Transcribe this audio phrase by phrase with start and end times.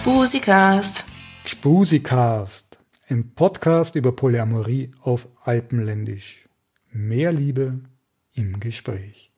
[0.00, 1.04] Gspusikast.
[1.44, 2.78] Gspusikast.
[3.10, 6.48] Ein Podcast über Polyamorie auf Alpenländisch.
[6.90, 7.80] Mehr Liebe
[8.32, 9.30] im Gespräch.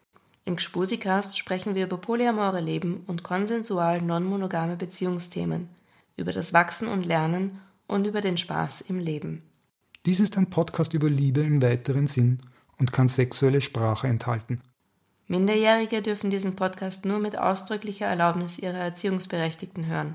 [0.44, 5.68] Im Gspusikast sprechen wir über polyamore Leben und konsensual non-monogame Beziehungsthemen,
[6.16, 7.58] über das Wachsen und Lernen
[7.88, 9.42] und über den Spaß im Leben.
[10.06, 12.38] Dies ist ein Podcast über Liebe im weiteren Sinn
[12.78, 14.60] und kann sexuelle Sprache enthalten.
[15.26, 20.14] Minderjährige dürfen diesen Podcast nur mit ausdrücklicher Erlaubnis ihrer Erziehungsberechtigten hören.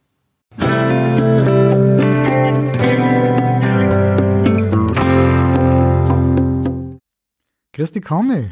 [7.71, 8.49] Christi Conny.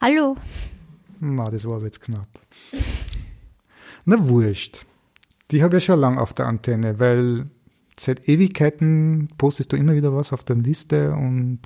[0.00, 0.36] Hallo.
[1.20, 2.26] Ma, das war aber jetzt knapp.
[4.04, 4.84] Na, wurscht.
[5.52, 7.46] Die habe ich ja schon lange auf der Antenne, weil
[7.98, 11.60] seit Ewigkeiten postest du immer wieder was auf der Liste und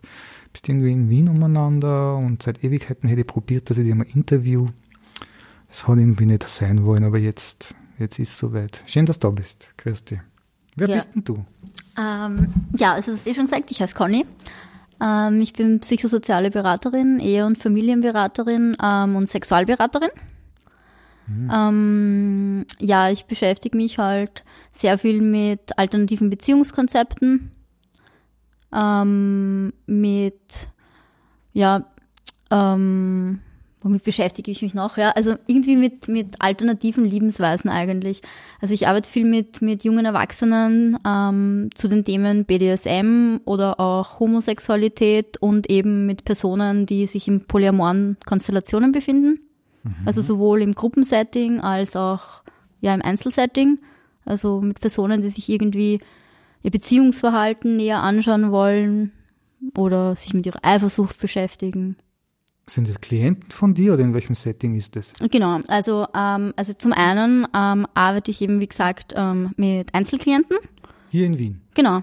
[0.53, 4.07] bist irgendwie in Wien umeinander und seit Ewigkeiten hätte ich probiert, dass ich dir mal
[4.13, 4.67] interview.
[5.69, 8.83] Das hat irgendwie nicht sein wollen, aber jetzt, jetzt ist es soweit.
[8.87, 10.21] Schön, dass du da bist, Christi.
[10.75, 10.95] Wer Ja.
[10.97, 11.45] bist denn du?
[11.99, 14.27] Ähm, ja, also es ist eh schon gesagt, ich heiße Conny.
[15.01, 20.11] Ähm, ich bin psychosoziale Beraterin, Ehe- und Familienberaterin ähm, und Sexualberaterin.
[21.29, 27.51] Ähm, ja, ich beschäftige mich halt sehr viel mit alternativen Beziehungskonzepten,
[28.73, 30.69] ähm, mit,
[31.53, 31.85] ja,
[32.51, 33.41] ähm,
[33.81, 34.97] womit beschäftige ich mich noch?
[34.97, 38.23] Ja, also irgendwie mit, mit alternativen Lebensweisen eigentlich.
[38.61, 44.21] Also ich arbeite viel mit, mit jungen Erwachsenen ähm, zu den Themen BDSM oder auch
[44.21, 49.41] Homosexualität und eben mit Personen, die sich in polyamoren Konstellationen befinden.
[50.05, 52.43] Also sowohl im Gruppensetting als auch
[52.81, 53.79] ja im Einzelsetting.
[54.25, 56.01] Also mit Personen, die sich irgendwie
[56.63, 59.13] ihr Beziehungsverhalten näher anschauen wollen
[59.77, 61.97] oder sich mit ihrer Eifersucht beschäftigen.
[62.69, 65.13] Sind das Klienten von dir oder in welchem Setting ist das?
[65.31, 70.57] Genau, also, ähm, also zum einen ähm, arbeite ich eben, wie gesagt, ähm, mit Einzelklienten.
[71.09, 71.61] Hier in Wien.
[71.75, 72.03] Genau.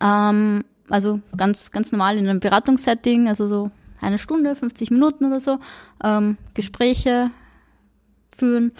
[0.00, 5.40] Ähm, also ganz, ganz normal in einem Beratungssetting, also so eine Stunde, 50 Minuten oder
[5.40, 5.58] so,
[6.02, 7.30] ähm, Gespräche
[8.28, 8.72] führen,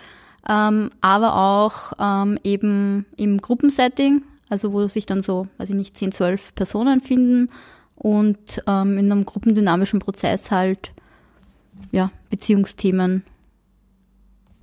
[0.48, 5.96] ähm, aber auch ähm, eben im Gruppensetting, also wo sich dann so, weiß ich nicht,
[5.96, 7.50] 10, 12 Personen finden
[7.96, 10.92] und ähm, in einem gruppendynamischen Prozess halt
[11.90, 13.22] ja, Beziehungsthemen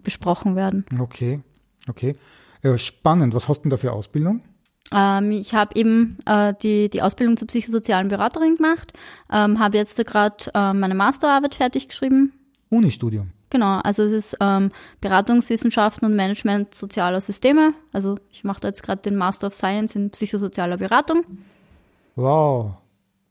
[0.03, 0.85] besprochen werden.
[0.99, 1.41] Okay,
[1.87, 2.15] okay.
[2.61, 3.33] Ja, spannend.
[3.33, 4.41] Was hast du denn da für Ausbildung?
[4.91, 8.93] Ähm, ich habe eben äh, die, die Ausbildung zur psychosozialen Beraterin gemacht,
[9.31, 12.33] ähm, habe jetzt gerade äh, meine Masterarbeit fertig geschrieben.
[12.69, 13.31] Unistudium.
[13.49, 17.73] Genau, also es ist ähm, Beratungswissenschaften und Management sozialer Systeme.
[17.91, 21.23] Also ich mache da jetzt gerade den Master of Science in psychosozialer Beratung.
[22.15, 22.73] Wow.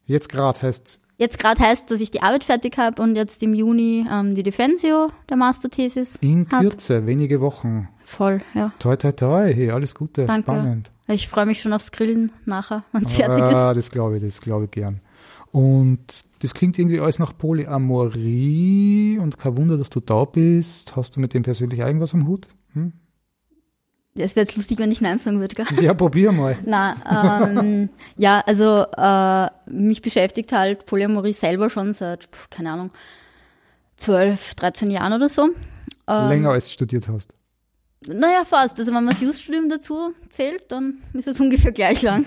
[0.06, 3.52] Jetzt gerade heißt Jetzt gerade heißt, dass ich die Arbeit fertig habe und jetzt im
[3.54, 6.60] Juni ähm, die Defensio der Masterthesis in hab.
[6.60, 7.88] Kürze, wenige Wochen.
[8.04, 8.72] Voll, ja.
[8.78, 9.52] Toi, toi, toi.
[9.52, 10.24] Hey, alles Gute.
[10.24, 10.42] Danke.
[10.42, 10.91] Spannend.
[11.08, 13.54] Ich freue mich schon aufs Grillen nachher, wenn es fertig ist.
[13.54, 15.00] Ah, das glaube ich, das glaube ich gern.
[15.50, 16.00] Und
[16.38, 20.96] das klingt irgendwie alles nach Polyamorie und kein Wunder, dass du da bist.
[20.96, 22.48] Hast du mit dem persönlich irgendwas am Hut?
[22.72, 22.92] Hm?
[24.14, 25.66] Es wäre jetzt lustig, wenn ich Nein sagen würde, gell?
[25.80, 26.58] Ja, probier mal.
[26.66, 32.92] Na, ähm, ja, also äh, mich beschäftigt halt Polyamorie selber schon seit, keine Ahnung,
[33.96, 35.48] 12, 13 Jahren oder so.
[36.06, 37.34] Ähm, Länger als du studiert hast.
[38.08, 38.78] Naja, fast.
[38.78, 42.26] Also wenn man das Jus-Studium dazu zählt, dann ist es ungefähr gleich lang.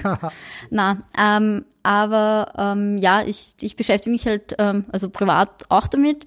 [0.69, 6.25] Na, ähm, aber ähm, ja, ich, ich beschäftige mich halt, ähm, also privat auch damit,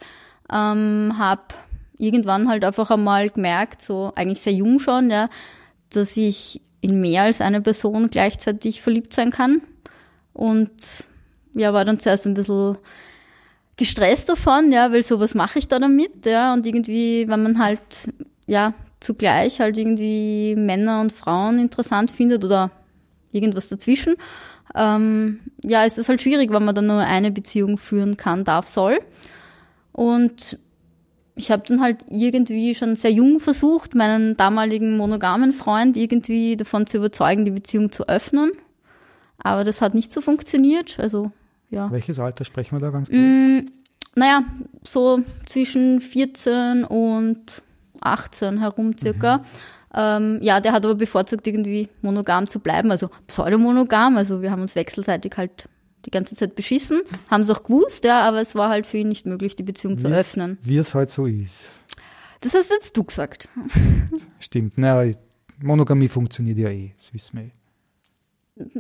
[0.53, 1.43] ähm, habe
[1.99, 5.29] irgendwann halt einfach einmal gemerkt, so eigentlich sehr jung schon, ja,
[5.93, 9.62] dass ich in mehr als eine Person gleichzeitig verliebt sein kann.
[10.33, 10.71] Und
[11.55, 12.79] ja, war dann zuerst ein bisschen
[13.77, 18.12] gestresst davon, ja, weil sowas mache ich da damit, ja, und irgendwie, wenn man halt,
[18.47, 22.71] ja, zugleich halt irgendwie Männer und Frauen interessant findet oder
[23.33, 24.17] irgendwas dazwischen,
[24.75, 28.69] ähm, ja, es ist halt schwierig, wenn man dann nur eine Beziehung führen kann, darf,
[28.69, 29.00] soll.
[29.93, 30.59] Und
[31.35, 36.87] ich habe dann halt irgendwie schon sehr jung versucht, meinen damaligen monogamen Freund irgendwie davon
[36.87, 38.53] zu überzeugen, die Beziehung zu öffnen.
[39.39, 40.99] Aber das hat nicht so funktioniert.
[40.99, 41.31] Also,
[41.71, 41.91] ja.
[41.91, 43.17] Welches Alter sprechen wir da ganz gut?
[43.17, 43.67] Mm,
[44.17, 44.43] naja,
[44.83, 47.62] so zwischen 14 und
[48.00, 49.39] 18 herum circa.
[49.39, 49.43] Mhm.
[49.95, 54.17] Ähm, ja, der hat aber bevorzugt, irgendwie monogam zu bleiben, also pseudomonogam.
[54.17, 55.69] Also wir haben uns wechselseitig halt
[56.05, 57.00] die ganze Zeit beschissen,
[57.31, 59.99] haben es auch gewusst, ja, aber es war halt für ihn nicht möglich, die Beziehung
[59.99, 60.59] wie, zu öffnen.
[60.62, 61.71] Wie es halt so ist.
[62.41, 63.49] Das hast jetzt du gesagt.
[64.39, 65.12] Stimmt, naja,
[65.61, 67.50] Monogamie funktioniert ja eh, das wissen wir eh.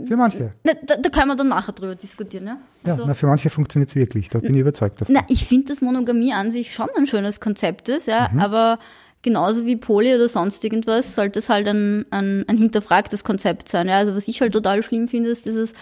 [0.06, 0.54] Für manche.
[0.64, 2.58] Na, da, da können wir dann nachher drüber diskutieren, ja?
[2.84, 5.14] Also, ja, na, für manche funktioniert es wirklich, da bin ich überzeugt davon.
[5.14, 8.40] Na, ich finde, dass Monogamie an sich schon ein schönes Konzept ist, ja, mhm.
[8.40, 8.78] aber
[9.22, 13.88] genauso wie Poly oder sonst irgendwas, sollte es halt ein, ein, ein hinterfragtes Konzept sein.
[13.88, 13.98] Ja?
[13.98, 15.72] Also was ich halt total schlimm finde, ist dieses,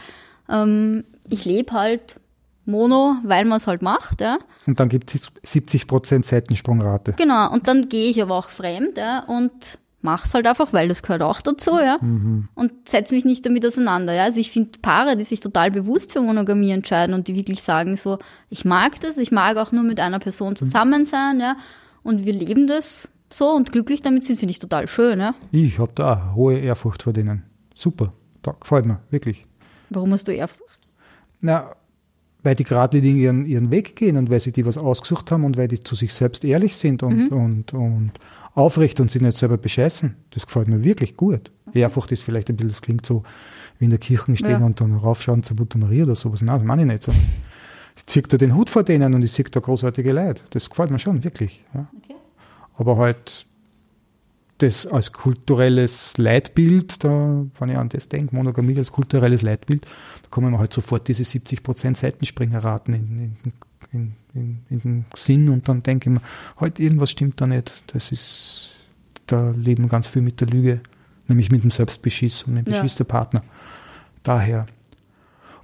[0.49, 2.19] ähm, ich lebe halt
[2.65, 4.21] Mono, weil man es halt macht.
[4.21, 4.39] Ja?
[4.67, 7.15] Und dann gibt es 70% Seitensprungrate.
[7.17, 9.21] Genau, und dann gehe ich aber auch fremd ja?
[9.21, 11.99] und mache es halt einfach, weil das gehört auch dazu, ja.
[12.01, 12.49] Mhm.
[12.55, 14.25] Und setze mich nicht damit auseinander, ja.
[14.25, 17.97] Also ich finde Paare, die sich total bewusst für Monogamie entscheiden und die wirklich sagen
[17.97, 18.19] so,
[18.49, 21.57] ich mag das, ich mag auch nur mit einer Person zusammen sein, ja.
[22.03, 25.21] Und wir leben das so und glücklich damit sind, finde ich total schön.
[25.21, 25.35] Ja?
[25.53, 27.43] Ich habe da auch hohe Ehrfurcht vor denen.
[27.75, 28.13] Super,
[28.43, 29.45] da gefällt mir, wirklich.
[29.91, 30.79] Warum hast du Ehrfurcht?
[31.41, 31.75] Na,
[32.47, 35.57] weil die geradlinig ihren, ihren Weg gehen und weil sie die was ausgesucht haben und
[35.57, 37.37] weil die zu sich selbst ehrlich sind und, mhm.
[37.37, 38.13] und, und
[38.55, 40.15] aufrecht und sich nicht selber bescheißen.
[40.31, 41.51] Das gefällt mir wirklich gut.
[41.67, 41.81] Okay.
[41.81, 43.25] Ehrfurcht ist vielleicht ein bisschen, das klingt so
[43.79, 44.65] wie in der Kirche stehen ja.
[44.65, 46.41] und dann raufschauen zur Mutter Maria oder sowas.
[46.41, 47.13] Nein, das meine ich nicht so.
[47.97, 50.43] Ich ziehe da den Hut vor denen und ich sehe da großartige Leute.
[50.51, 51.65] Das gefällt mir schon, wirklich.
[51.75, 51.89] Ja.
[52.77, 53.47] Aber halt
[54.59, 59.85] das als kulturelles Leitbild, da, wenn ich an das denke, Monogamie als kulturelles Leitbild,
[60.23, 63.37] da kommen mir halt sofort diese 70 Prozent Seitenspringerraten in,
[63.93, 66.23] in, in, in, den Sinn und dann denke ich mir,
[66.59, 67.71] halt irgendwas stimmt da nicht.
[67.89, 68.71] Das ist,
[69.27, 70.81] da leben ganz viel mit der Lüge,
[71.29, 72.99] nämlich mit dem Selbstbeschiss und mit dem Beschiss ja.
[72.99, 73.43] der Partner.
[74.23, 74.67] Daher.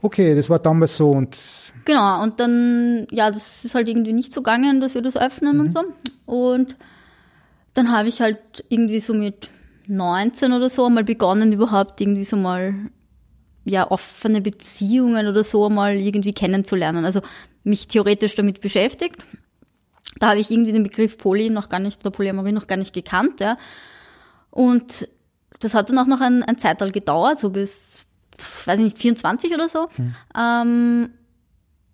[0.02, 1.38] Okay, das war damals so und.
[1.84, 5.56] Genau, und dann, ja, das ist halt irgendwie nicht so gegangen, dass wir das öffnen
[5.56, 5.60] mhm.
[5.60, 5.84] und so.
[6.26, 6.76] Und
[7.74, 9.48] dann habe ich halt irgendwie so mit
[9.86, 12.74] 19 oder so mal begonnen, überhaupt irgendwie so mal
[13.64, 17.04] ja, offene Beziehungen oder so mal irgendwie kennenzulernen.
[17.04, 17.22] Also
[17.64, 19.22] mich theoretisch damit beschäftigt.
[20.18, 22.92] Da habe ich irgendwie den Begriff Poly noch gar nicht, oder Polyamorie noch gar nicht
[22.92, 23.56] gekannt, ja.
[24.50, 25.08] Und
[25.60, 28.00] das hat dann auch noch ein, ein Zeitalter gedauert, so bis,
[28.64, 29.88] weiß ich nicht, 24 oder so.
[29.96, 30.14] Mhm.
[30.36, 31.10] Ähm,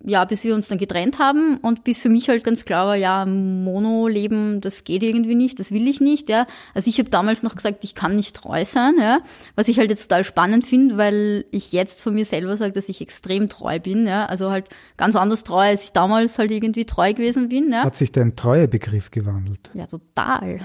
[0.04, 2.96] ja, bis wir uns dann getrennt haben und bis für mich halt ganz klar war,
[2.96, 6.46] ja, Mono-Leben, das geht irgendwie nicht, das will ich nicht, ja.
[6.72, 9.18] Also ich habe damals noch gesagt, ich kann nicht treu sein, ja.
[9.56, 12.88] Was ich halt jetzt total spannend finde, weil ich jetzt von mir selber sage, dass
[12.88, 14.26] ich extrem treu bin, ja.
[14.26, 14.66] Also halt
[14.96, 17.82] ganz anders treu, als ich damals halt irgendwie treu gewesen bin, ja.
[17.82, 19.70] Hat sich dein Treuebegriff gewandelt?
[19.74, 20.60] Ja, total.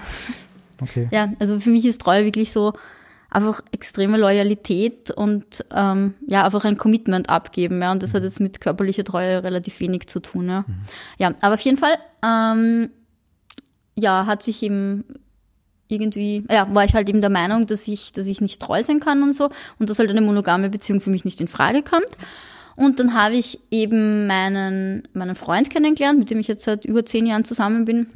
[0.82, 1.08] Okay.
[1.12, 2.74] Ja, also für mich ist Treue wirklich so,
[3.34, 7.82] einfach extreme Loyalität und ähm, ja, einfach ein Commitment abgeben.
[7.82, 10.48] Ja, und das hat jetzt mit körperlicher Treue relativ wenig zu tun.
[10.50, 10.76] Ja, mhm.
[11.18, 12.90] ja aber auf jeden Fall, ähm,
[13.96, 15.04] ja, hat sich eben
[15.88, 19.00] irgendwie, ja, war ich halt eben der Meinung, dass ich, dass ich nicht treu sein
[19.00, 22.18] kann und so und dass halt eine monogame Beziehung für mich nicht in Frage kommt.
[22.76, 27.06] Und dann habe ich eben meinen, meinen Freund kennengelernt, mit dem ich jetzt seit über
[27.06, 28.08] zehn Jahren zusammen bin.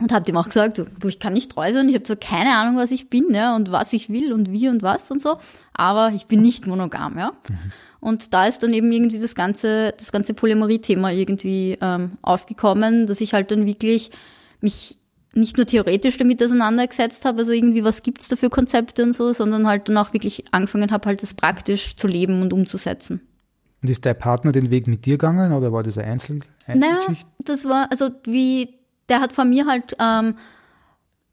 [0.00, 2.54] Und habe dem auch gesagt, du, ich kann nicht treu sein, ich habe so keine
[2.56, 5.36] Ahnung, was ich bin ja, und was ich will und wie und was und so,
[5.74, 7.32] aber ich bin nicht monogam, ja.
[7.48, 7.72] Mhm.
[8.00, 13.20] Und da ist dann eben irgendwie das ganze, das ganze Polymerie-Thema irgendwie ähm, aufgekommen, dass
[13.20, 14.10] ich halt dann wirklich
[14.62, 14.96] mich
[15.34, 19.32] nicht nur theoretisch damit auseinandergesetzt habe, also irgendwie, was gibt's da für Konzepte und so,
[19.32, 23.20] sondern halt dann auch wirklich angefangen habe, halt das praktisch zu leben und umzusetzen.
[23.82, 27.12] Und ist der Partner den Weg mit dir gegangen oder war das eine Einzel Einzelgeschichte?
[27.12, 28.79] Naja, das war, also wie
[29.10, 30.36] der hat von mir halt ähm,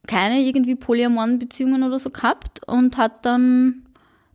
[0.07, 3.83] keine irgendwie polyamoren Beziehungen oder so gehabt und hat dann,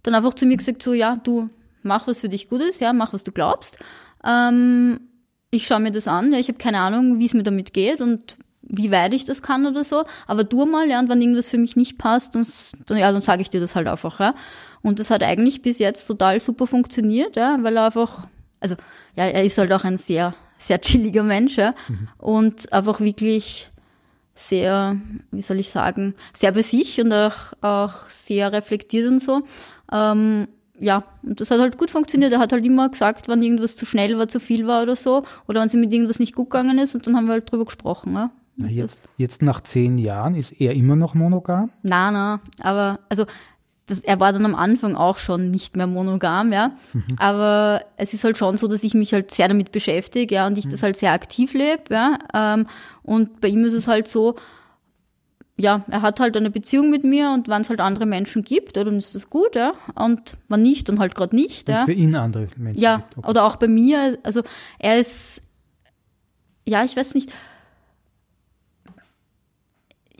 [0.02, 1.50] dann einfach zu mir gesagt, so, ja, du
[1.82, 3.78] mach, was für dich gut ist, ja, mach, was du glaubst.
[4.24, 5.00] Ähm,
[5.50, 8.00] ich schaue mir das an, ja, ich habe keine Ahnung, wie es mir damit geht
[8.00, 11.48] und wie weit ich das kann oder so, aber du mal, ja, und wenn irgendwas
[11.48, 12.46] für mich nicht passt, dann,
[12.86, 14.34] dann ja, dann sage ich dir das halt einfach, ja.
[14.82, 18.28] Und das hat eigentlich bis jetzt total super funktioniert, ja, weil er einfach,
[18.60, 18.76] also,
[19.16, 21.74] ja, er ist halt auch ein sehr sehr chilliger Mensch ja?
[21.88, 22.08] Mhm.
[22.18, 23.70] und einfach wirklich
[24.34, 24.96] sehr,
[25.30, 29.42] wie soll ich sagen, sehr bei sich und auch, auch sehr reflektiert und so.
[29.92, 30.48] Ähm,
[30.80, 32.32] ja, und das hat halt gut funktioniert.
[32.32, 35.24] Er hat halt immer gesagt, wenn irgendwas zu schnell war, zu viel war oder so,
[35.46, 37.66] oder wenn sie mit irgendwas nicht gut gegangen ist, und dann haben wir halt drüber
[37.66, 38.14] gesprochen.
[38.14, 38.30] Ja.
[38.56, 41.70] Na, jetzt, jetzt nach zehn Jahren ist er immer noch monogam?
[41.82, 43.26] Nein, nein, aber also
[43.92, 46.72] das, er war dann am Anfang auch schon nicht mehr monogam, ja.
[46.92, 47.04] Mhm.
[47.18, 50.58] Aber es ist halt schon so, dass ich mich halt sehr damit beschäftige, ja, und
[50.58, 50.70] ich mhm.
[50.70, 52.18] das halt sehr aktiv lebe, ja.
[52.34, 52.66] Ähm,
[53.02, 54.36] und bei ihm ist es halt so,
[55.58, 58.76] ja, er hat halt eine Beziehung mit mir und wenn es halt andere Menschen gibt,
[58.76, 59.74] ja, dann ist das gut, ja.
[59.94, 61.68] Und wenn nicht, dann halt gerade nicht.
[61.68, 61.86] Wenn's ja.
[61.86, 63.28] für ihn andere Menschen Ja, gibt, okay.
[63.28, 64.42] oder auch bei mir, also
[64.78, 65.42] er ist,
[66.64, 67.30] ja, ich weiß nicht,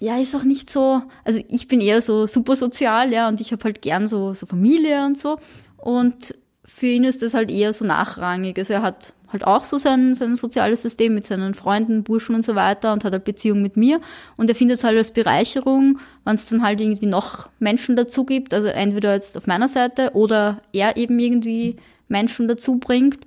[0.02, 3.52] ja, ist auch nicht so, also ich bin eher so super sozial, ja, und ich
[3.52, 5.38] habe halt gern so, so Familie und so.
[5.76, 8.58] Und für ihn ist das halt eher so nachrangig.
[8.58, 12.44] Also er hat halt auch so sein, sein soziales System mit seinen Freunden, Burschen und
[12.44, 14.00] so weiter und hat halt Beziehung mit mir.
[14.36, 18.24] Und er findet es halt als Bereicherung, wenn es dann halt irgendwie noch Menschen dazu
[18.24, 21.76] gibt, also entweder jetzt auf meiner Seite oder er eben irgendwie
[22.08, 23.24] Menschen dazu bringt.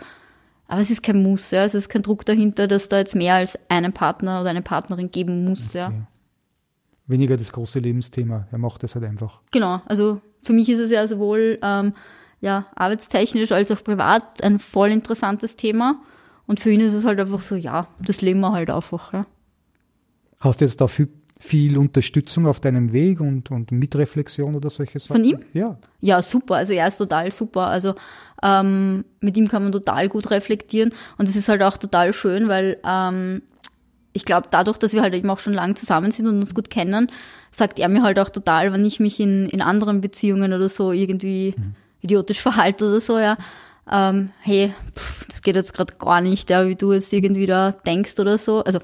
[0.67, 1.63] Aber es ist kein Muss, ja.
[1.63, 5.09] Es ist kein Druck dahinter, dass da jetzt mehr als einen Partner oder eine Partnerin
[5.09, 5.93] geben muss, ja
[7.07, 8.47] weniger das große Lebensthema.
[8.51, 9.41] Er macht das halt einfach.
[9.51, 11.93] Genau, also für mich ist es ja sowohl ähm,
[12.41, 16.01] ja, arbeitstechnisch als auch privat ein voll interessantes Thema.
[16.47, 19.13] Und für ihn ist es halt einfach so, ja, das leben wir halt einfach.
[19.13, 19.25] Ja.
[20.39, 21.09] Hast du jetzt da viel,
[21.39, 25.15] viel Unterstützung auf deinem Weg und, und Mitreflexion oder solche Sachen?
[25.15, 25.39] Von ihm?
[25.53, 25.79] Ja.
[26.01, 26.55] Ja, super.
[26.55, 27.67] Also er ist total super.
[27.67, 27.95] Also
[28.43, 30.93] ähm, mit ihm kann man total gut reflektieren.
[31.17, 33.41] Und es ist halt auch total schön, weil ähm,
[34.15, 36.69] ich glaube, dadurch, dass wir halt eben auch schon lang zusammen sind und uns gut
[36.69, 37.11] kennen,
[37.51, 40.93] sagt er mir halt auch total, wenn ich mich in, in anderen Beziehungen oder so
[40.93, 41.75] irgendwie mhm.
[41.99, 43.37] idiotisch verhalte oder so, ja,
[43.91, 47.73] ähm, hey, pff, das geht jetzt gerade gar nicht, ja, wie du jetzt irgendwie da
[47.73, 48.63] denkst oder so.
[48.63, 48.79] Also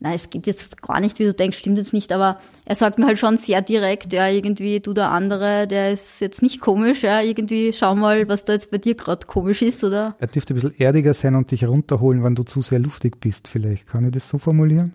[0.00, 2.98] nein, es geht jetzt gar nicht, wie du denkst, stimmt jetzt nicht, aber er sagt
[2.98, 7.02] mir halt schon sehr direkt, ja, irgendwie, du der andere, der ist jetzt nicht komisch,
[7.02, 10.16] ja, irgendwie, schau mal, was da jetzt bei dir gerade komisch ist, oder?
[10.18, 13.46] Er dürfte ein bisschen erdiger sein und dich runterholen, wenn du zu sehr luftig bist,
[13.46, 13.86] vielleicht.
[13.86, 14.94] Kann ich das so formulieren?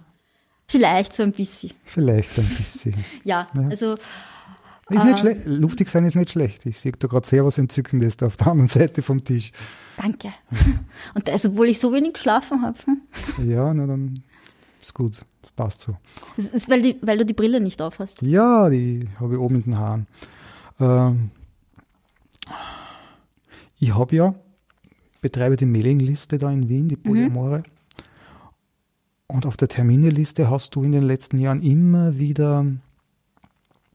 [0.67, 1.71] Vielleicht so ein bisschen.
[1.85, 2.95] Vielleicht so ein bisschen.
[3.23, 3.95] ja, ja, also.
[4.87, 5.41] Ist nicht ähm, schlecht.
[5.45, 6.65] Luftig sein ist nicht schlecht.
[6.67, 9.51] Ich sehe da gerade sehr was Entzückendes da auf der anderen Seite vom Tisch.
[9.97, 10.31] Danke.
[11.15, 12.77] Und das, obwohl ich so wenig geschlafen habe.
[12.85, 13.49] Hm?
[13.49, 14.13] Ja, na dann
[14.85, 15.97] ist gut, das passt so.
[16.37, 18.21] Das ist, weil, die, weil du die Brille nicht auf hast.
[18.21, 20.07] Ja, die habe ich oben in den Haaren.
[20.79, 21.31] Ähm,
[23.79, 24.35] ich habe ja,
[25.21, 27.59] betreibe die Mailingliste da in Wien, die Polyamore.
[27.59, 27.63] Mhm.
[29.27, 32.65] Und auf der Termineliste hast du in den letzten Jahren immer wieder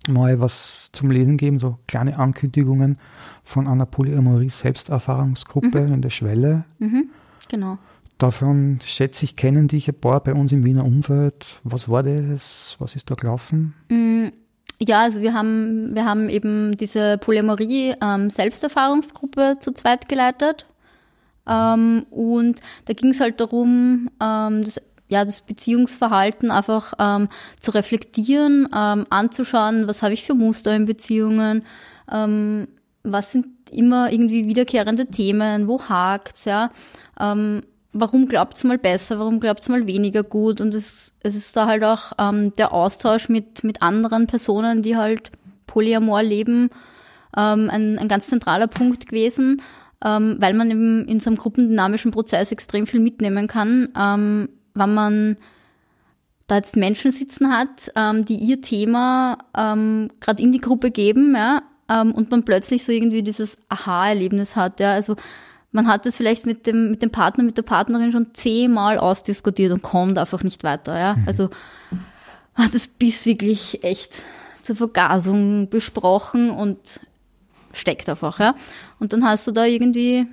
[0.09, 2.99] mal was zum Lesen gegeben, so kleine Ankündigungen
[3.45, 5.95] von einer Polyamorie-Selbsterfahrungsgruppe mhm.
[5.95, 6.65] in der Schwelle.
[6.79, 7.11] Mhm,
[7.49, 7.79] genau.
[8.21, 11.59] Davon schätze ich, kennen dich ein paar bei uns im Wiener Umfeld.
[11.65, 12.77] Was war das?
[12.79, 13.73] Was ist da gelaufen?
[13.89, 14.27] Mm,
[14.79, 20.67] ja, also wir haben, wir haben eben diese Polyamorie ähm, Selbsterfahrungsgruppe zu zweit geleitet.
[21.49, 27.71] Ähm, und da ging es halt darum, ähm, das, ja, das Beziehungsverhalten einfach ähm, zu
[27.71, 31.65] reflektieren, ähm, anzuschauen, was habe ich für Muster in Beziehungen,
[32.13, 32.69] ähm,
[33.03, 36.71] was sind immer irgendwie wiederkehrende Themen, wo hakt's, ja.
[37.93, 40.61] Warum glaubt's mal besser, warum glaubt's mal weniger gut?
[40.61, 44.97] Und es, es ist da halt auch ähm, der Austausch mit, mit anderen Personen, die
[44.97, 45.33] halt
[45.67, 46.71] Polyamor leben,
[47.37, 49.63] ähm, ein, ein ganz zentraler Punkt gewesen,
[50.05, 54.95] ähm, weil man eben in so einem gruppendynamischen Prozess extrem viel mitnehmen kann, ähm, wenn
[54.95, 55.37] man
[56.47, 61.35] da jetzt Menschen sitzen hat, ähm, die ihr Thema ähm, gerade in die Gruppe geben,
[61.35, 65.17] ja, ähm, und man plötzlich so irgendwie dieses Aha-Erlebnis hat, ja, also
[65.73, 69.73] man hat es vielleicht mit dem, mit dem Partner, mit der Partnerin schon zehnmal ausdiskutiert
[69.73, 71.15] und kommt einfach nicht weiter, ja.
[71.15, 71.25] Mhm.
[71.27, 71.51] Also
[72.55, 74.23] hat es bis wirklich echt
[74.63, 77.01] zur Vergasung besprochen und
[77.73, 78.55] steckt einfach, ja.
[78.99, 80.27] Und dann hast du da irgendwie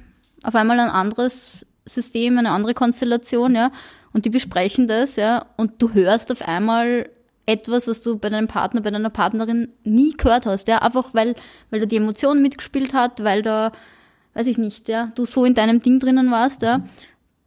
[0.44, 3.72] auf einmal ein anderes System, eine andere Konstellation, ja.
[4.14, 5.46] Und die besprechen das, ja.
[5.56, 7.10] Und du hörst auf einmal
[7.46, 10.82] etwas, was du bei deinem Partner, bei deiner Partnerin nie gehört hast, ja.
[10.82, 11.36] Einfach weil,
[11.70, 13.72] weil da die Emotion mitgespielt hat, weil da
[14.38, 16.84] weiß ich nicht, ja, du so in deinem Ding drinnen warst, ja,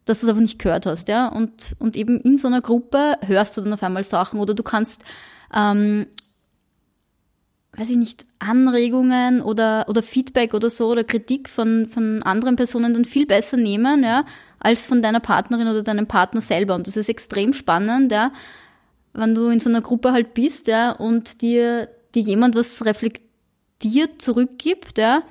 [0.06, 1.28] dass du es einfach nicht gehört hast, ja.
[1.28, 4.64] Und, und eben in so einer Gruppe hörst du dann auf einmal Sachen oder du
[4.64, 5.04] kannst,
[5.54, 6.06] ähm,
[7.76, 12.92] weiß ich nicht, Anregungen oder, oder Feedback oder so oder Kritik von, von anderen Personen
[12.92, 14.24] dann viel besser nehmen, ja,
[14.58, 16.74] als von deiner Partnerin oder deinem Partner selber.
[16.74, 18.32] Und das ist extrem spannend, ja,
[19.12, 24.20] wenn du in so einer Gruppe halt bist, ja, und dir, dir jemand was reflektiert
[24.20, 25.22] zurückgibt, ja,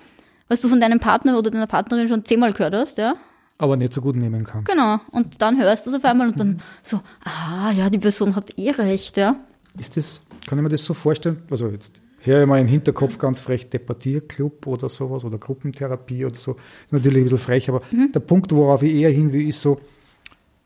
[0.50, 3.16] was du von deinem Partner oder deiner Partnerin schon zehnmal gehört hast, ja.
[3.58, 4.64] Aber nicht so gut nehmen kann.
[4.64, 5.00] Genau.
[5.12, 8.58] Und dann hörst du es auf einmal und dann so, ah, ja, die Person hat
[8.58, 9.36] eh recht, ja.
[9.78, 11.44] Ist das, kann ich mir das so vorstellen?
[11.50, 16.36] Also jetzt höre ich mal im Hinterkopf ganz frech Debattierclub oder sowas oder Gruppentherapie oder
[16.36, 16.56] so.
[16.90, 18.12] Natürlich ein bisschen frech, aber mhm.
[18.12, 19.80] der Punkt, worauf ich eher hin will, ist so,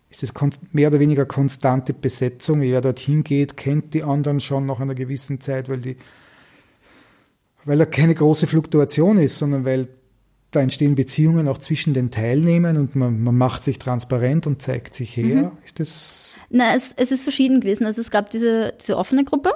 [0.09, 0.31] ist das
[0.71, 2.61] mehr oder weniger konstante Besetzung.
[2.61, 5.97] Wer dorthin geht, kennt die anderen schon nach einer gewissen Zeit, weil die
[7.65, 9.87] weil da keine große Fluktuation ist, sondern weil
[10.51, 14.93] da entstehen Beziehungen auch zwischen den Teilnehmern und man, man macht sich transparent und zeigt
[14.93, 15.43] sich her.
[15.43, 15.51] Mhm.
[15.65, 16.35] Ist das?
[16.49, 17.85] Na, es, es ist verschieden gewesen.
[17.85, 19.53] Also es gab diese, diese offene Gruppe.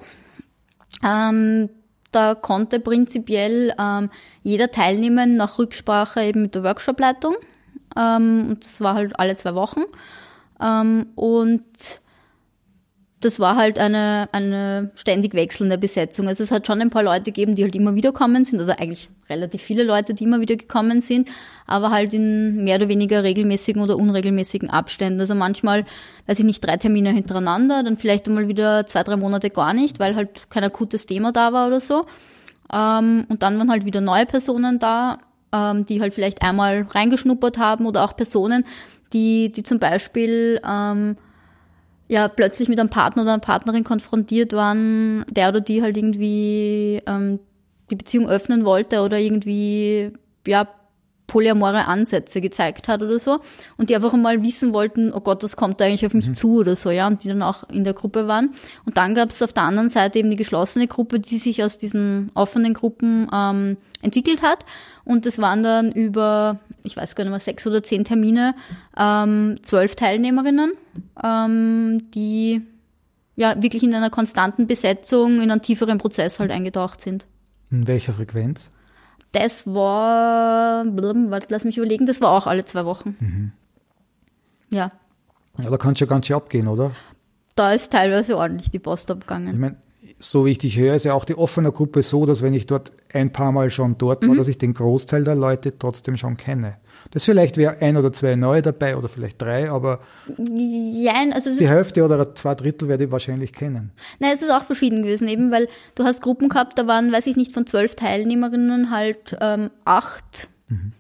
[1.04, 1.70] Ähm,
[2.12, 4.10] da konnte prinzipiell ähm,
[4.42, 7.36] jeder teilnehmen nach Rücksprache eben mit der Workshopleitung.
[7.96, 9.82] Ähm, und das war halt alle zwei Wochen.
[10.60, 11.64] Ähm, und
[13.20, 16.28] das war halt eine, eine ständig wechselnde Besetzung.
[16.28, 18.72] Also es hat schon ein paar Leute gegeben, die halt immer wieder gekommen sind, also
[18.74, 21.28] eigentlich relativ viele Leute, die immer wieder gekommen sind,
[21.66, 25.20] aber halt in mehr oder weniger regelmäßigen oder unregelmäßigen Abständen.
[25.20, 25.86] Also manchmal,
[26.28, 30.00] weiß ich nicht, drei Termine hintereinander, dann vielleicht einmal wieder zwei, drei Monate gar nicht,
[30.00, 32.06] weil halt kein akutes Thema da war oder so.
[32.72, 35.18] Ähm, und dann waren halt wieder neue Personen da,
[35.52, 38.64] ähm, die halt vielleicht einmal reingeschnuppert haben oder auch Personen,
[39.14, 41.18] die, die zum Beispiel ähm,
[42.08, 47.02] ja plötzlich mit einem Partner oder einer Partnerin konfrontiert waren, der oder die halt irgendwie
[47.06, 47.40] ähm,
[47.90, 50.12] die Beziehung öffnen wollte oder irgendwie
[50.46, 50.68] ja
[51.28, 53.40] polyamore Ansätze gezeigt hat oder so
[53.78, 56.34] und die einfach mal wissen wollten, oh Gott, was kommt da eigentlich auf mich mhm.
[56.34, 58.52] zu oder so, ja, und die dann auch in der Gruppe waren.
[58.86, 61.78] Und dann gab es auf der anderen Seite eben die geschlossene Gruppe, die sich aus
[61.78, 64.66] diesen offenen Gruppen ähm, entwickelt hat
[65.08, 68.56] und das waren dann über, ich weiß gar nicht mehr, sechs oder zehn Termine,
[68.98, 70.74] ähm, zwölf Teilnehmerinnen,
[71.24, 72.62] ähm, die
[73.38, 77.26] ja wirklich in einer konstanten Besetzung, in einen tieferen Prozess halt eingetaucht sind.
[77.72, 78.70] In welcher Frequenz?
[79.32, 83.16] Das war, warte, lass mich überlegen, das war auch alle zwei Wochen.
[83.20, 83.52] Mhm.
[84.70, 84.92] Ja.
[85.58, 86.92] Da kann es ja ganz schön abgehen, oder?
[87.56, 89.52] Da ist teilweise ordentlich die Post abgegangen.
[89.52, 89.78] Ich meine,
[90.20, 92.66] so wie ich dich höre, ist ja auch die offene Gruppe so, dass wenn ich
[92.66, 94.38] dort ein paar Mal schon dort war, mhm.
[94.38, 96.78] dass ich den Großteil der Leute trotzdem schon kenne.
[97.12, 100.00] Das vielleicht wäre ein oder zwei neue dabei oder vielleicht drei, aber
[100.38, 103.92] ja, also die Hälfte oder zwei Drittel werde ich wahrscheinlich kennen.
[104.20, 107.28] Nein, es ist auch verschieden gewesen, eben weil du hast Gruppen gehabt, da waren, weiß
[107.28, 110.94] ich nicht, von zwölf Teilnehmerinnen halt ähm, acht mhm.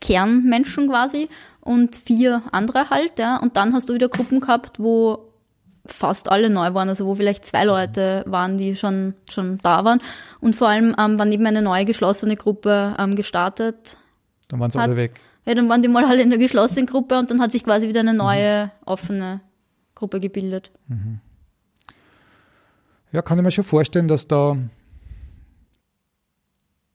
[0.00, 1.28] Kernmenschen quasi
[1.60, 3.36] und vier andere halt, ja.
[3.36, 5.31] Und dann hast du wieder Gruppen gehabt, wo
[5.84, 10.00] fast alle neu waren, also wo vielleicht zwei Leute waren, die schon, schon da waren.
[10.40, 13.96] Und vor allem ähm, wann eben eine neue geschlossene Gruppe ähm, gestartet.
[14.48, 15.20] Dann waren sie alle weg.
[15.44, 17.88] Ja, dann waren die mal alle in der geschlossenen Gruppe und dann hat sich quasi
[17.88, 18.70] wieder eine neue, mhm.
[18.86, 19.40] offene
[19.94, 20.70] Gruppe gebildet.
[20.86, 21.20] Mhm.
[23.10, 24.56] Ja, kann ich mir schon vorstellen, dass da,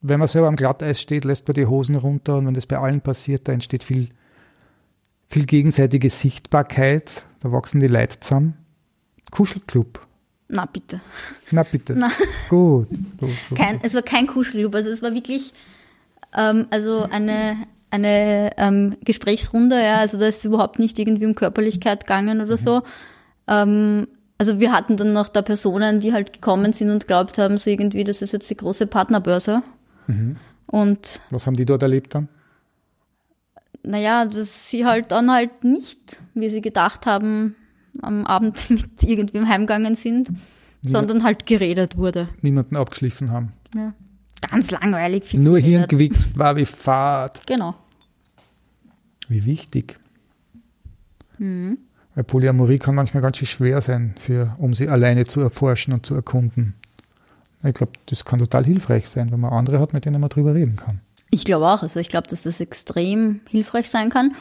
[0.00, 2.78] wenn man selber am Glatteis steht, lässt man die Hosen runter und wenn das bei
[2.78, 4.08] allen passiert, da entsteht viel,
[5.28, 8.56] viel gegenseitige Sichtbarkeit, da wachsen die Leute zusammen.
[9.30, 10.06] Kuschelclub.
[10.48, 11.00] Na bitte.
[11.50, 11.94] Na bitte.
[11.94, 12.10] Na.
[12.48, 12.88] Gut.
[13.18, 13.58] gut, gut.
[13.58, 15.52] Kein, es war kein Kuschelclub, also es war wirklich
[16.36, 22.06] ähm, also eine, eine ähm, Gesprächsrunde, ja, also da ist überhaupt nicht irgendwie um Körperlichkeit
[22.06, 22.62] gegangen oder mhm.
[22.62, 22.82] so.
[23.46, 27.58] Ähm, also wir hatten dann noch da Personen, die halt gekommen sind und glaubt haben,
[27.58, 29.62] so irgendwie, das ist jetzt die große Partnerbörse.
[30.06, 30.36] Mhm.
[30.66, 32.28] Und was haben die dort erlebt dann?
[33.82, 37.56] Naja, dass sie halt dann halt nicht, wie sie gedacht haben,
[38.02, 42.28] am Abend mit irgendwem heimgegangen sind, Niemand, sondern halt geredet wurde.
[42.42, 43.52] Niemanden abgeschliffen haben.
[43.74, 43.94] Ja.
[44.50, 45.24] Ganz langweilig.
[45.24, 47.46] Viel Nur Hirn gewichst war wie Fahrt.
[47.46, 47.74] Genau.
[49.28, 49.98] Wie wichtig.
[51.38, 51.78] Mhm.
[52.14, 56.06] Weil Polyamorie kann manchmal ganz schön schwer sein, für, um sie alleine zu erforschen und
[56.06, 56.74] zu erkunden.
[57.64, 60.54] Ich glaube, das kann total hilfreich sein, wenn man andere hat, mit denen man drüber
[60.54, 61.00] reden kann.
[61.30, 61.82] Ich glaube auch.
[61.82, 64.34] Also ich glaube, dass das extrem hilfreich sein kann.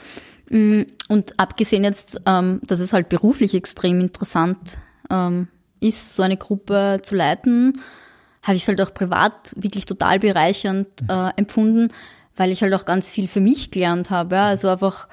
[0.50, 4.78] Mm, und abgesehen jetzt, ähm, dass es halt beruflich extrem interessant
[5.10, 5.48] ähm,
[5.80, 7.82] ist, so eine Gruppe zu leiten,
[8.44, 11.10] habe ich es halt auch privat wirklich total bereichernd mhm.
[11.10, 11.90] äh, empfunden,
[12.36, 14.40] weil ich halt auch ganz viel für mich gelernt habe.
[14.40, 15.08] Also einfach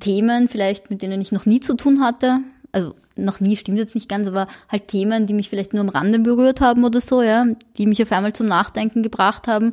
[0.00, 2.40] Themen vielleicht, mit denen ich noch nie zu tun hatte.
[2.72, 5.88] Also noch nie stimmt jetzt nicht ganz, aber halt Themen, die mich vielleicht nur am
[5.88, 9.72] Rande berührt haben oder so, ja, die mich auf einmal zum Nachdenken gebracht haben.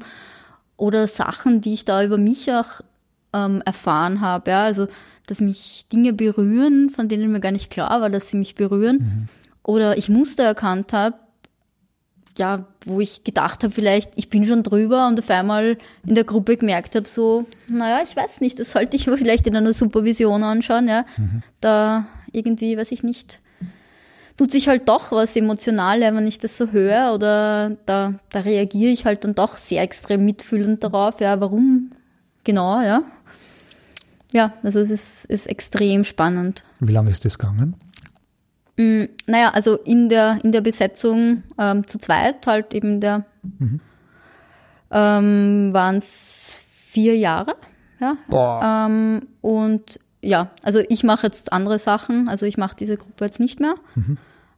[0.77, 2.81] Oder Sachen, die ich da über mich auch
[3.35, 4.51] ähm, erfahren habe.
[4.51, 4.63] Ja?
[4.63, 4.87] Also,
[5.27, 8.97] dass mich Dinge berühren, von denen mir gar nicht klar war, dass sie mich berühren.
[8.97, 9.27] Mhm.
[9.63, 11.17] Oder ich Muster erkannt habe,
[12.37, 16.25] ja, wo ich gedacht habe, vielleicht, ich bin schon drüber und auf einmal in der
[16.25, 19.73] Gruppe gemerkt habe, so, naja, ich weiß nicht, das sollte ich mir vielleicht in einer
[19.73, 21.05] Supervision anschauen, ja.
[21.17, 21.43] Mhm.
[21.61, 23.39] Da irgendwie, weiß ich nicht,
[24.37, 28.91] tut sich halt doch was emotional, wenn ich das so höre oder da, da reagiere
[28.91, 31.91] ich halt dann doch sehr extrem mitfühlend darauf, ja, warum
[32.43, 33.03] genau, ja.
[34.33, 36.61] Ja, also es ist, ist extrem spannend.
[36.79, 37.75] Wie lange ist das gegangen?
[38.77, 43.79] Mm, naja, also in der, in der Besetzung ähm, zu zweit, halt eben der, mhm.
[44.91, 47.55] ähm, waren es vier Jahre.
[47.99, 48.17] Ja.
[48.29, 48.87] Boah.
[48.87, 53.39] Ähm, und ja, also ich mache jetzt andere Sachen, also ich mache diese Gruppe jetzt
[53.39, 53.75] nicht mehr.
[53.95, 54.17] Mhm.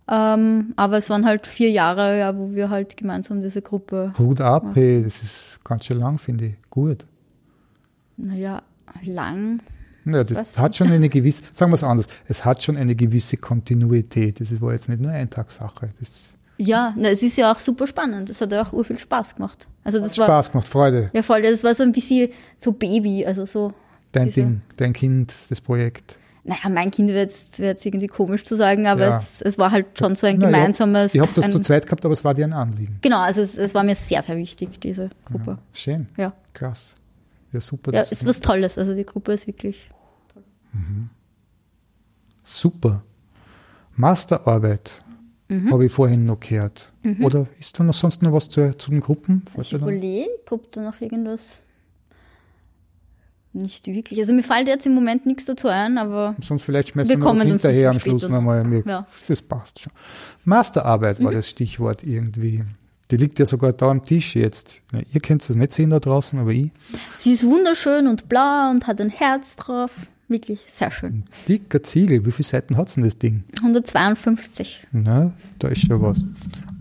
[0.09, 4.39] Ähm, aber es waren halt vier Jahre, ja, wo wir halt gemeinsam diese Gruppe, Hut
[4.39, 6.55] ab, hey, das ist ganz schön lang, finde ich.
[6.69, 7.05] Gut.
[8.15, 8.61] naja,
[9.03, 9.59] lang.
[10.05, 10.57] Ja, das Was?
[10.59, 14.39] hat schon eine gewisse, sagen wir es anders, es hat schon eine gewisse Kontinuität.
[14.39, 15.89] Das war jetzt nicht nur Eintagssache.
[15.99, 18.29] Das Ja, na, es ist ja auch super spannend.
[18.29, 19.67] Das hat ja auch urviel Spaß gemacht.
[19.83, 21.09] Also das hat war, Spaß gemacht, Freude.
[21.13, 23.73] ja voll, das war so ein bisschen so Baby, also so.
[24.11, 26.17] Dein diese- Ding, dein Kind, das Projekt.
[26.45, 29.17] Naja, mein Kind wäre jetzt, wär jetzt irgendwie komisch zu sagen, aber Ja.
[29.17, 31.13] es, es war halt schon so ein Na, gemeinsames.
[31.13, 32.99] Ich habe das ein, zu zweit gehabt, aber es war dir ein Anliegen.
[33.01, 35.57] Genau, also es, es war mir sehr, sehr wichtig, diese Gruppe.
[35.73, 36.31] Schön, Ja.
[36.53, 36.95] krass.
[37.53, 37.93] Ja, super.
[37.93, 38.77] Ja, es ist was Tolles.
[38.77, 39.89] Also die Gruppe ist wirklich.
[42.43, 43.03] Super.
[43.95, 45.03] Masterarbeit
[45.49, 45.71] Mhm.
[45.71, 46.91] habe ich vorhin noch gehört.
[47.21, 49.43] Oder ist da noch sonst noch was zu, zu den Gruppen?
[49.59, 51.61] Ich überlege, ob da noch irgendwas.
[53.53, 54.19] Nicht wirklich.
[54.19, 57.29] Also mir fällt jetzt im Moment nichts dazu ein, aber Sonst vielleicht schmeißen Wir wir
[57.31, 58.59] uns hinterher am Schluss nochmal.
[58.85, 59.01] Ja.
[59.01, 59.05] Mhm.
[59.27, 59.93] Das passt schon.
[60.43, 62.65] Masterarbeit war das Stichwort irgendwie.
[63.11, 64.81] Die liegt ja sogar da am Tisch jetzt.
[65.13, 66.71] Ihr könnt es nicht sehen da draußen, aber ich.
[67.19, 69.91] sie ist wunderschön und blau und hat ein Herz drauf.
[70.29, 71.23] Wirklich sehr schön.
[71.47, 72.25] Dicker Ziegel.
[72.25, 73.45] Wie viele Seiten hat's denn das Ding?
[73.61, 74.85] 152.
[74.91, 76.17] Na, da ist schon was.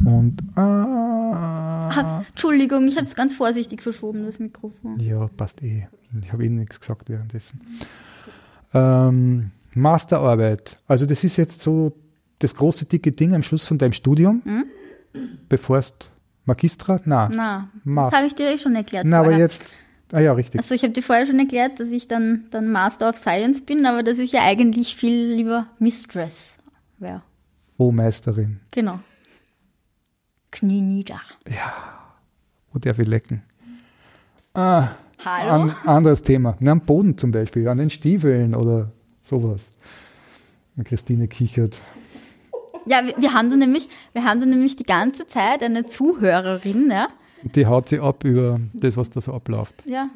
[0.05, 4.99] Und ah, Ah, Entschuldigung, ich habe es ganz vorsichtig verschoben, das Mikrofon.
[4.99, 5.87] ja, passt eh.
[6.21, 7.61] Ich habe eh nichts gesagt währenddessen.
[8.75, 10.79] Ähm, Masterarbeit.
[10.89, 11.93] Also das ist jetzt so
[12.41, 14.43] das große dicke Ding am Schluss von deinem Studium,
[15.49, 15.95] bevor es
[16.47, 17.01] Magistra?
[17.05, 19.05] Na, Na, Ma- das habe ich dir eh schon erklärt.
[19.07, 19.41] Na, aber vorher.
[19.41, 19.77] jetzt,
[20.13, 20.61] ah ja, richtig.
[20.61, 23.85] Also ich habe dir vorher schon erklärt, dass ich dann, dann Master of Science bin,
[23.87, 26.57] aber dass ich ja eigentlich viel lieber Mistress
[26.99, 27.23] wäre.
[27.79, 28.61] Oh, Meisterin.
[28.71, 29.01] Genau.
[30.51, 31.21] Knie nieder.
[32.73, 33.43] Wo darf ich lecken?
[34.55, 34.89] Ah,
[35.25, 35.51] Hallo?
[35.65, 36.57] an, anderes Thema.
[36.61, 39.67] Na, am Boden zum Beispiel, an den Stiefeln oder sowas.
[40.85, 41.77] Christine kichert.
[42.87, 46.91] Ja, wir, wir haben da nämlich, wir haben da nämlich die ganze Zeit eine Zuhörerin,
[46.91, 47.09] ja.
[47.43, 49.85] Die haut sie ab über das, was da so abläuft.
[49.87, 50.09] Ja.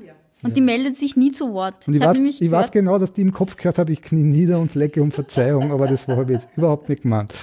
[0.43, 1.87] Und die meldet sich nie zu Wort.
[1.87, 4.01] Und ich, hab weiß, ich weiß gehört- genau, dass die im Kopf gehört hat, ich
[4.01, 7.35] knie nieder und lecke um Verzeihung, aber das habe ich jetzt überhaupt nicht gemeint.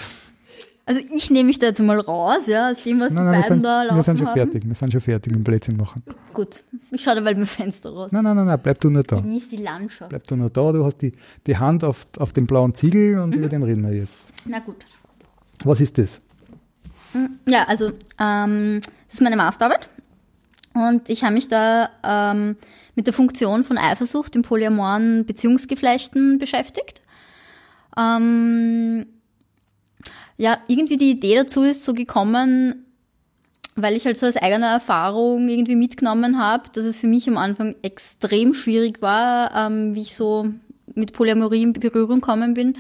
[0.86, 3.26] Also ich nehme mich da jetzt mal raus, ja, aus dem, was Nein, die nein,
[3.26, 4.34] wir beiden sind, da wir laufen sind schon haben.
[4.36, 4.64] fertig.
[4.66, 6.02] Wir sind schon fertig mit dem Blödsinn machen.
[6.34, 8.10] Gut, ich schaue da bald mit dem Fenster raus.
[8.14, 9.18] Nein, nein, nein, nein, bleib du nur da.
[9.18, 10.10] Genieß die Landschaft.
[10.10, 11.12] Bleib du nur da, du hast die,
[11.46, 13.36] die Hand auf, auf dem blauen Ziegel und Mhm.
[13.40, 14.18] über den reden wir jetzt.
[14.46, 14.78] Na gut.
[15.64, 16.22] Was ist das?
[17.48, 19.90] Ja, also ähm, das ist meine Masterarbeit
[20.74, 22.58] und ich habe mich da ähm,
[22.96, 27.02] mit der Funktion von Eifersucht in polyamoren Beziehungsgeflechten beschäftigt.
[27.98, 29.08] Ähm,
[30.38, 32.86] ja, irgendwie die Idee dazu ist so gekommen,
[33.76, 37.38] weil ich halt so aus eigener Erfahrung irgendwie mitgenommen habe, dass es für mich am
[37.38, 40.50] Anfang extrem schwierig war, ähm, wie ich so
[40.94, 42.78] mit Polyamorie in Berührung gekommen bin.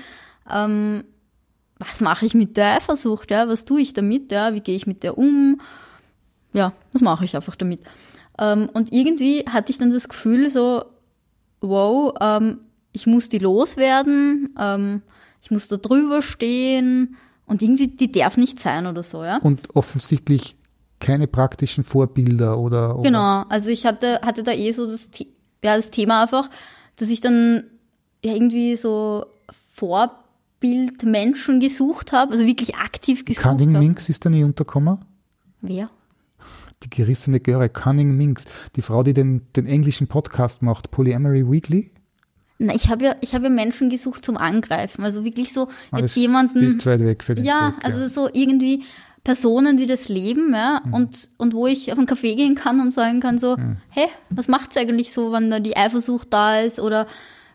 [0.51, 1.03] Ähm,
[1.79, 4.87] was mache ich mit der Eifersucht, ja, was tue ich damit, ja, wie gehe ich
[4.87, 5.61] mit der um,
[6.53, 7.81] ja, was mache ich einfach damit.
[8.39, 10.85] Ähm, und irgendwie hatte ich dann das Gefühl so,
[11.61, 12.59] wow, ähm,
[12.91, 15.01] ich muss die loswerden, ähm,
[15.41, 19.37] ich muss da drüber stehen und irgendwie, die darf nicht sein oder so, ja.
[19.37, 20.55] Und offensichtlich
[20.99, 25.09] keine praktischen Vorbilder oder, oder Genau, also ich hatte, hatte da eh so das,
[25.63, 26.49] ja, das Thema einfach,
[26.95, 27.65] dass ich dann
[28.23, 29.25] ja irgendwie so
[30.59, 33.85] Vorbildmenschen gesucht habe, also wirklich aktiv gesucht Cunning habe.
[33.85, 34.99] Minx ist da nie untergekommen?
[35.61, 35.89] Wer?
[36.83, 38.45] Die gerissene Göre, Cunning Minx.
[38.75, 41.91] Die Frau, die den, den englischen Podcast macht, Polyamory Weekly.
[42.59, 45.99] Na, ich habe ja, ich habe ja Menschen gesucht zum Angreifen, also wirklich so Ah,
[45.99, 46.63] jetzt jemanden.
[46.63, 48.83] Ist weit weg für den ja, Zweck, also so irgendwie
[49.23, 50.93] Personen, die das leben, ja, Mhm.
[50.93, 53.77] und, und wo ich auf einen Café gehen kann und sagen kann so, Mhm.
[53.89, 57.05] hey, was macht's eigentlich so, wenn da die Eifersucht da ist oder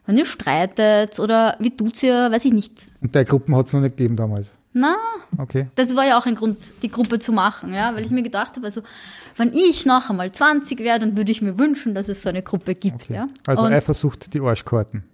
[0.07, 2.89] wenn ihr streitet oder wie tut's ihr, weiß ich nicht.
[3.01, 4.51] Und der Gruppen hat es noch nicht gegeben damals.
[4.75, 4.97] Na,
[5.39, 5.69] Okay.
[5.75, 8.57] das war ja auch ein Grund, die Gruppe zu machen, ja, weil ich mir gedacht
[8.57, 8.83] habe, also,
[9.37, 12.43] wenn ich noch einmal 20 werde, dann würde ich mir wünschen, dass es so eine
[12.43, 13.15] Gruppe gibt, okay.
[13.15, 13.29] ja.
[13.47, 15.05] Also und, Eifersucht, die Arschkarten.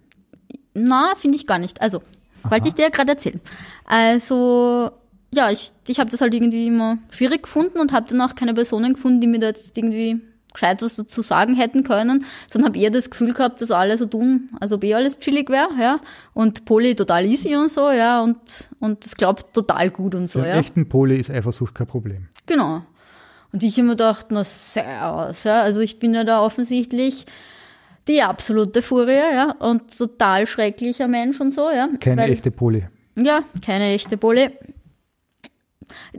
[0.73, 1.81] Na, finde ich gar nicht.
[1.81, 2.01] Also,
[2.43, 3.41] wollte ich dir ja gerade erzählen.
[3.85, 4.91] Also,
[5.31, 8.53] ja, ich, ich habe das halt irgendwie immer schwierig gefunden und habe dann auch keine
[8.53, 10.21] Personen gefunden, die mir da jetzt irgendwie
[10.53, 14.05] gescheit was dazu sagen hätten können, sondern habe eher das Gefühl gehabt, dass alle so
[14.05, 15.99] tun, als ob eh alles chillig wäre, ja,
[16.33, 20.39] und Poli total easy und so, ja, und, und das glaubt total gut und so,
[20.39, 20.57] ja.
[20.57, 22.27] echten Poli ist Eifersucht kein Problem.
[22.45, 22.83] Genau.
[23.51, 25.61] Und ich immer gedacht, na servus, ja.
[25.61, 27.25] Also ich bin ja da offensichtlich
[28.07, 31.89] die absolute Furie, ja, und total schrecklicher Mensch und so, ja.
[31.99, 32.87] Keine Weil- echte Poli.
[33.15, 34.51] Ja, keine echte Pole.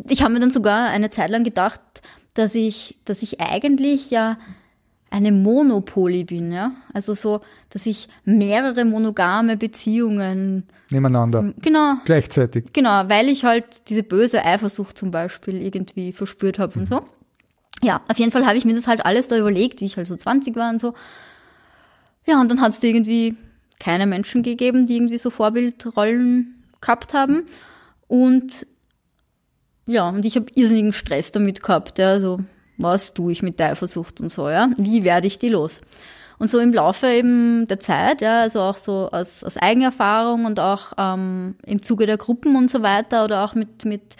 [0.08, 1.80] Ich habe mir dann sogar eine Zeit lang gedacht,
[2.34, 4.38] dass ich, dass ich eigentlich ja
[5.10, 6.72] eine Monopoly bin, ja.
[6.94, 7.40] Also so,
[7.70, 11.52] dass ich mehrere monogame Beziehungen Nebeneinander.
[11.60, 11.94] Genau.
[12.04, 12.72] Gleichzeitig.
[12.72, 17.02] Genau, weil ich halt diese böse Eifersucht zum Beispiel irgendwie verspürt habe und so.
[17.82, 20.06] Ja, auf jeden Fall habe ich mir das halt alles da überlegt, wie ich halt
[20.06, 20.94] so 20 war und so.
[22.26, 23.36] Ja, und dann hat es irgendwie
[23.78, 27.44] keine Menschen gegeben, die irgendwie so Vorbildrollen gehabt haben.
[28.08, 28.66] Und
[29.90, 32.40] ja, und ich habe irrsinnigen Stress damit gehabt, ja, so
[32.76, 35.80] was tue ich mit der Eifersucht und so, ja, wie werde ich die los?
[36.38, 40.58] Und so im Laufe eben der Zeit, ja, also auch so aus, aus Eigenerfahrung und
[40.58, 44.16] auch ähm, im Zuge der Gruppen und so weiter oder auch mit, mit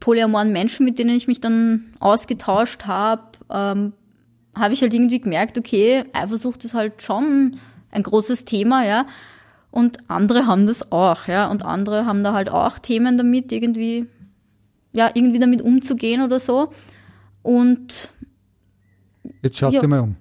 [0.00, 3.92] polyamoren Menschen, mit denen ich mich dann ausgetauscht habe, ähm,
[4.56, 7.56] habe ich halt irgendwie gemerkt, okay, Eifersucht ist halt schon
[7.92, 9.06] ein großes Thema, ja.
[9.70, 11.48] Und andere haben das auch, ja.
[11.48, 14.08] Und andere haben da halt auch Themen damit, irgendwie,
[14.92, 16.70] ja, irgendwie damit umzugehen oder so.
[17.42, 18.10] Und
[19.42, 19.80] Jetzt schaut Ja.
[19.80, 20.16] dir mal um.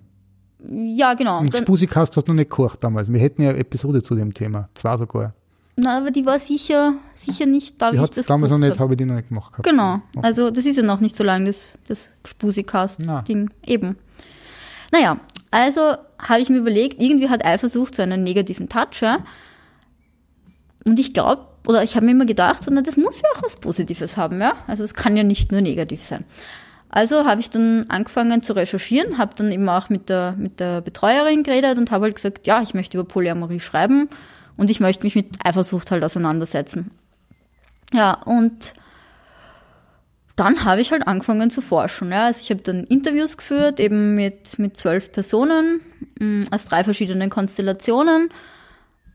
[0.95, 1.39] ja, genau.
[1.39, 3.11] Und Spusikast hast du noch nicht gekocht damals.
[3.11, 4.69] Wir hätten ja eine Episode zu dem Thema.
[4.75, 5.33] Zwei sogar.
[5.75, 8.71] na, aber die war sicher, sicher nicht da, Die wie ich das damals noch nicht,
[8.73, 8.79] hab.
[8.79, 9.67] habe ich die noch nicht gemacht gehabt.
[9.67, 10.01] Genau.
[10.21, 12.11] Also das ist ja noch nicht so lange, das, das.
[12.25, 13.49] Spusikast-Ding.
[13.65, 13.97] Eben.
[14.91, 19.19] Naja, also habe ich mir überlegt, irgendwie hat Eifersucht so einen negativen Touch, ja.
[20.85, 23.43] Und ich glaube, oder ich habe mir immer gedacht, so, na, das muss ja auch
[23.43, 24.55] was Positives haben, ja.
[24.67, 26.25] Also es kann ja nicht nur negativ sein.
[26.89, 30.81] Also habe ich dann angefangen zu recherchieren, habe dann eben auch mit der, mit der
[30.81, 34.09] Betreuerin geredet und habe halt gesagt, ja, ich möchte über Polyamorie schreiben
[34.57, 36.91] und ich möchte mich mit Eifersucht halt auseinandersetzen.
[37.93, 38.73] Ja, und
[40.35, 42.11] dann habe ich halt angefangen zu forschen.
[42.11, 42.25] Ja.
[42.25, 45.81] Also ich habe dann Interviews geführt, eben mit, mit zwölf Personen
[46.19, 48.29] mh, aus drei verschiedenen Konstellationen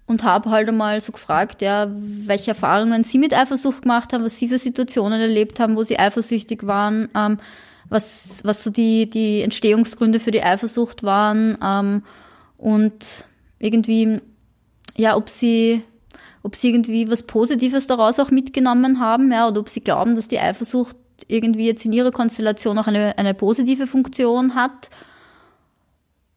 [0.06, 4.38] und habe halt einmal so gefragt, ja, welche Erfahrungen sie mit Eifersucht gemacht haben, was
[4.38, 7.38] sie für Situationen erlebt haben, wo sie eifersüchtig waren, ähm,
[7.88, 12.02] was, was so die, die Entstehungsgründe für die Eifersucht waren ähm,
[12.56, 13.24] und
[13.58, 14.20] irgendwie,
[14.96, 15.82] ja, ob sie,
[16.42, 20.28] ob sie irgendwie was Positives daraus auch mitgenommen haben, ja, oder ob sie glauben, dass
[20.28, 20.96] die Eifersucht
[21.28, 24.90] irgendwie jetzt in ihrer Konstellation auch eine, eine positive Funktion hat.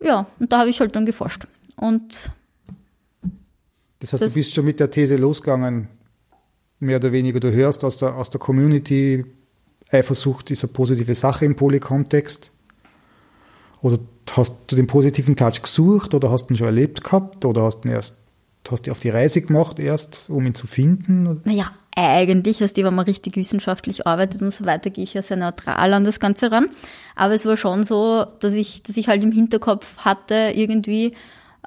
[0.01, 1.45] Ja, und da habe ich halt dann geforscht.
[1.75, 2.31] Und
[3.99, 5.87] Das heißt, Das- du bist schon mit der These losgegangen,
[6.79, 7.39] mehr oder weniger.
[7.39, 9.25] Du hörst aus der, aus der Community,
[9.91, 12.51] Eifersucht ist eine positive Sache im Poly-Kontext.
[13.81, 13.97] Oder
[14.31, 17.81] hast du den positiven Touch gesucht oder hast du ihn schon erlebt gehabt oder hast
[17.81, 18.15] du ihn erst,
[18.69, 21.41] hast du auf die Reise gemacht erst, um ihn zu finden?
[21.43, 25.21] Naja, eigentlich, weißt du, wenn man richtig wissenschaftlich arbeitet und so weiter, gehe ich ja
[25.23, 26.69] sehr neutral an das Ganze ran.
[27.15, 31.15] Aber es war schon so, dass ich, dass ich halt im Hinterkopf hatte, irgendwie,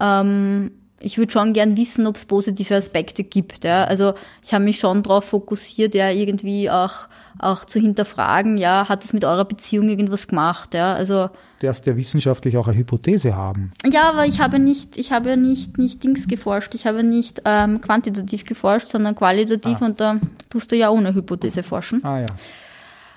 [0.01, 0.71] ähm,
[1.03, 3.65] ich würde schon gern wissen, ob es positive Aspekte gibt.
[3.65, 3.85] Ja?
[3.85, 9.05] Also ich habe mich schon darauf fokussiert, ja, irgendwie auch, auch zu hinterfragen, ja, hat
[9.05, 10.75] es mit eurer Beziehung irgendwas gemacht?
[10.75, 10.95] Ja?
[10.95, 11.29] Also
[11.61, 13.73] Du darfst ja wissenschaftlich auch eine Hypothese haben.
[13.91, 16.75] ja, aber ich habe nicht, ich habe nicht, nicht Dings geforscht.
[16.75, 20.19] Ich habe nicht ähm, quantitativ geforscht, sondern qualitativ und da
[20.51, 22.05] tust du ja ohne Hypothese forschen.
[22.05, 22.27] Ah ja.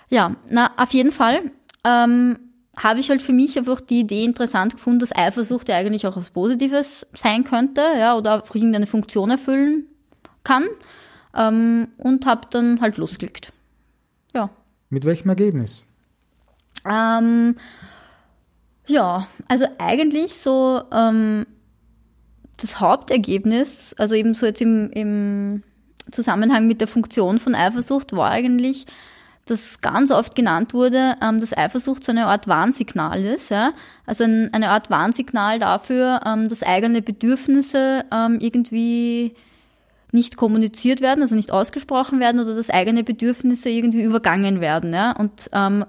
[0.09, 1.41] Ja, na, auf jeden Fall
[1.83, 2.37] ähm,
[2.77, 6.17] habe ich halt für mich einfach die Idee interessant gefunden, dass Eifersucht ja eigentlich auch
[6.17, 9.85] was Positives sein könnte, ja, oder auch irgendeine Funktion erfüllen
[10.43, 10.65] kann.
[11.35, 13.51] Ähm, und habe dann halt losgelegt.
[14.33, 14.49] Ja.
[14.89, 15.85] Mit welchem Ergebnis?
[16.85, 17.55] Ähm,
[18.87, 21.45] ja, also eigentlich so ähm,
[22.57, 25.63] das Hauptergebnis, also eben so jetzt im, im
[26.11, 28.85] Zusammenhang mit der Funktion von Eifersucht, war eigentlich,
[29.45, 33.49] dass ganz oft genannt wurde, ähm, dass Eifersucht so eine Art Warnsignal ist.
[33.49, 33.73] Ja?
[34.05, 39.35] Also ein, eine Art Warnsignal dafür, ähm, dass eigene Bedürfnisse ähm, irgendwie
[40.11, 44.93] nicht kommuniziert werden, also nicht ausgesprochen werden oder dass eigene Bedürfnisse irgendwie übergangen werden.
[44.93, 45.11] Ja?
[45.11, 45.85] Und ähm,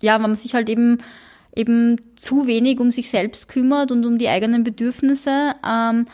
[0.00, 0.98] ja, wenn man sich halt eben
[1.54, 6.06] eben zu wenig um sich selbst kümmert und um die eigenen Bedürfnisse, ähm,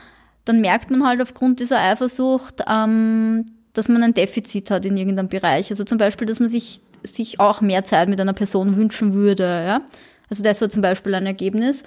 [0.44, 5.28] dann merkt man halt aufgrund dieser Eifersucht, ähm, dass man ein Defizit hat in irgendeinem
[5.28, 5.70] Bereich.
[5.70, 9.44] Also zum Beispiel, dass man sich, sich auch mehr Zeit mit einer Person wünschen würde.
[9.44, 9.82] Ja?
[10.30, 11.82] Also das war zum Beispiel ein Ergebnis.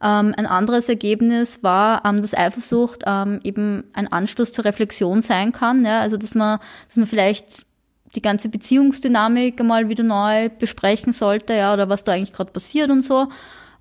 [0.00, 5.52] Ähm, ein anderes Ergebnis war, ähm, dass Eifersucht ähm, eben ein Anstoß zur Reflexion sein
[5.52, 5.84] kann.
[5.84, 6.00] Ja?
[6.00, 7.66] Also dass man, dass man vielleicht
[8.14, 12.90] die ganze Beziehungsdynamik einmal wieder neu besprechen sollte, ja, oder was da eigentlich gerade passiert
[12.90, 13.28] und so.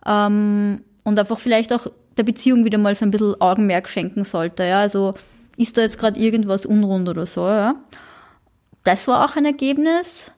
[0.06, 4.64] Ähm, und einfach vielleicht auch der Beziehung wieder mal so ein bisschen Augenmerk schenken sollte,
[4.64, 4.80] ja.
[4.80, 5.14] Also
[5.58, 7.76] ist da jetzt gerade irgendwas unrund oder so, ja.
[8.84, 10.32] Das war auch ein Ergebnis.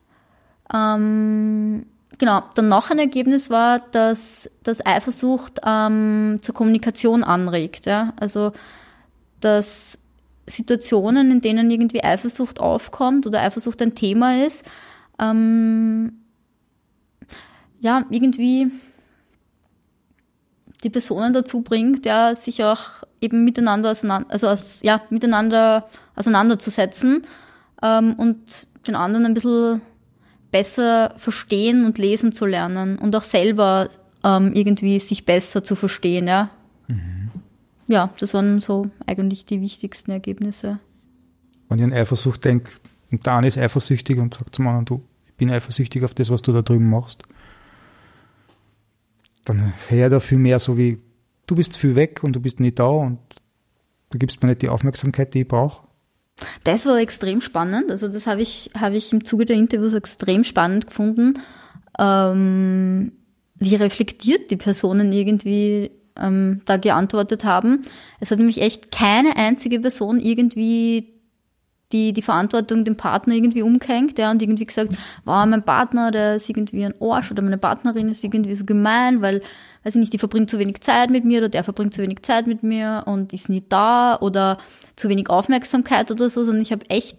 [0.74, 1.86] Ähm,
[2.18, 8.12] genau, dann noch ein Ergebnis war, dass, dass Eifersucht ähm, zur Kommunikation anregt, ja.
[8.16, 8.52] Also
[9.40, 9.98] dass
[10.46, 14.64] Situationen, in denen irgendwie Eifersucht aufkommt oder Eifersucht ein Thema ist,
[15.18, 16.24] ähm,
[17.80, 18.70] ja, irgendwie
[20.82, 27.22] die Personen dazu bringt, ja, sich auch eben miteinander auseinander, also aus, ja, miteinander auseinanderzusetzen
[27.82, 29.80] ähm, und den anderen ein bisschen
[30.50, 33.88] besser verstehen und lesen zu lernen und auch selber
[34.24, 36.50] ähm, irgendwie sich besser zu verstehen, ja.
[36.88, 37.30] Mhm.
[37.88, 40.78] Ja, das waren so eigentlich die wichtigsten Ergebnisse.
[41.68, 42.70] Wenn ich an Eifersucht denke,
[43.10, 46.30] und der eine ist eifersüchtig und sagt zum anderen, du, ich bin eifersüchtig auf das,
[46.30, 47.24] was du da drüben machst,
[49.50, 50.98] dann her da viel mehr so wie,
[51.46, 53.18] du bist viel weg und du bist nicht da und
[54.10, 55.86] du gibst mir nicht die Aufmerksamkeit, die ich brauche.
[56.64, 57.90] Das war extrem spannend.
[57.90, 61.34] Also das habe ich, habe ich im Zuge der Interviews extrem spannend gefunden,
[61.98, 63.12] ähm,
[63.56, 67.82] wie reflektiert die Personen irgendwie ähm, da geantwortet haben.
[68.20, 71.19] Es hat nämlich echt keine einzige Person irgendwie
[71.92, 74.92] die, die Verantwortung dem Partner irgendwie umgehängt, ja, und irgendwie gesagt,
[75.24, 79.22] wow, mein Partner, der ist irgendwie ein Arsch oder meine Partnerin ist irgendwie so gemein,
[79.22, 79.42] weil,
[79.84, 82.22] weiß ich nicht, die verbringt zu wenig Zeit mit mir oder der verbringt zu wenig
[82.22, 84.58] Zeit mit mir und ist nie da oder
[84.96, 87.18] zu wenig Aufmerksamkeit oder so, sondern ich habe echt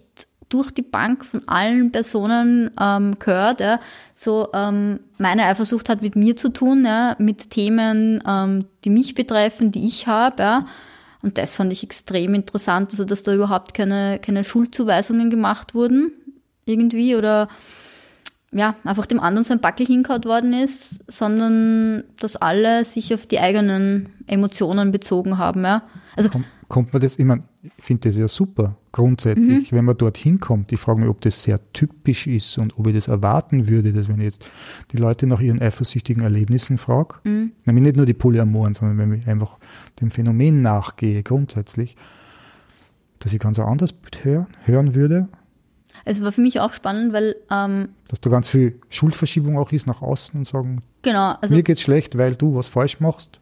[0.52, 3.80] durch die Bank von allen Personen ähm, gehört, ja,
[4.14, 9.14] so ähm, meine Eifersucht hat mit mir zu tun, ja, mit Themen, ähm, die mich
[9.14, 10.66] betreffen, die ich habe, ja,
[11.22, 16.12] und das fand ich extrem interessant, also dass da überhaupt keine, keine Schuldzuweisungen gemacht wurden
[16.64, 17.48] irgendwie oder
[18.54, 23.40] ja, einfach dem anderen sein Backel hingehaut worden ist, sondern dass alle sich auf die
[23.40, 25.64] eigenen Emotionen bezogen haben.
[25.64, 25.82] Ja.
[26.16, 29.76] Also kommt, kommt man das, ich meine, ich finde das ja super grundsätzlich, mhm.
[29.76, 30.72] wenn man dorthin kommt.
[30.72, 34.08] Ich frage mich, ob das sehr typisch ist und ob ich das erwarten würde, dass
[34.08, 34.46] wenn ich jetzt
[34.90, 37.52] die Leute nach ihren eifersüchtigen Erlebnissen frage, mhm.
[37.66, 39.58] nämlich nicht nur die Polyamoren, sondern wenn ich einfach
[40.00, 41.94] dem Phänomen nachgehe grundsätzlich,
[43.18, 45.28] dass ich ganz anders hören, hören würde.
[46.06, 49.86] Es war für mich auch spannend, weil ähm, dass da ganz viel Schuldverschiebung auch ist
[49.86, 53.40] nach außen und sagen, genau, also, mir geht's schlecht, weil du was falsch machst.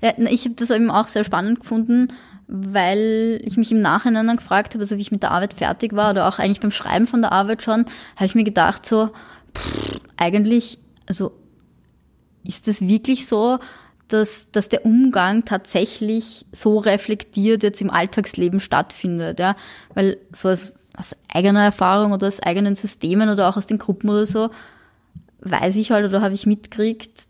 [0.00, 2.08] Ja, ich habe das eben auch sehr spannend gefunden,
[2.46, 5.94] weil ich mich im Nachhinein dann gefragt habe, also wie ich mit der Arbeit fertig
[5.94, 9.10] war oder auch eigentlich beim Schreiben von der Arbeit schon, habe ich mir gedacht so,
[9.56, 11.32] pff, eigentlich, also
[12.46, 13.58] ist es wirklich so,
[14.08, 19.56] dass, dass der Umgang tatsächlich so reflektiert jetzt im Alltagsleben stattfindet, ja,
[19.94, 24.10] weil so als, aus eigener Erfahrung oder aus eigenen Systemen oder auch aus den Gruppen
[24.10, 24.50] oder so,
[25.40, 27.24] weiß ich halt oder habe ich mitgekriegt,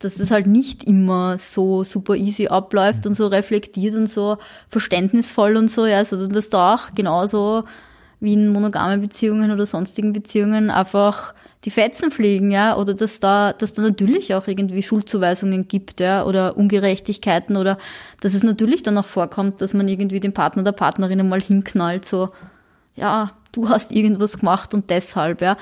[0.00, 5.56] dass das halt nicht immer so super easy abläuft und so reflektiert und so verständnisvoll
[5.56, 7.64] und so, ja, sondern dass da auch genauso
[8.18, 11.34] wie in monogame Beziehungen oder sonstigen Beziehungen einfach
[11.64, 16.24] die Fetzen fliegen, ja, oder dass da, dass da natürlich auch irgendwie Schuldzuweisungen gibt, ja,
[16.24, 17.76] oder Ungerechtigkeiten oder
[18.20, 22.06] dass es natürlich dann auch vorkommt, dass man irgendwie den Partner der Partnerin mal hinknallt,
[22.06, 22.30] so,
[22.96, 25.56] ja, du hast irgendwas gemacht und deshalb, ja.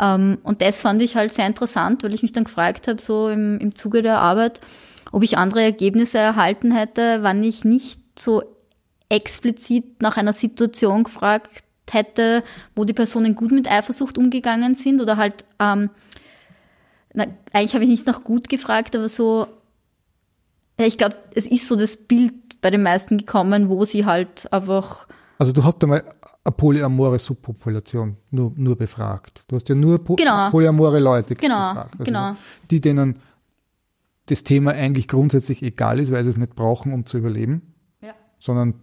[0.00, 3.28] Ähm, und das fand ich halt sehr interessant, weil ich mich dann gefragt habe, so
[3.28, 4.60] im, im Zuge der Arbeit,
[5.12, 8.42] ob ich andere Ergebnisse erhalten hätte, wann ich nicht so
[9.08, 12.42] explizit nach einer Situation gefragt hätte,
[12.76, 15.90] wo die Personen gut mit Eifersucht umgegangen sind oder halt, ähm,
[17.14, 19.46] na, eigentlich habe ich nicht nach gut gefragt, aber so,
[20.78, 24.52] ja, ich glaube, es ist so das Bild bei den meisten gekommen, wo sie halt
[24.52, 25.08] einfach.
[25.38, 26.04] Also du hast einmal
[26.48, 29.44] eine polyamore Subpopulation nur, nur befragt.
[29.48, 30.50] Du hast ja nur po genau.
[30.50, 31.68] polyamore Leute genau.
[31.68, 31.92] befragt.
[31.98, 32.36] Also genau.
[32.70, 33.18] Die, denen
[34.26, 38.14] das Thema eigentlich grundsätzlich egal ist, weil sie es nicht brauchen, um zu überleben, ja.
[38.38, 38.74] sondern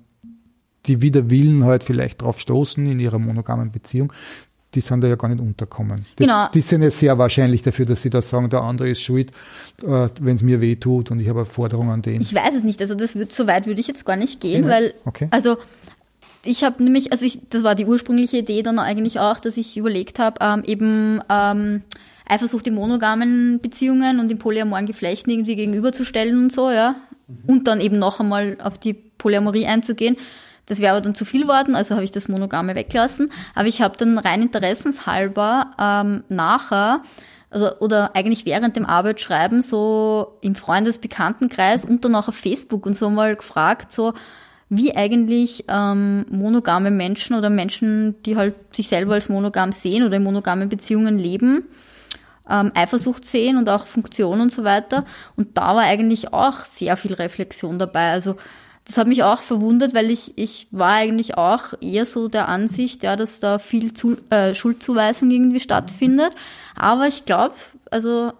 [0.85, 4.13] die wider Willen halt vielleicht drauf stoßen in ihrer monogamen Beziehung,
[4.75, 6.05] die sind da ja gar nicht unterkommen.
[6.19, 6.49] Die, genau.
[6.53, 9.31] die sind jetzt sehr wahrscheinlich dafür, dass sie da sagen, der andere ist schuld,
[9.83, 12.21] äh, wenn es mir weh tut und ich habe eine Forderung an den.
[12.21, 14.63] Ich weiß es nicht, also das wird, so weit würde ich jetzt gar nicht gehen,
[14.63, 14.73] genau.
[14.73, 15.27] weil, okay.
[15.31, 15.57] also
[16.45, 19.77] ich habe nämlich, also ich, das war die ursprüngliche Idee dann eigentlich auch, dass ich
[19.77, 21.83] überlegt habe, ähm, eben ähm,
[22.27, 26.95] Eifersucht in monogamen Beziehungen und in polyamoren Geflechten irgendwie gegenüberzustellen und so, ja.
[27.27, 27.37] Mhm.
[27.47, 30.17] Und dann eben noch einmal auf die Polyamorie einzugehen.
[30.67, 33.31] Das wäre aber dann zu viel worden, also habe ich das Monogame weggelassen.
[33.53, 37.01] Aber ich habe dann rein interessenshalber ähm, nachher
[37.51, 42.95] also, oder eigentlich während dem Arbeitsschreiben so im Freundesbekanntenkreis und dann auch auf Facebook und
[42.95, 44.13] so mal gefragt, so
[44.77, 50.17] wie eigentlich ähm, monogame Menschen oder Menschen, die halt sich selber als monogam sehen oder
[50.17, 51.65] in monogamen Beziehungen leben,
[52.49, 55.05] ähm, Eifersucht sehen und auch Funktion und so weiter.
[55.35, 58.11] Und da war eigentlich auch sehr viel Reflexion dabei.
[58.11, 58.35] Also
[58.85, 63.01] das hat mich auch verwundert, weil ich, ich war eigentlich auch eher so der Ansicht,
[63.01, 66.33] ja, dass da viel Zu, äh, Schuldzuweisung irgendwie stattfindet.
[66.75, 67.55] Aber ich glaube,
[67.89, 68.33] also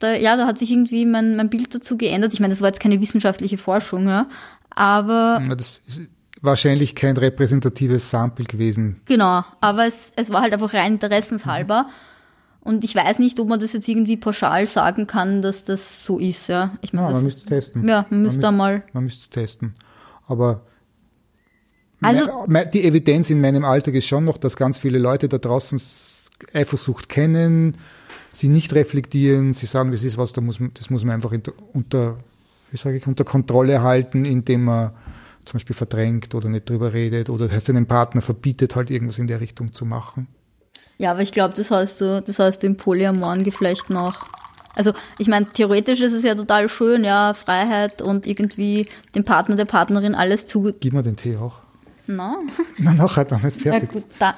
[0.00, 2.32] da, ja, da hat sich irgendwie mein, mein Bild dazu geändert.
[2.32, 4.28] Ich meine, das war jetzt keine wissenschaftliche Forschung, ja,
[4.70, 5.40] aber.
[5.56, 6.00] Das ist
[6.42, 9.00] wahrscheinlich kein repräsentatives Sample gewesen.
[9.06, 11.88] Genau, aber es, es war halt einfach rein interessenshalber.
[12.62, 16.18] Und ich weiß nicht, ob man das jetzt irgendwie pauschal sagen kann, dass das so
[16.18, 16.76] ist, ja.
[16.82, 17.88] Ich meine, Ja, man müsste testen.
[17.88, 19.74] ja, man müsste müsste- mal, Man müsste es testen.
[20.26, 20.62] Aber
[22.02, 22.26] Also-
[22.72, 25.80] die Evidenz in meinem Alltag ist schon noch, dass ganz viele Leute da draußen
[26.54, 27.76] Eifersucht kennen,
[28.32, 31.32] sie nicht reflektieren, sie sagen, das ist was, da muss man, das muss man einfach
[31.72, 32.16] unter,
[32.70, 34.92] wie sage ich, unter Kontrolle halten, indem man
[35.44, 39.40] zum Beispiel verdrängt oder nicht drüber redet oder seinem Partner verbietet, halt irgendwas in der
[39.40, 40.28] Richtung zu machen.
[40.98, 44.26] ja, aber ich glaube, das hast du, das du im polyamoren Geflecht noch.
[44.76, 49.56] Also, ich meine, theoretisch ist es ja total schön, ja, Freiheit und irgendwie dem Partner,
[49.56, 51.54] der Partnerin alles zu, Gib mir den Tee auch.
[52.06, 52.36] na,
[52.78, 53.90] Na, nachher, dann ist Ja, fertig.
[53.92, 54.36] gut, da,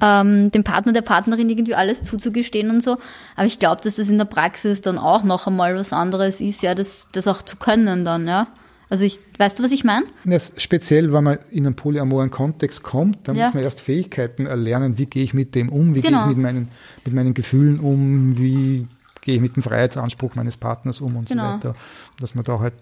[0.00, 2.96] ähm, dem Partner, der Partnerin irgendwie alles zuzugestehen und so.
[3.34, 6.62] Aber ich glaube, dass das in der Praxis dann auch noch einmal was anderes ist,
[6.62, 8.46] ja, das, das auch zu können dann, ja.
[8.88, 10.06] Also ich, weißt du, was ich meine?
[10.24, 13.46] Ja, speziell, wenn man in einen polyamoren Kontext kommt, dann Ja.
[13.46, 16.22] muss man erst Fähigkeiten erlernen, wie gehe ich mit dem um, wie Genau.
[16.22, 16.68] gehe ich mit meinen,
[17.04, 18.86] mit meinen Gefühlen um, wie
[19.22, 21.42] gehe ich mit dem Freiheitsanspruch meines Partners um und Genau.
[21.42, 21.74] so weiter.
[22.20, 22.74] Dass man da halt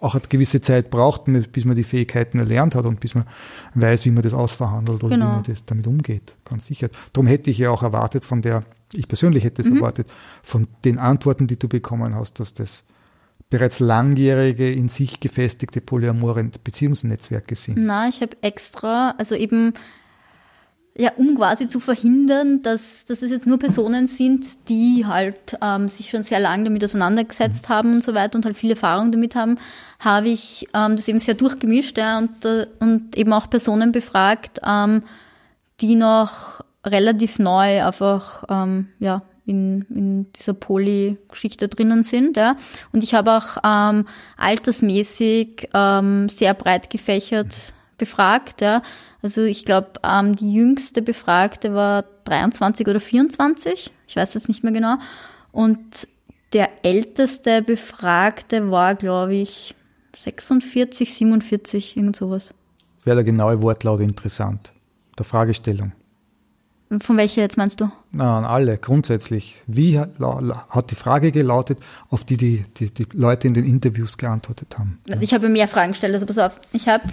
[0.00, 3.24] auch eine gewisse Zeit braucht, bis man die Fähigkeiten erlernt hat und bis man
[3.74, 5.26] weiß, wie man das ausverhandelt oder Genau.
[5.26, 6.34] wie man das damit umgeht.
[6.44, 6.88] Ganz sicher.
[7.12, 9.68] Darum hätte ich ja auch erwartet von der, ich persönlich hätte Mhm.
[9.72, 10.08] es erwartet,
[10.42, 12.84] von den Antworten, die du bekommen hast, dass das
[13.50, 17.78] bereits langjährige, in sich gefestigte polyamore Beziehungsnetzwerke sind.
[17.82, 19.72] Na, ich habe extra, also eben,
[20.98, 25.88] ja, um quasi zu verhindern, dass, dass es jetzt nur Personen sind, die halt ähm,
[25.88, 29.36] sich schon sehr lange damit auseinandergesetzt haben und so weiter und halt viel Erfahrung damit
[29.36, 29.58] haben,
[30.00, 34.58] habe ich ähm, das eben sehr durchgemischt ja, und, äh, und eben auch Personen befragt,
[34.66, 35.04] ähm,
[35.80, 42.36] die noch relativ neu einfach ähm, ja, in, in dieser Poly-Geschichte drinnen sind.
[42.36, 42.56] Ja.
[42.92, 44.04] Und ich habe auch ähm,
[44.36, 48.60] altersmäßig ähm, sehr breit gefächert befragt.
[48.60, 48.82] Ja.
[49.22, 54.64] Also ich glaube, ähm, die jüngste Befragte war 23 oder 24, ich weiß jetzt nicht
[54.64, 54.96] mehr genau.
[55.52, 56.08] Und
[56.52, 59.74] der älteste Befragte war, glaube ich,
[60.16, 62.54] 46, 47, irgend sowas.
[62.96, 64.72] Das wäre der genaue Wortlaut interessant.
[65.18, 65.92] Der Fragestellung.
[67.00, 67.90] Von welcher jetzt meinst du?
[68.12, 69.62] Na, an alle, grundsätzlich.
[69.66, 74.78] Wie hat die Frage gelautet, auf die die, die die Leute in den Interviews geantwortet
[74.78, 74.98] haben?
[75.20, 76.58] Ich habe mehr Fragen gestellt, also pass auf.
[76.72, 77.04] Ich habe,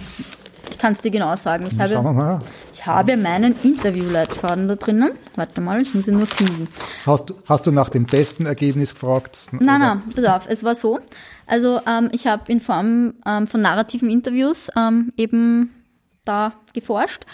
[0.70, 2.38] ich kann es dir genau sagen, ich habe, mal.
[2.72, 5.12] ich habe meinen Interviewleitfaden da drinnen.
[5.36, 6.68] Warte mal, ich muss ihn nur finden.
[7.06, 9.48] Hast, du- hast du nach dem besten Ergebnis gefragt?
[9.52, 10.98] Nein, nein, pass auf, es war so.
[11.46, 15.70] Also ähm, ich habe in Form ähm, von narrativen Interviews ähm, eben
[16.24, 17.24] da geforscht.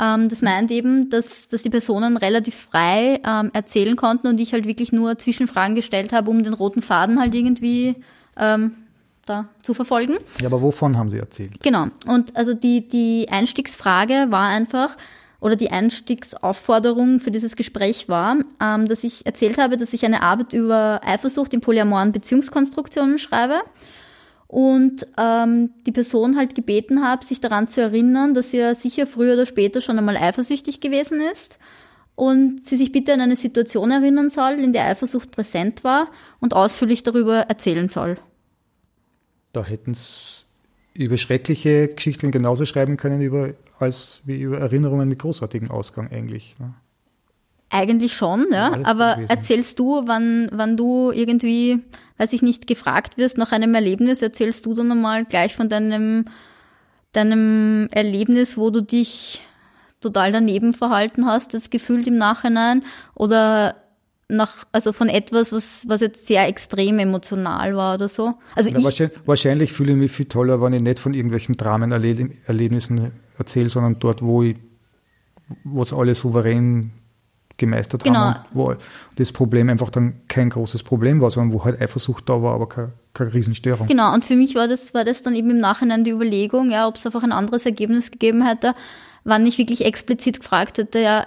[0.00, 4.52] Ähm, das meint eben, dass, dass die Personen relativ frei ähm, erzählen konnten und ich
[4.52, 7.96] halt wirklich nur Zwischenfragen gestellt habe, um den roten Faden halt irgendwie
[8.36, 8.72] ähm,
[9.28, 10.16] da zu verfolgen.
[10.40, 11.60] Ja, aber wovon haben sie erzählt?
[11.62, 11.88] Genau.
[12.06, 14.96] Und also die, die Einstiegsfrage war einfach,
[15.40, 20.22] oder die Einstiegsaufforderung für dieses Gespräch war, ähm, dass ich erzählt habe, dass ich eine
[20.22, 23.60] Arbeit über Eifersucht in polyamoren Beziehungskonstruktionen schreibe
[24.48, 29.06] und ähm, die Person halt gebeten habe, sich daran zu erinnern, dass sie ja sicher
[29.06, 31.58] früher oder später schon einmal eifersüchtig gewesen ist
[32.16, 36.08] und sie sich bitte an eine Situation erinnern soll, in der Eifersucht präsent war
[36.40, 38.18] und ausführlich darüber erzählen soll.
[39.52, 40.44] Da hätten sie
[40.94, 46.56] über schreckliche Geschichten genauso schreiben können über, als wie über Erinnerungen mit großartigem Ausgang eigentlich.
[46.58, 46.74] ne?
[47.70, 48.72] Eigentlich schon, ja.
[48.84, 49.30] Aber gewesen.
[49.30, 51.80] erzählst du, wann, wann du irgendwie,
[52.16, 56.24] weiß ich nicht, gefragt wirst nach einem Erlebnis, erzählst du dann einmal gleich von deinem,
[57.12, 59.42] deinem Erlebnis, wo du dich
[60.00, 62.84] total daneben verhalten hast, das gefühlt im Nachhinein?
[63.14, 63.76] Oder
[64.28, 68.34] nach, also von etwas, was, was jetzt sehr extrem emotional war oder so?
[68.54, 71.56] Also Ja, ich, wahrscheinlich, wahrscheinlich fühle ich mich viel toller, wenn ich nicht von irgendwelchen
[71.56, 74.56] Dramenerlebnissen erzähle, sondern dort, wo ich,
[75.64, 76.92] wo es alle souverän
[77.56, 78.18] gemeistert Genau.
[78.18, 78.74] haben und wo
[79.16, 82.68] das Problem einfach dann kein großes Problem war, sondern wo halt Eifersucht da war, aber
[82.68, 83.88] keine, keine Riesenstörung.
[83.88, 86.86] Genau, und für mich war das, war das dann eben im Nachhinein die Überlegung, ja,
[86.86, 88.74] ob es einfach ein anderes Ergebnis gegeben hätte,
[89.24, 91.26] wann ich wirklich explizit gefragt hätte, ja,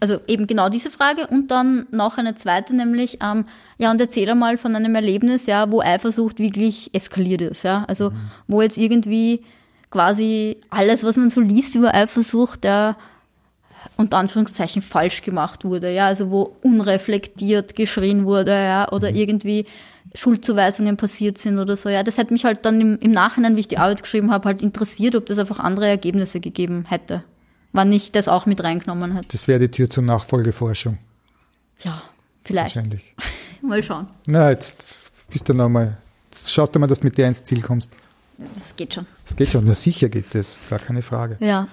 [0.00, 3.44] also eben genau diese Frage und dann noch eine zweite, nämlich, ähm,
[3.78, 8.12] ja, und erzähl mal von einem Erlebnis, ja, wo Eifersucht wirklich eskaliert ist, ja, also
[8.48, 9.44] wo jetzt irgendwie
[9.90, 12.96] quasi alles, was man so liest über Eifersucht, ja,
[13.96, 19.66] unter Anführungszeichen falsch gemacht wurde, ja, also wo unreflektiert geschrien wurde, ja, oder irgendwie
[20.14, 23.60] Schuldzuweisungen passiert sind oder so, ja, das hätte mich halt dann im, im Nachhinein, wie
[23.60, 27.22] ich die Arbeit geschrieben habe, halt interessiert, ob das einfach andere Ergebnisse gegeben hätte,
[27.72, 29.28] wann ich das auch mit reingenommen hätte.
[29.32, 30.98] Das wäre die Tür zur Nachfolgeforschung,
[31.82, 32.02] Ja,
[32.44, 32.76] vielleicht.
[32.76, 33.14] wahrscheinlich.
[33.62, 34.06] Mal schauen.
[34.26, 35.98] Na, jetzt bist du nochmal,
[36.30, 37.90] jetzt schaust du mal, dass du mit dir ins Ziel kommst.
[38.38, 39.06] Das geht schon.
[39.26, 41.36] Das geht schon, na sicher geht das, gar keine Frage.
[41.40, 41.68] Ja.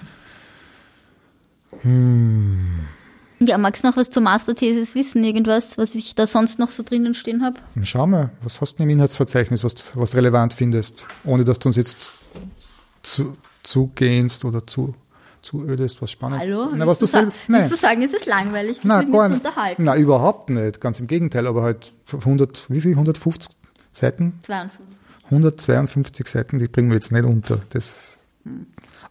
[3.40, 5.24] Ja, magst du noch was zur Masterthesis wissen?
[5.24, 7.58] Irgendwas, was ich da sonst noch so drinnen stehen habe?
[7.84, 11.70] Schau mal, was hast du im Inhaltsverzeichnis, was, was du relevant findest, ohne dass du
[11.70, 12.10] uns jetzt
[13.04, 14.96] zu, zugehst oder zu,
[15.42, 16.70] zu ödest, was spannend Hallo?
[16.76, 19.12] Na, was du du selber, sa- willst du sagen, es ist langweilig, dich Na, mit
[19.12, 19.84] gar zu unterhalten?
[19.84, 20.82] Na, überhaupt nicht.
[20.82, 22.92] Ganz im Gegenteil, aber halt 100, wie viel?
[22.92, 23.56] 150
[23.92, 24.34] Seiten?
[24.42, 24.86] 52.
[25.32, 27.60] 152 Seiten, die bringen wir jetzt nicht unter.
[27.70, 28.20] Das,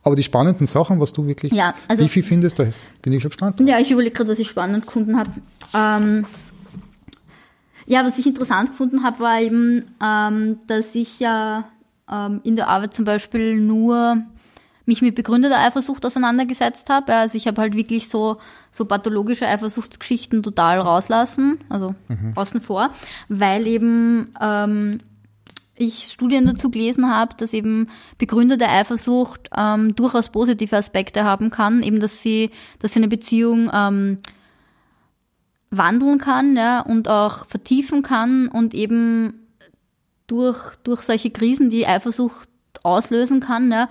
[0.03, 2.67] aber die spannenden Sachen, was du wirklich, Ja, also- wie viel findest, da
[3.03, 3.61] bin ich schon gespannt.
[3.61, 5.31] Ja, ich überlege gerade, was ich spannend gefunden habe.
[5.75, 6.25] Ähm,
[7.87, 11.65] ja, was ich interessant gefunden habe, war eben, ähm, dass ich ja
[12.11, 14.19] ähm, in der Arbeit zum Beispiel nur
[14.87, 17.15] mich mit begründeter Eifersucht auseinandergesetzt habe.
[17.15, 18.39] Also ich habe halt wirklich so,
[18.71, 21.95] so pathologische Eifersuchtsgeschichten total rauslassen, also
[22.37, 22.91] außen vor,
[23.29, 25.01] weil eben ähm,
[25.75, 31.83] ich Studien dazu gelesen habe, dass eben begründete Eifersucht ähm, durchaus positive Aspekte haben kann,
[31.83, 34.19] eben dass sie, dass sie eine Beziehung ähm,
[35.71, 39.47] wandeln kann ja, und auch vertiefen kann und eben
[40.27, 42.49] durch, durch solche Krisen, die Eifersucht
[42.83, 43.89] auslösen kann, ja,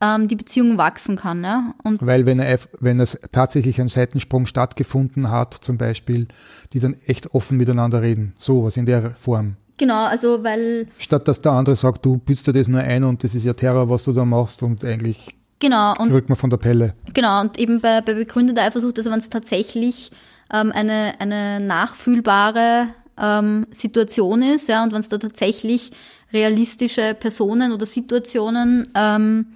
[0.00, 1.44] ähm, die Beziehung wachsen kann.
[1.44, 1.74] Ja.
[1.82, 6.28] Und Weil wenn, er, wenn es tatsächlich ein Seitensprung stattgefunden hat, zum Beispiel,
[6.72, 8.34] die dann echt offen miteinander reden.
[8.38, 9.56] Sowas in der Form.
[9.76, 13.24] genau, also weil Statt dass der andere sagt, du büßt dir das nur ein und
[13.24, 16.50] das ist ja Terror, was du da machst und eigentlich genau und rückt man von
[16.50, 16.94] der Pelle.
[17.12, 20.10] Genau, und eben bei, bei begründeter Eifersucht, also wenn es tatsächlich
[20.52, 22.88] ähm, eine, eine nachfühlbare
[23.18, 25.92] ähm, Situation ist, ja, und wenn es da tatsächlich
[26.32, 29.46] realistische Personen oder Situationen ähm,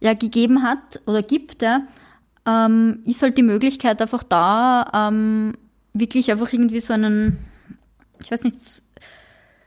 [0.00, 1.82] ja, gegeben hat oder gibt, ja,
[2.46, 5.54] ähm, ist halt die Möglichkeit einfach da, ähm,
[5.92, 7.38] wirklich einfach irgendwie so einen,
[8.22, 8.82] ich weiß nicht,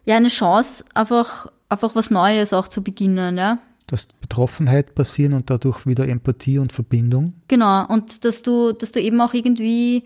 [0.06, 3.60] ja, eine Chance, einfach, einfach was Neues auch zu beginnen, ja.
[3.88, 7.34] Dass Betroffenheit passieren und dadurch wieder Empathie und Verbindung.
[7.48, 10.04] Genau, und dass du, dass du eben auch irgendwie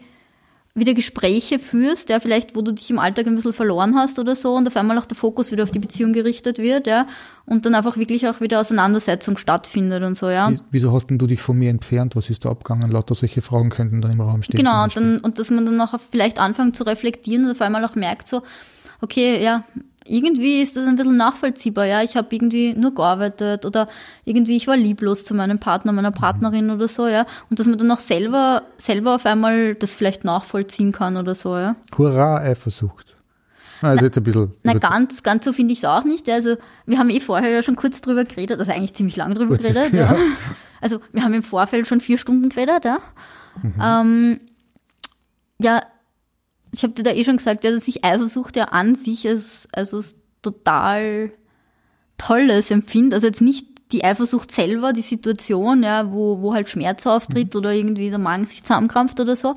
[0.78, 4.36] wieder Gespräche führst, ja, vielleicht, wo du dich im Alltag ein bisschen verloren hast oder
[4.36, 7.07] so und auf einmal auch der Fokus wieder auf die Beziehung gerichtet wird, ja,
[7.45, 10.51] und dann einfach wirklich auch wieder Auseinandersetzung stattfindet und so, ja.
[10.51, 12.15] Wie- Wieso hast denn du dich von mir entfernt?
[12.15, 12.91] Was ist da abgegangen?
[12.91, 14.57] Lauter solche Fragen könnten dann im Raum stehen.
[14.57, 17.84] Genau, und, dann, und dass man dann auch vielleicht anfängt zu reflektieren und auf einmal
[17.84, 18.43] auch merkt so,
[19.01, 19.63] okay, ja,
[20.10, 22.01] irgendwie ist das ein bisschen nachvollziehbar, ja.
[22.03, 23.88] Ich habe irgendwie nur gearbeitet oder
[24.26, 27.26] irgendwie ich war lieblos zu meinem Partner, meiner Partnerin oder so, ja.
[27.49, 31.58] Und dass man dann auch selber, selber auf einmal das vielleicht nachvollziehen kann oder so,
[31.58, 31.76] ja.
[31.97, 33.16] Hurra, Eifersucht.
[33.82, 34.53] Also jetzt ein bisschen.
[34.64, 36.28] Na, ganz, ganz so finde ich es auch nicht.
[36.28, 36.36] Ja.
[36.36, 36.55] Also,
[36.86, 39.68] wir haben eh vorher ja schon kurz drüber geredet, also eigentlich ziemlich lang drüber Kurz
[39.68, 39.93] geredet.
[39.93, 40.14] ja.
[40.14, 40.18] Ja.
[40.82, 42.99] Also, wir haben im Vorfeld schon vier Stunden geredet, ja.
[43.82, 44.39] Ähm,
[45.60, 45.82] ja,
[46.78, 49.67] ich habe dir da eh schon gesagt, ja, dass ich Eifersucht ja an sich als,
[49.73, 51.32] also als total
[52.17, 53.15] Tolles empfinde.
[53.15, 57.73] Also jetzt nicht die Eifersucht selber, die Situation, ja, wo, wo halt Schmerz auftritt oder
[57.73, 59.55] irgendwie der Magen sich zusammenkrampft oder so.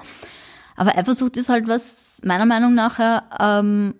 [0.77, 3.95] Aber Eifersucht ist halt was, meiner Meinung nach, ja, ähm,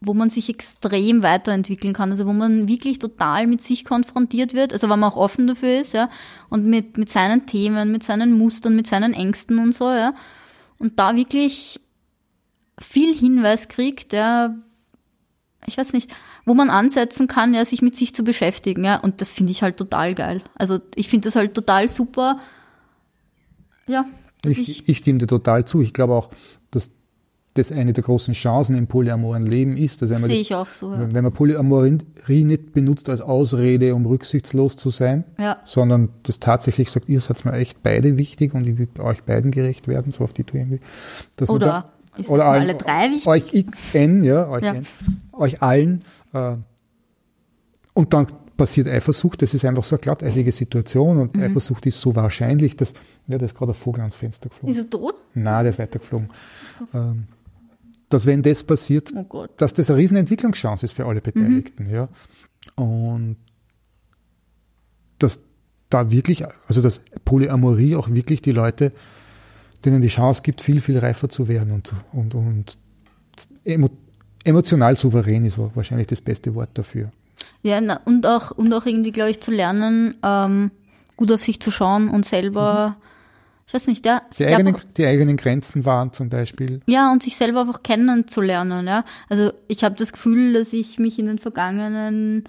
[0.00, 2.10] wo man sich extrem weiterentwickeln kann.
[2.10, 5.80] Also wo man wirklich total mit sich konfrontiert wird, also wenn man auch offen dafür
[5.80, 6.08] ist, ja,
[6.48, 10.14] und mit, mit seinen Themen, mit seinen Mustern, mit seinen Ängsten und so, ja.
[10.78, 11.80] Und da wirklich
[12.78, 14.54] viel Hinweis kriegt, ja,
[15.66, 16.10] ich weiß nicht,
[16.44, 18.96] wo man ansetzen kann, ja, sich mit sich zu beschäftigen, ja.
[18.96, 20.42] Und das finde ich halt total geil.
[20.54, 22.40] Also ich finde das halt total super.
[23.86, 24.06] Ja,
[24.44, 25.82] ich, Ich, ich stimme dir total zu.
[25.82, 26.30] Ich glaube auch,
[26.70, 26.90] dass
[27.54, 30.00] das eine der großen Chancen im polyamoren Leben ist.
[30.00, 31.12] Dass wenn man, sehe ich auch so, ja.
[31.12, 35.58] wenn man Polyamorie nicht benutzt als Ausrede, um rücksichtslos zu sein, Ja.
[35.64, 39.50] sondern das tatsächlich sagt, ihr seid mir echt beide wichtig und ich will euch beiden
[39.50, 40.80] gerecht werden, so auf die Tour irgendwie.
[41.36, 43.26] Dass Oder ist oder allen, alle drei wichtig?
[43.26, 44.74] Euch XN, ja, euch, Ja.
[44.74, 44.86] N,
[45.32, 46.04] euch allen.
[46.32, 46.56] Äh,
[47.94, 51.22] und dann passiert Eifersucht, das ist einfach so eine glatteilige Situation Mhm.
[51.22, 52.92] und Eifersucht ist so wahrscheinlich, dass,
[53.28, 54.74] ja, da ist gerade ein Vogel ans Fenster geflogen.
[54.76, 55.14] Ist er tot?
[55.34, 56.28] Nein, der ist weitergeflogen.
[56.94, 57.26] Ähm,
[58.08, 61.90] dass wenn das passiert, Oh dass das eine riesen Entwicklungschance ist für alle Beteiligten, Mhm.
[61.94, 62.08] ja.
[62.74, 63.36] Und
[65.18, 65.40] dass
[65.90, 68.92] da wirklich, also dass Polyamorie auch wirklich die Leute,
[69.84, 72.78] denen die Chance gibt, viel, viel reifer zu werden und, und, und
[73.64, 73.88] emo,
[74.44, 77.10] emotional souverän ist wahrscheinlich das beste Wort dafür.
[77.62, 80.70] Ja, na, und auch, und auch irgendwie, glaube ich, zu lernen, ähm,
[81.16, 82.96] gut auf sich zu schauen und selber,
[83.66, 86.80] ich weiß nicht, ja, Die eigenen, einfach, die eigenen Grenzen wahren zum Beispiel.
[86.86, 89.04] ja, und sich selber einfach kennenzulernen, ja.
[89.28, 92.44] Also ich habe das Gefühl, dass ich mich in den vergangenen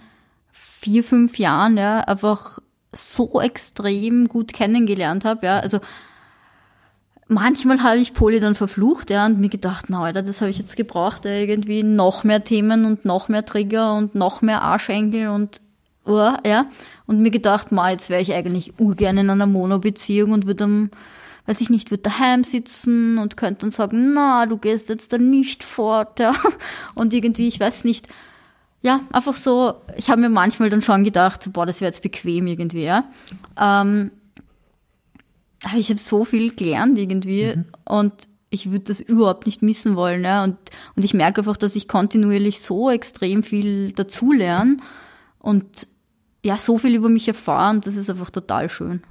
[0.52, 2.60] vier, fünf Jahren, ja, einfach
[2.94, 5.60] so extrem gut kennengelernt habe, ja.
[5.60, 5.80] Also
[7.30, 10.58] manchmal habe ich Poli dann verflucht, ja, und mir gedacht, na Alter, das habe ich
[10.58, 15.30] jetzt gebraucht, ja, irgendwie noch mehr Themen und noch mehr Trigger und noch mehr Arschenkel
[15.30, 15.62] und
[16.06, 16.66] uh, ja.
[17.06, 20.90] Und mir gedacht, ma, jetzt wäre ich eigentlich urgern in einer Mono-Beziehung und würde am,
[21.46, 25.18] weiß ich nicht, würde daheim sitzen und könnte dann sagen, na, du gehst jetzt da
[25.18, 26.34] nicht fort, ja.
[26.96, 28.08] Und irgendwie, ich weiß nicht,
[28.82, 32.48] ja, einfach so, ich habe mir manchmal dann schon gedacht, boah, das wäre jetzt bequem
[32.48, 33.06] irgendwie, ja.
[33.60, 34.12] Ähm,
[35.64, 37.66] aber ich habe so viel gelernt irgendwie mhm.
[37.86, 38.14] und
[38.50, 40.24] ich würde das überhaupt nicht missen wollen.
[40.24, 40.44] Ja?
[40.44, 40.58] Und,
[40.96, 44.78] und ich merke einfach, dass ich kontinuierlich so extrem viel dazulerne
[45.38, 45.88] und
[46.44, 49.02] ja, so viel über mich erfahren, das ist einfach total schön.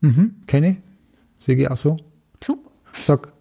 [0.00, 0.76] Mhm, kenne ich.
[1.38, 1.96] Sehe ich auch so.
[2.42, 2.70] Super.
[2.92, 3.32] Sag,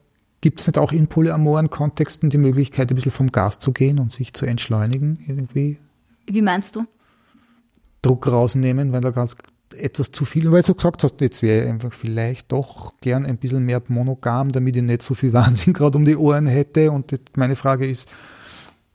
[0.42, 4.00] gibt es nicht auch in polyamoren Kontexten die Möglichkeit, ein bisschen vom Gas zu gehen
[4.00, 5.78] und sich zu entschleunigen irgendwie?
[6.26, 6.86] Wie meinst du?
[8.02, 9.36] Druck rausnehmen, wenn da ganz
[9.80, 13.38] etwas zu viel, weil du gesagt hast, jetzt wäre ich einfach vielleicht doch gern ein
[13.38, 16.92] bisschen mehr monogam, damit ich nicht so viel Wahnsinn gerade um die Ohren hätte.
[16.92, 18.10] Und meine Frage ist,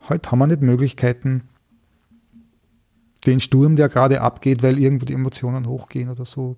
[0.09, 1.43] heute haben wir nicht Möglichkeiten,
[3.25, 6.57] den Sturm, der gerade abgeht, weil irgendwo die Emotionen hochgehen oder so.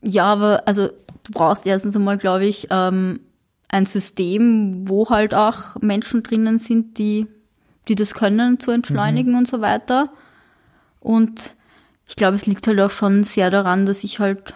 [0.00, 3.20] Ja, aber also du brauchst erstens einmal, glaube ich, ähm,
[3.68, 7.26] ein System, wo halt auch Menschen drinnen sind, die,
[7.88, 9.38] die das können, zu entschleunigen mhm.
[9.38, 10.10] und so weiter.
[11.00, 11.54] Und
[12.08, 14.54] ich glaube, es liegt halt auch schon sehr daran, dass ich halt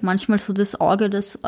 [0.00, 1.38] manchmal so das Auge des,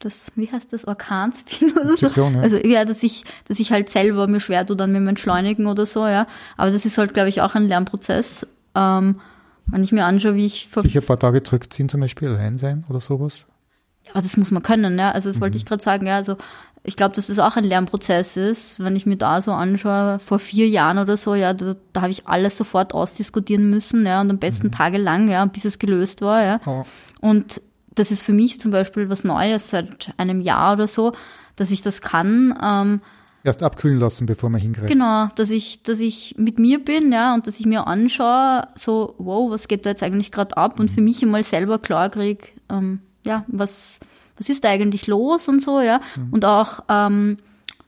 [0.00, 2.20] das, wie heißt das, Orkans bin oder so.
[2.20, 2.40] Ja.
[2.40, 5.66] Also ja, dass ich, dass ich halt selber mir schwer tue dann mit dem Entschleunigen
[5.66, 6.26] oder so, ja.
[6.56, 8.46] Aber das ist halt, glaube ich, auch ein Lernprozess.
[8.74, 9.20] Ähm,
[9.66, 12.84] wenn ich mir anschaue, wie ich sich ein paar Tage zurückziehen, zum Beispiel allein sein
[12.88, 13.46] oder sowas.
[14.04, 15.12] Ja, das muss man können, ja.
[15.12, 15.42] Also das mhm.
[15.42, 16.16] wollte ich gerade sagen, ja.
[16.16, 16.36] Also
[16.84, 20.38] ich glaube, dass es auch ein Lernprozess ist, wenn ich mir da so anschaue, vor
[20.38, 24.30] vier Jahren oder so, ja, da, da habe ich alles sofort ausdiskutieren müssen, ja, und
[24.30, 24.72] am besten mhm.
[24.72, 26.60] tagelang, ja, bis es gelöst war, ja.
[26.66, 26.82] Oh.
[27.20, 27.62] Und
[27.94, 31.12] das ist für mich zum Beispiel was Neues seit einem Jahr oder so,
[31.56, 32.58] dass ich das kann.
[32.60, 33.00] Ähm,
[33.44, 34.88] Erst abkühlen lassen, bevor man hingreift.
[34.88, 39.14] Genau, dass ich, dass ich mit mir bin, ja, und dass ich mir anschaue, so,
[39.18, 40.80] wow, was geht da jetzt eigentlich gerade ab?
[40.80, 40.94] Und mhm.
[40.94, 44.00] für mich einmal selber klar kriege, ähm, ja, was,
[44.42, 46.00] was ist da eigentlich los und so, ja.
[46.16, 46.32] Mhm.
[46.32, 47.36] Und auch ähm,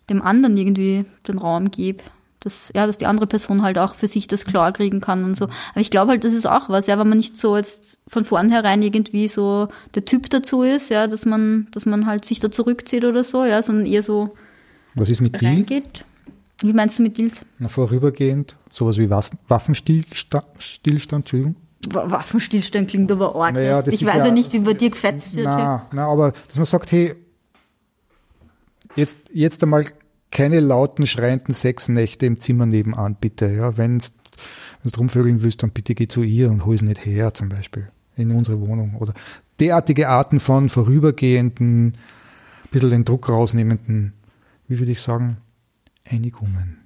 [0.09, 2.05] dem anderen irgendwie den Raum gebe.
[2.39, 5.35] Dass, ja, dass die andere Person halt auch für sich das klar kriegen kann und
[5.35, 5.47] so.
[5.47, 8.25] Aber ich glaube halt, das ist auch was, ja, wenn man nicht so jetzt von
[8.25, 12.51] vornherein irgendwie so der Typ dazu ist, ja, dass man, dass man halt sich da
[12.51, 14.37] zurückzieht oder so, ja, sondern eher so
[14.95, 16.05] Was ist mit reingeht.
[16.61, 17.41] Wie meinst du mit Deals?
[17.59, 20.45] Na, vorübergehend, sowas wie Waffenstillstand,
[21.11, 21.57] Entschuldigung.
[21.93, 23.55] Waffenstillstand klingt aber arg.
[23.55, 25.45] Naja, ich weiß ja, ja, nicht, wie bei dir gefetzt wird.
[25.45, 27.15] Na, na, aber dass man sagt, hey,
[28.97, 29.87] jetzt, jetzt einmal
[30.31, 33.47] keine lauten, schreienden Sexnächte im Zimmer nebenan, bitte.
[33.47, 37.35] Ja, wenn du rumvögeln willst, dann bitte geh zu ihr und hol es nicht her,
[37.35, 38.97] zum Beispiel, in unsere Wohnung.
[38.97, 39.15] Oder
[39.61, 41.93] derartige Arten von vorübergehenden, ein
[42.71, 44.13] bisschen den Druck rausnehmenden,
[44.69, 45.39] wie würde ich sagen,
[46.05, 46.79] Einigungen.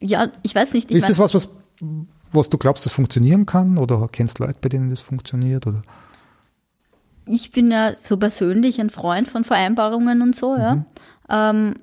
[0.00, 0.90] Ja, ich weiß nicht.
[0.90, 1.48] Ich ist das was, was
[2.32, 3.78] was du glaubst, das funktionieren kann?
[3.78, 5.66] Oder kennst Leute, bei denen das funktioniert?
[5.66, 5.82] Oder?
[7.26, 10.76] Ich bin ja so persönlich ein Freund von Vereinbarungen und so, ja.
[10.76, 10.84] Mhm.
[11.28, 11.74] Ähm,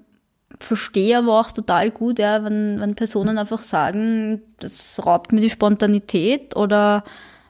[0.60, 5.50] verstehe aber auch total gut, ja, wenn, wenn Personen einfach sagen, das raubt mir die
[5.50, 7.04] Spontanität oder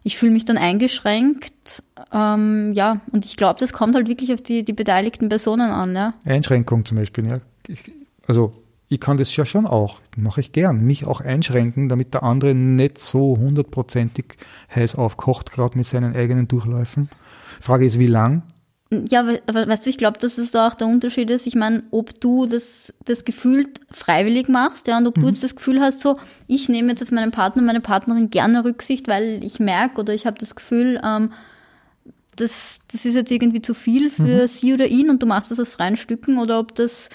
[0.03, 1.83] ich fühle mich dann eingeschränkt.
[2.13, 5.95] Ähm, ja, und ich glaube, das kommt halt wirklich auf die, die beteiligten Personen an,
[5.95, 6.13] ja.
[6.25, 7.39] Einschränkung zum Beispiel, ja.
[7.67, 7.91] Ich,
[8.27, 8.53] also
[8.89, 12.55] ich kann das ja schon auch, mache ich gern, mich auch einschränken, damit der andere
[12.55, 14.37] nicht so hundertprozentig
[14.73, 17.09] heiß aufkocht, gerade mit seinen eigenen Durchläufen.
[17.61, 18.41] Frage ist, wie lang?
[18.91, 21.45] Ja, aber weißt du, ich glaube, dass es da auch der Unterschied ist.
[21.45, 25.21] Ich meine, ob du das, das Gefühl freiwillig machst, ja, und ob mhm.
[25.21, 26.17] du jetzt das Gefühl hast, so,
[26.47, 30.25] ich nehme jetzt auf meinen Partner, meine Partnerin gerne Rücksicht, weil ich merke oder ich
[30.25, 31.31] habe das Gefühl, ähm,
[32.35, 34.47] das, das ist jetzt irgendwie zu viel für mhm.
[34.47, 37.09] sie oder ihn und du machst das aus freien Stücken oder ob das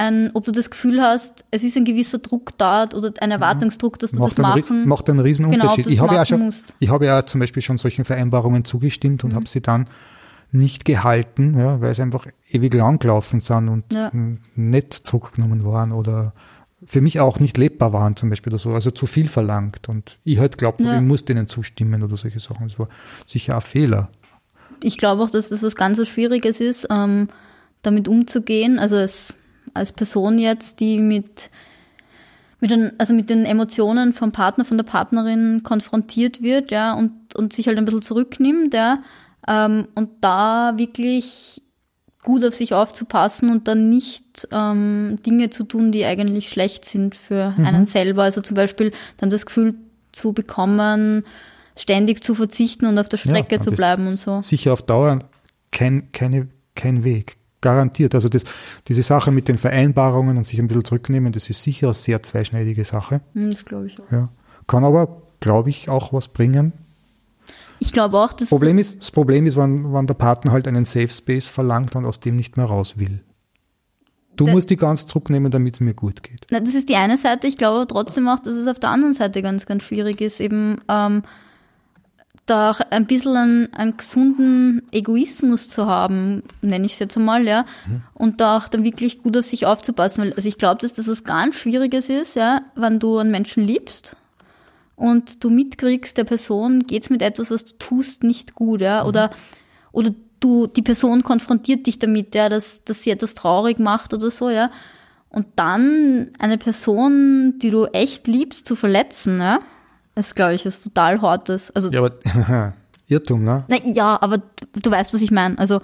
[0.00, 3.98] ein, ob du das Gefühl hast, es ist ein gewisser Druck da oder ein Erwartungsdruck,
[3.98, 5.84] dass du macht das machen Macht einen riesen genau, Unterschied.
[5.84, 9.32] Genau, ich habe ja schon, ich habe ja zum Beispiel schon solchen Vereinbarungen zugestimmt und
[9.32, 9.36] mhm.
[9.36, 9.88] habe sie dann
[10.52, 14.10] nicht gehalten, ja, weil sie einfach ewig lang gelaufen sind und ja.
[14.56, 16.32] nicht zurückgenommen waren oder
[16.84, 20.18] für mich auch nicht lebbar waren zum Beispiel oder so, also zu viel verlangt und
[20.24, 20.96] ich halt glaubt, ja.
[20.96, 22.68] ich muss denen zustimmen oder solche Sachen.
[22.68, 22.88] Das war
[23.26, 24.08] sicher ein Fehler.
[24.82, 27.28] Ich glaube auch, dass das was ganz Schwieriges ist, ähm,
[27.82, 28.78] damit umzugehen.
[28.78, 29.34] Also es
[29.74, 31.50] als Person jetzt, die mit,
[32.60, 37.34] mit den, also mit den Emotionen vom Partner, von der Partnerin konfrontiert wird, ja, und,
[37.34, 39.02] und sich halt ein bisschen zurücknimmt, ja,
[39.48, 41.62] ähm, und da wirklich
[42.22, 47.16] gut auf sich aufzupassen und dann nicht ähm, Dinge zu tun, die eigentlich schlecht sind
[47.16, 47.64] für mhm.
[47.64, 48.24] einen selber.
[48.24, 49.74] Also zum Beispiel dann das Gefühl
[50.12, 51.24] zu bekommen,
[51.76, 54.42] ständig zu verzichten und auf der Strecke ja, zu bleiben und so.
[54.42, 55.20] Sicher auf Dauer
[55.70, 57.36] kein, keine, kein Weg.
[57.60, 58.14] Garantiert.
[58.14, 58.44] Also das,
[58.88, 62.22] diese Sache mit den Vereinbarungen und sich ein bisschen zurücknehmen, das ist sicher eine sehr
[62.22, 63.20] zweischneidige Sache.
[63.34, 64.10] Hm, das glaube ich auch.
[64.10, 64.28] Ja.
[64.66, 66.72] Kann aber, glaube ich, auch was bringen.
[67.80, 68.48] Ich glaube auch, dass.
[68.48, 72.04] Problem ist, das Problem ist, wenn, wenn der Partner halt einen Safe Space verlangt und
[72.04, 73.20] aus dem nicht mehr raus will.
[74.36, 76.46] Du musst die ganz zurücknehmen, damit es mir gut geht.
[76.50, 77.46] Na, das ist die eine Seite.
[77.46, 80.40] Ich glaube aber trotzdem auch, dass es auf der anderen Seite ganz, ganz schwierig ist,
[80.40, 81.22] eben ähm,
[82.46, 87.46] da auch ein bisschen einen, einen gesunden Egoismus zu haben, nenne ich es jetzt einmal,
[87.46, 87.64] ja,
[88.14, 90.24] und da auch dann wirklich gut auf sich aufzupassen.
[90.24, 93.64] Weil, also ich glaube, dass das was ganz Schwieriges ist, ja, wenn du einen Menschen
[93.64, 94.16] liebst
[94.96, 99.30] und du mitkriegst, der Person geht's mit etwas, was du tust, nicht gut, ja, oder,
[99.92, 100.10] oder
[100.40, 104.50] du, die Person konfrontiert dich damit, ja, dass, dass sie etwas traurig macht oder so,
[104.50, 104.70] ja,
[105.28, 109.60] und dann eine Person, die du echt liebst, zu verletzen, ja,
[110.20, 111.70] ist, glaube ich, was total Hartes.
[111.72, 112.12] Also, Ja, aber
[113.08, 113.64] Irrtum, ne?
[113.68, 115.58] na, ja, aber du, du weißt, was ich meine.
[115.58, 115.80] Also,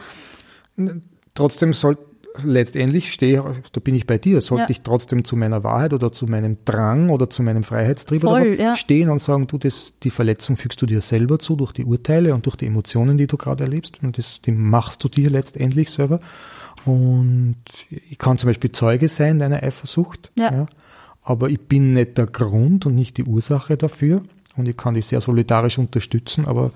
[1.35, 1.99] Trotzdem soll
[2.45, 4.71] letztendlich stehe, da bin ich bei dir, sollte Ja.
[4.71, 8.59] ich trotzdem zu meiner Wahrheit oder zu meinem Drang oder zu meinem Freiheitstrieb Voll, was
[8.59, 8.77] ja.
[8.77, 12.35] stehen und sagen, du, das, die Verletzung fügst du dir selber zu durch die Urteile
[12.35, 15.89] und durch die Emotionen, die du gerade erlebst und das, die machst du dir letztendlich
[15.91, 16.21] selber.
[16.85, 17.57] Und
[17.89, 20.67] ich kann zum Beispiel Zeuge sein deiner Eifersucht, Ja.
[21.27, 24.23] Aber ich bin nicht der Grund und nicht die Ursache dafür
[24.57, 26.71] und ich kann dich sehr solidarisch unterstützen, aber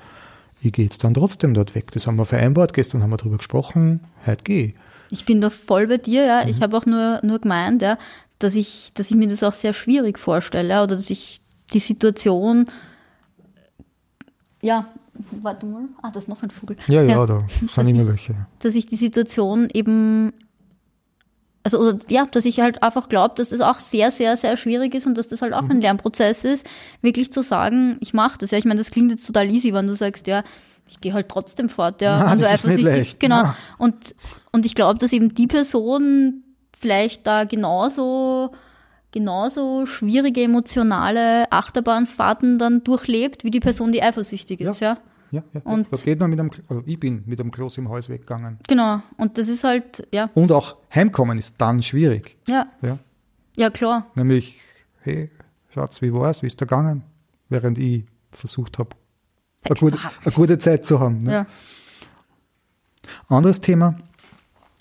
[0.61, 1.93] ich gehe jetzt dann trotzdem dort weg.
[1.93, 4.75] Das haben wir vereinbart, gestern haben wir darüber gesprochen, heute gehe ich.
[5.11, 6.49] ich bin da voll bei dir, ja.
[6.49, 7.97] Ich habe auch nur, nur gemeint, ja,
[8.41, 11.41] dass ich, dass ich mir das auch sehr schwierig vorstelle, ja, oder dass ich
[11.73, 12.67] die Situation,
[14.61, 14.89] ja,
[15.43, 16.77] warte mal, ah, das ist noch ein Vogel.
[16.89, 18.35] Ja, ja, da sind immer welche.
[18.59, 20.33] dass ich die Situation eben,
[21.63, 24.95] also oder, ja, dass ich halt einfach glaube, dass das auch sehr, sehr, sehr schwierig
[24.95, 25.71] ist und dass das halt auch Mhm.
[25.73, 26.67] ein Lernprozess ist,
[27.03, 28.51] wirklich zu sagen, ich mache das.
[28.51, 30.43] Ja, ich meine, das klingt jetzt total easy, wenn du sagst, ja,
[30.89, 32.33] ich gehe halt trotzdem fort, ja.
[32.33, 33.21] Und du das ist nicht leicht.
[33.21, 33.43] Genau.
[33.43, 33.57] Na.
[33.79, 34.15] Und,
[34.53, 36.43] und ich glaube, dass eben die Person
[36.77, 38.51] vielleicht da genauso
[39.13, 44.93] genauso schwierige emotionale Achterbahnfahrten dann durchlebt, wie die Person, die eifersüchtig ist, ja.
[44.95, 44.99] Ja,
[45.31, 45.43] ja.
[45.65, 48.59] Und- da geht man mit einem, also ich bin mit einem Kloß im Hals weggegangen.
[48.69, 49.01] Genau.
[49.17, 52.37] Und das ist halt, ja, Und auch heimkommen ist dann schwierig.
[52.49, 52.99] ja, Ja.
[53.57, 54.07] ja, klar.
[54.15, 54.59] Nämlich,
[55.01, 55.31] hey,
[55.73, 56.43] Schatz, wie war's?
[56.43, 57.05] Wie ist der gegangen?
[57.49, 58.91] Während ich versucht habe,
[59.65, 61.19] eine gute, eine gute Zeit zu haben.
[61.19, 61.33] Ne?
[61.33, 61.47] Ja.
[63.29, 63.97] Anderes Thema.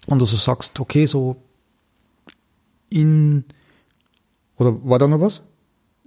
[0.05, 1.41] Und du so sagst, okay, so
[2.89, 3.43] in,
[4.57, 5.43] oder war da noch was?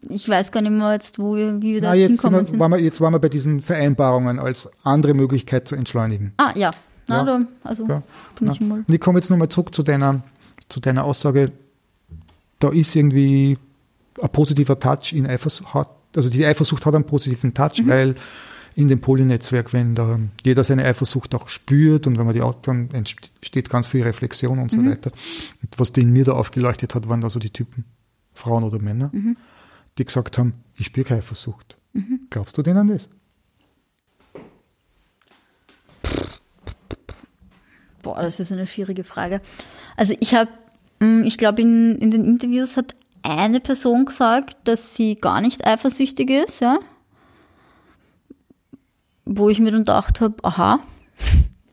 [0.09, 2.40] Ich weiß gar nicht mehr jetzt, wo wir, wie wir da Na, jetzt, sind hinkommen
[2.40, 2.59] wir, sind.
[2.59, 6.32] waren wir, jetzt waren wir bei diesen Vereinbarungen als andere Möglichkeit zu entschleunigen.
[6.38, 6.70] Ah, ja.
[7.09, 7.24] Na, Ja.
[7.24, 8.03] da, also Ja.
[8.38, 8.53] bin Ja.
[8.55, 8.84] ich mal.
[8.86, 10.22] Und ich komme jetzt nochmal zurück zu deiner,
[10.68, 11.53] zu deiner Aussage,
[12.59, 13.59] da ist irgendwie
[14.20, 15.68] ein positiver Touch in Eifersucht,
[16.14, 18.14] also die Eifersucht hat einen positiven Touch, weil
[18.74, 22.55] in dem Polynetzwerk, wenn da jeder seine Eifersucht auch spürt und wenn man die auch,
[22.62, 25.11] dann entsteht ganz viel Reflexion und so weiter.
[25.62, 27.84] Und was den mir da aufgeleuchtet hat, waren da so die Typen,
[28.34, 29.11] Frauen oder Männer,
[29.99, 31.76] die gesagt haben, ich spüre keine Eifersucht.
[32.30, 33.09] Glaubst du denen das?
[38.03, 39.40] Boah, das ist eine schwierige Frage.
[39.97, 40.51] Also ich habe,
[41.24, 46.30] ich glaube, in, in den Interviews hat eine Person gesagt, dass sie gar nicht eifersüchtig
[46.30, 46.78] ist, ja.
[49.24, 50.80] Wo ich mir dann gedacht habe, aha.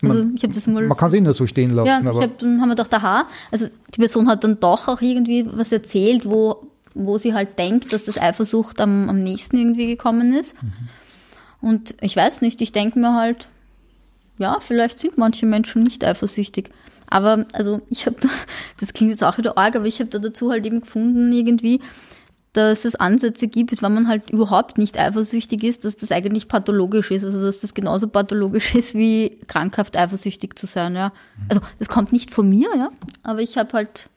[0.01, 2.21] Also Man- ich habe das mal Man kann es nur so stehen lassen, Ja, aber
[2.21, 5.71] hab, dann haben wir gedacht, aha, also die Person hat dann doch auch irgendwie was
[5.71, 10.55] erzählt, wo, wo sie halt denkt, dass das Eifersucht am, am nächsten irgendwie gekommen ist.
[11.61, 13.47] Und ich weiß nicht, ich denke mir halt,
[14.37, 16.69] ja, vielleicht sind manche Menschen nicht eifersüchtig.
[17.09, 18.29] Aber, also ich habe da,
[18.79, 21.81] das klingt jetzt auch wieder arg, aber ich habe da dazu halt eben gefunden irgendwie,
[22.53, 27.11] dass es Ansätze gibt, wenn man halt überhaupt nicht eifersüchtig ist, dass das eigentlich pathologisch
[27.11, 27.23] ist.
[27.23, 31.11] Also dass das genauso pathologisch ist, wie krankhaft eifersüchtig zu sein, ja.
[31.47, 32.89] Also das kommt nicht von mir, ja.
[33.23, 34.09] Aber ich habe halt,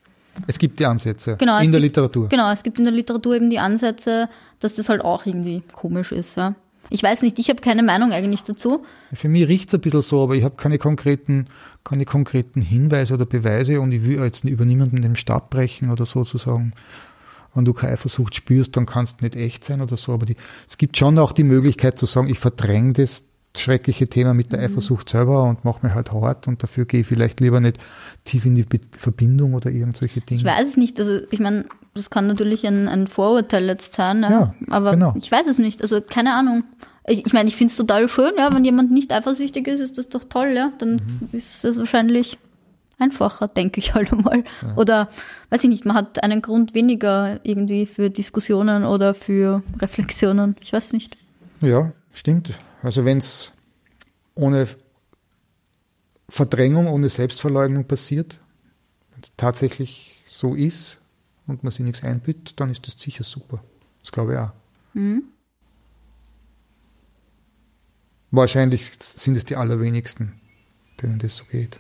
[0.46, 1.58] es gibt die Ansätze genau.
[1.58, 2.28] in der gibt, Literatur.
[2.28, 4.28] Genau, es gibt in der Literatur eben die Ansätze,
[4.60, 6.54] dass das halt auch irgendwie komisch ist, ja.
[6.90, 8.84] Ich weiß nicht, ich habe keine Meinung eigentlich dazu.
[9.14, 11.46] Für mich riecht es ein bisschen so, aber ich habe keine konkreten,
[11.84, 16.04] keine konkreten Hinweise oder Beweise und ich will jetzt über niemanden den Stab brechen oder
[16.04, 16.74] sozusagen.
[17.54, 20.12] Wenn du keine Eifersucht spürst, dann kannst du nicht echt sein oder so.
[20.12, 20.36] Aber die,
[20.68, 23.24] es gibt schon auch die Möglichkeit zu sagen, ich verdränge das
[23.56, 24.64] schreckliche Thema mit der Mhm.
[24.66, 27.78] Eifersucht selber und mache mir halt hart und dafür gehe ich vielleicht lieber nicht
[28.24, 30.38] tief in die Be Verbindung oder irgendwelche Dinge.
[30.40, 30.98] Ich weiß es nicht.
[30.98, 34.30] Also ich meine, das kann natürlich ein, ein Vorurteil jetzt sein, ja.
[34.30, 35.14] Ja, aber genau.
[35.18, 35.82] ich weiß es nicht.
[35.82, 36.64] Also keine Ahnung.
[37.06, 39.98] Ich, ich meine, ich finde es total schön, ja, wenn jemand nicht eifersüchtig ist, ist
[39.98, 40.72] das doch toll, ja.
[40.78, 41.28] Dann Mhm.
[41.32, 42.38] ist es wahrscheinlich
[42.98, 44.44] einfacher, denke ich halt einmal.
[44.76, 45.08] Oder
[45.50, 50.54] weiß ich nicht, man hat einen Grund weniger irgendwie für Diskussionen oder für Reflexionen.
[50.60, 51.16] Ich weiß nicht.
[51.60, 52.52] Ja, stimmt.
[52.82, 53.52] Also wenn es
[54.34, 54.68] ohne
[56.28, 58.40] Verdrängung, ohne Selbstverleugnung passiert,
[59.36, 60.98] tatsächlich so ist
[61.46, 63.62] und man sich nichts einbüht, dann ist das sicher super.
[64.02, 64.52] Das glaube ich auch.
[68.30, 70.40] wahrscheinlich sind es die allerwenigsten,
[71.00, 71.78] denen das so geht.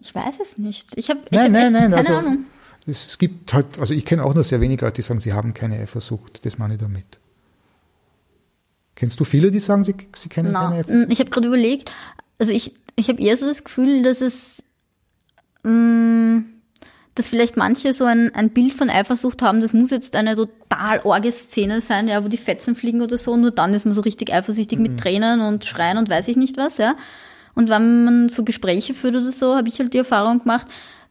[0.00, 0.96] Ich weiß es nicht.
[0.96, 2.44] Ich habe Nein, nein, nein, keine also- Ahnung.
[2.84, 5.32] Es, es gibt halt, also ich kenne auch nur sehr wenige Leute, die sagen, sie
[5.32, 6.44] haben keine Eifersucht.
[6.44, 7.20] Das meine ich damit.
[8.94, 11.12] Kennst du viele, die sagen, sie, sie kennen keine Na, Eifersucht?
[11.12, 11.90] ich habe gerade überlegt,
[12.38, 14.62] also ich, ich habe eher so das Gefühl, dass es,
[15.62, 16.42] mh,
[17.14, 21.00] dass vielleicht manche so ein, ein Bild von Eifersucht haben, das muss jetzt eine total
[21.04, 24.00] orge Szene sein, ja, wo die Fetzen fliegen oder so, nur dann ist man so
[24.00, 26.96] richtig eifersüchtig mit Tränen und Schreien und weiß ich nicht was, ja.
[27.54, 30.66] Und wenn man so Gespräche führt oder so, habe ich halt die Erfahrung gemacht,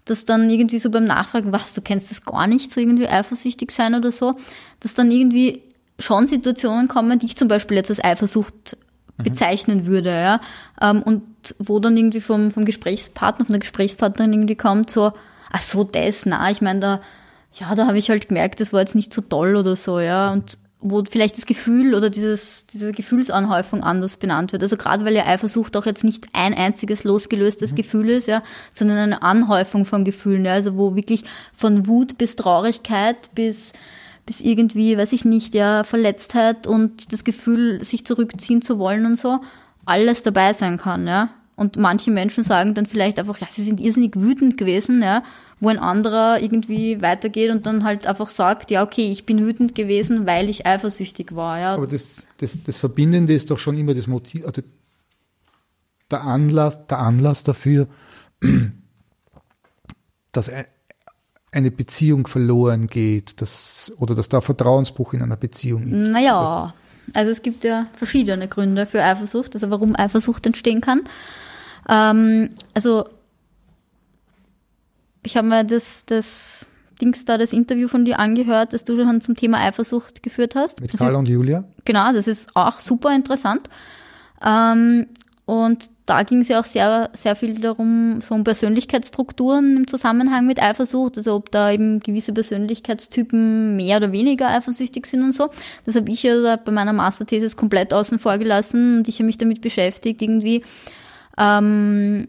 [0.06, 3.72] dass dann irgendwie so beim Nachfragen, was, du kennst das gar nicht, so irgendwie eifersüchtig
[3.72, 4.36] sein oder so,
[4.80, 5.62] dass dann irgendwie
[6.02, 8.78] schon Situationen kommen, die ich zum Beispiel jetzt als Eifersucht
[9.18, 10.42] bezeichnen würde, ja.
[10.82, 11.24] Ähm, und
[11.60, 15.12] wo dann irgendwie vom, vom Gesprächspartner, von der Gesprächspartnerin irgendwie kommt, so,
[15.52, 17.02] ach so, das, na, ich meine, da,
[17.54, 20.32] ja, da habe ich halt gemerkt, das war jetzt nicht so toll oder so, ja.
[20.32, 24.64] Und wo vielleicht das Gefühl oder dieses, diese Gefühlsanhäufung anders benannt wird.
[24.64, 28.42] Also gerade weil ja Eifersucht auch jetzt nicht ein einziges losgelöstes Gefühl ist, ja,
[28.74, 31.24] sondern eine Anhäufung von Gefühlen, ja, also wo wirklich
[31.54, 33.74] von Wut bis Traurigkeit bis
[34.32, 39.20] bis irgendwie, weiß ich nicht, ja, Verletztheit und das Gefühl, sich zurückziehen zu wollen und
[39.20, 39.42] so,
[39.84, 41.32] alles dabei sein kann, ja.
[41.58, 45.22] Und manche Menschen sagen dann vielleicht einfach, ja, sie sind irrsinnig wütend gewesen, ja,
[45.60, 49.76] wo ein anderer irgendwie weitergeht und dann halt einfach sagt, ja, okay, ich bin wütend
[49.76, 51.76] gewesen, weil ich eifersüchtig war, ja.
[51.76, 54.62] Aber das, das, das Verbindende ist doch schon immer das Motiv, also
[56.10, 57.90] der Anlass, der Anlass dafür,
[60.32, 60.50] dass
[61.52, 66.08] eine Beziehung verloren geht, dass, oder dass da Vertrauensbruch in einer Beziehung ist.
[66.08, 66.74] Naja,
[67.14, 71.04] also es gibt ja verschiedene Gründe für Eifersucht, also warum Eifersucht entstehen kann.
[71.90, 73.06] Ähm, also
[75.24, 76.68] ich habe mir das, das
[77.02, 80.80] Dings da, das Interview von dir angehört, das du schon zum Thema Eifersucht geführt hast.
[80.80, 81.66] Mit Karl und Julia?
[81.84, 83.70] Genau, das ist auch super interessant.
[84.44, 85.08] Ähm,
[85.46, 90.46] und da ging es ja auch sehr, sehr viel darum, so um Persönlichkeitsstrukturen im Zusammenhang
[90.46, 95.50] mit Eifersucht, also ob da eben gewisse Persönlichkeitstypen mehr oder weniger eifersüchtig sind und so.
[95.86, 99.38] Das habe ich ja bei meiner Masterthesis komplett außen vor gelassen und ich habe mich
[99.38, 100.64] damit beschäftigt, irgendwie,
[101.38, 102.28] ähm,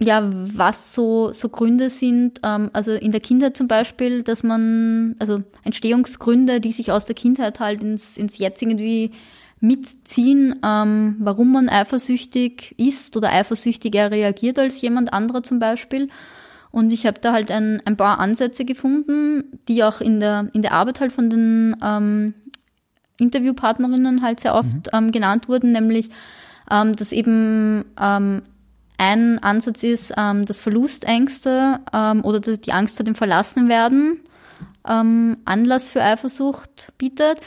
[0.00, 5.14] ja, was so, so Gründe sind, ähm, also in der Kindheit zum Beispiel, dass man,
[5.20, 9.12] also Entstehungsgründe, die sich aus der Kindheit halt ins, ins Jetzt irgendwie
[9.66, 16.08] mitziehen, ähm, warum man eifersüchtig ist oder eifersüchtiger reagiert als jemand anderer zum Beispiel.
[16.70, 20.62] Und ich habe da halt ein, ein paar Ansätze gefunden, die auch in der, in
[20.62, 22.34] der Arbeit halt von den ähm,
[23.18, 26.10] Interviewpartnerinnen halt sehr oft ähm, genannt wurden, nämlich
[26.70, 28.42] ähm, dass eben ähm,
[28.98, 34.20] ein Ansatz ist, ähm, dass Verlustängste ähm, oder die Angst vor dem Verlassenwerden
[34.86, 37.40] ähm, Anlass für Eifersucht bietet.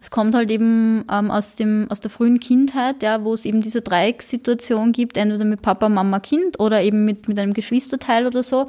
[0.00, 3.60] Es kommt halt eben ähm, aus dem aus der frühen Kindheit, ja, wo es eben
[3.60, 8.42] diese Dreieckssituation gibt, entweder mit Papa, Mama, Kind oder eben mit mit einem Geschwisterteil oder
[8.42, 8.68] so,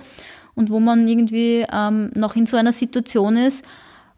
[0.56, 3.66] und wo man irgendwie ähm, noch in so einer Situation ist,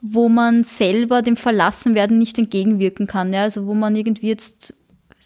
[0.01, 4.73] wo man selber dem Verlassenwerden nicht entgegenwirken kann, ja, also wo man irgendwie jetzt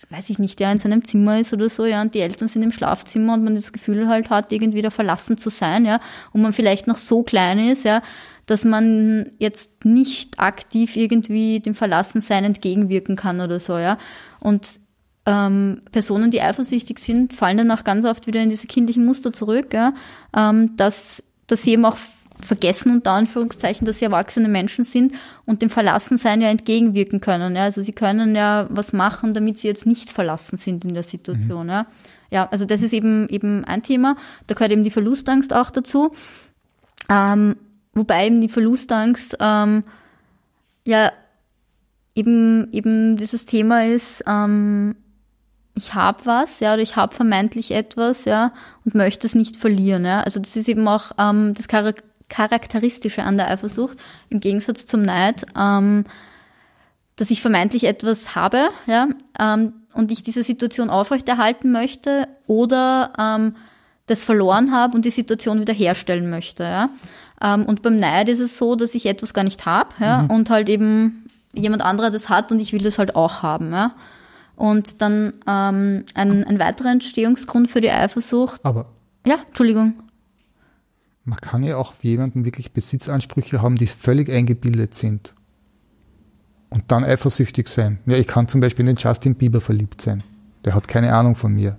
[0.10, 2.62] weiß ich nicht, ja, in seinem Zimmer ist oder so, ja, und die Eltern sind
[2.62, 6.00] im Schlafzimmer und man das Gefühl halt hat, irgendwie da verlassen zu sein, ja,
[6.34, 8.02] und man vielleicht noch so klein ist, ja,
[8.48, 13.98] dass man jetzt nicht aktiv irgendwie dem Verlassensein entgegenwirken kann oder so, ja.
[14.40, 14.80] Und
[15.26, 19.32] ähm, Personen, die eifersüchtig sind, fallen dann auch ganz oft wieder in diese kindlichen Muster
[19.34, 19.94] zurück, ja,
[20.36, 21.98] ähm, dass, dass sie eben auch
[22.40, 25.14] vergessen, unter Anführungszeichen, dass sie erwachsene Menschen sind
[25.46, 27.56] und dem Verlassensein ja entgegenwirken können.
[27.56, 27.64] Ja.
[27.64, 31.68] Also sie können ja was machen, damit sie jetzt nicht verlassen sind in der Situation.
[31.68, 31.88] Ja.
[32.30, 34.16] ja, also das ist eben, eben ein Thema.
[34.46, 36.12] Da gehört eben die Verlustangst auch dazu.
[37.10, 37.56] Ähm,
[37.98, 39.84] wobei eben die Verlustangst ähm,
[40.86, 41.12] ja
[42.18, 44.96] eben, eben dieses Thema ist, ähm,
[45.76, 48.52] ich habe was, ja, oder ich habe vermeintlich etwas, ja,
[48.84, 50.22] und möchte es nicht verlieren, ja.
[50.22, 55.02] Also das ist eben auch ähm, das Charak Charakteristische an der Eifersucht, im Gegensatz zum
[55.02, 56.04] Neid, ähm,
[57.16, 59.08] dass ich vermeintlich etwas habe, ja,
[59.40, 63.56] ähm, und ich diese Situation aufrechterhalten möchte oder ähm,
[64.08, 66.90] das verloren habe und die Situation wiederherstellen möchte, ja.
[67.42, 70.50] Ähm, und beim Neid ist es so, dass ich etwas gar nicht habe, ja, und
[70.50, 73.96] halt eben jemand anderer das hat und ich will das halt auch haben, ja.
[74.56, 78.60] Und dann ähm, ein, ein weiterer Entstehungsgrund für die Eifersucht.
[78.66, 78.88] Aber
[79.26, 79.94] Ja, Entschuldigung.
[81.26, 85.36] man kann ja auch jemanden wirklich Besitzansprüche haben, die völlig eingebildet sind.
[86.70, 88.00] Und dann eifersüchtig sein.
[88.08, 90.24] Ja, ich kann zum Beispiel in den Justin Bieber verliebt sein.
[90.66, 91.78] Der hat keine Ahnung von mir.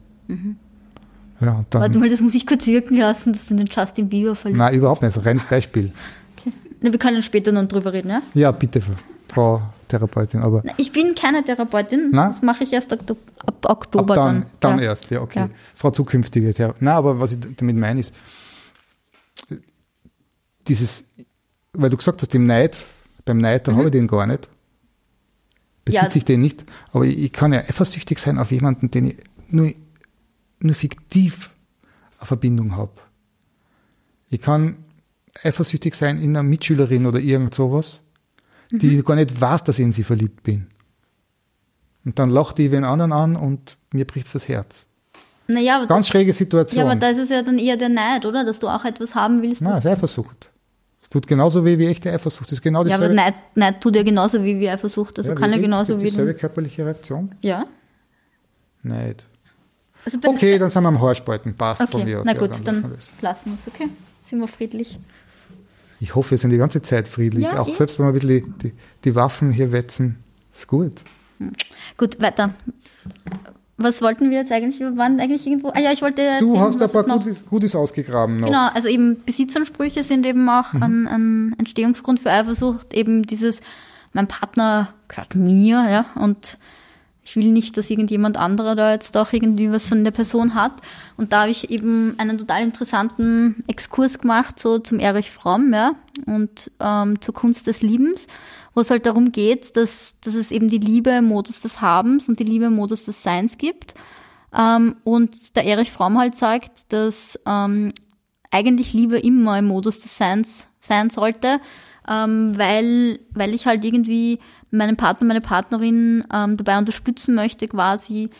[1.40, 4.34] Ja, dann, Warte mal, das muss ich kurz wirken lassen, dass du den Justin Bieber
[4.34, 4.58] verliebst.
[4.58, 5.24] Nein, überhaupt nicht.
[5.24, 5.92] Reines Beispiel.
[6.80, 8.22] Na, wir können später noch drüber reden, ja?
[8.34, 8.80] Ja, bitte,
[9.28, 12.10] Frau Therapeutin, aber Na, Ich bin keine Therapeutin.
[12.12, 12.28] Na?
[12.28, 13.16] Das mache ich erst ab, ab
[13.46, 14.46] ab Oktober dann, dann.
[14.60, 14.84] dann ja.
[14.86, 15.38] erst, ja, okay.
[15.40, 15.50] Ja.
[15.74, 16.84] Frau zukünftige Therapeutin.
[16.86, 18.14] Na, aber was ich damit meine ist,
[20.66, 21.04] dieses,
[21.72, 22.76] weil du gesagt hast, im Neid,
[23.24, 24.48] beim Neid, dann habe ich den gar nicht.
[25.84, 26.16] Besitze Ja.
[26.16, 26.64] ich den nicht.
[26.92, 29.16] Aber ich, ich kann ja eifersüchtig sein auf jemanden, den ich
[29.48, 29.72] nur,
[30.60, 31.50] nur fiktiv
[32.18, 32.92] eine Verbindung habe.
[34.30, 34.76] Ich kann
[35.42, 38.02] eifersüchtig sein in eine Mitschülerin oder irgend sowas,
[38.70, 40.66] die gar nicht weiß, dass ich in sie verliebt bin.
[42.04, 44.86] Und dann lacht die wen anderen an und mir bricht das Herz.
[45.46, 46.78] Naja, aber, Ganz schräge Situation.
[46.84, 48.44] ja, aber da ist es ja dann eher der Neid, oder?
[48.44, 49.62] Dass du auch etwas haben willst.
[49.62, 50.50] Nein, das- das ist Eifersucht.
[51.00, 52.46] Das tut genauso weh wie echte Eifersucht.
[52.48, 55.16] Das ist genau ja, aber dieselbe, Neid, Neid tut ja genauso wie wir versucht.
[55.18, 55.62] Also Ja, kann ja wirklich?
[55.64, 56.06] genauso das wie.
[56.08, 57.34] ist dieselbe körperliche Reaktion?
[57.40, 57.64] Ja.
[58.82, 59.24] Neid.
[60.14, 61.54] Also Okay, dann sind wir am Haarspalten.
[61.54, 62.24] Passt von Okay, mir aus.
[62.24, 63.12] na Ja, gut, lassen dann das.
[63.20, 63.88] lassen wir es, okay?
[64.28, 64.98] Sind wir friedlich?
[66.00, 67.44] Ich hoffe, wir sind die ganze Zeit friedlich.
[67.44, 67.74] Ja, Auch eh.
[67.74, 68.72] selbst wenn wir ein bisschen die,
[69.04, 70.16] die, Waffen hier wetzen,
[70.54, 70.92] ist gut.
[71.96, 72.54] Gut, weiter.
[73.76, 74.80] Was wollten wir jetzt eigentlich?
[74.80, 75.68] Wir waren eigentlich irgendwo.
[75.70, 76.22] Ah ja, ich wollte.
[76.40, 78.46] Du hast ein paar Gutes, Gutes ausgegraben noch.
[78.48, 80.82] Genau, also eben Besitzansprüche sind eben auch Mhm.
[80.82, 82.92] ein, ein Entstehungsgrund für Eifersucht.
[82.92, 83.60] Eben dieses,
[84.12, 86.58] mein Partner gehört mir, ja, und
[87.28, 90.80] ich will nicht, dass irgendjemand anderer da jetzt auch irgendwie was von der Person hat.
[91.18, 95.92] Und da habe ich eben einen total interessanten Exkurs gemacht, so zum Erich Fromm, ja,
[96.24, 98.28] und ähm, zur Kunst des Liebens,
[98.72, 102.30] wo es halt darum geht, dass, dass es eben die Liebe im Modus des Habens
[102.30, 103.92] und die Liebe im Modus des Seins gibt.
[104.56, 107.92] Ähm, und der Erich Fromm halt sagt, dass ähm,
[108.50, 111.60] eigentlich Liebe immer im Modus des Seins sein sollte,
[112.08, 114.38] ähm, weil, weil ich halt irgendwie
[114.70, 118.30] meinen Partner, meine Partnerin ähm, dabei unterstützen möchte, quasi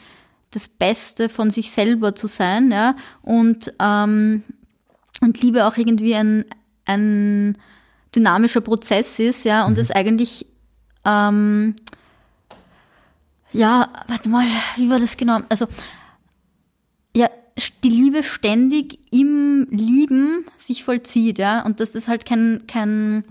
[0.51, 4.43] das Beste von sich selber zu sein, ja, und, ähm,
[5.21, 6.45] und Liebe auch irgendwie ein,
[6.85, 7.59] ein
[8.15, 10.47] dynamischer Prozess ist, ja, und es eigentlich,
[11.05, 11.75] ähm,
[13.53, 15.39] ja, warte mal, wie war das genau?
[15.49, 15.67] Also,
[17.15, 17.29] ja,
[17.83, 23.25] die Liebe ständig im Lieben sich vollzieht, ja, und dass das halt kein, kein,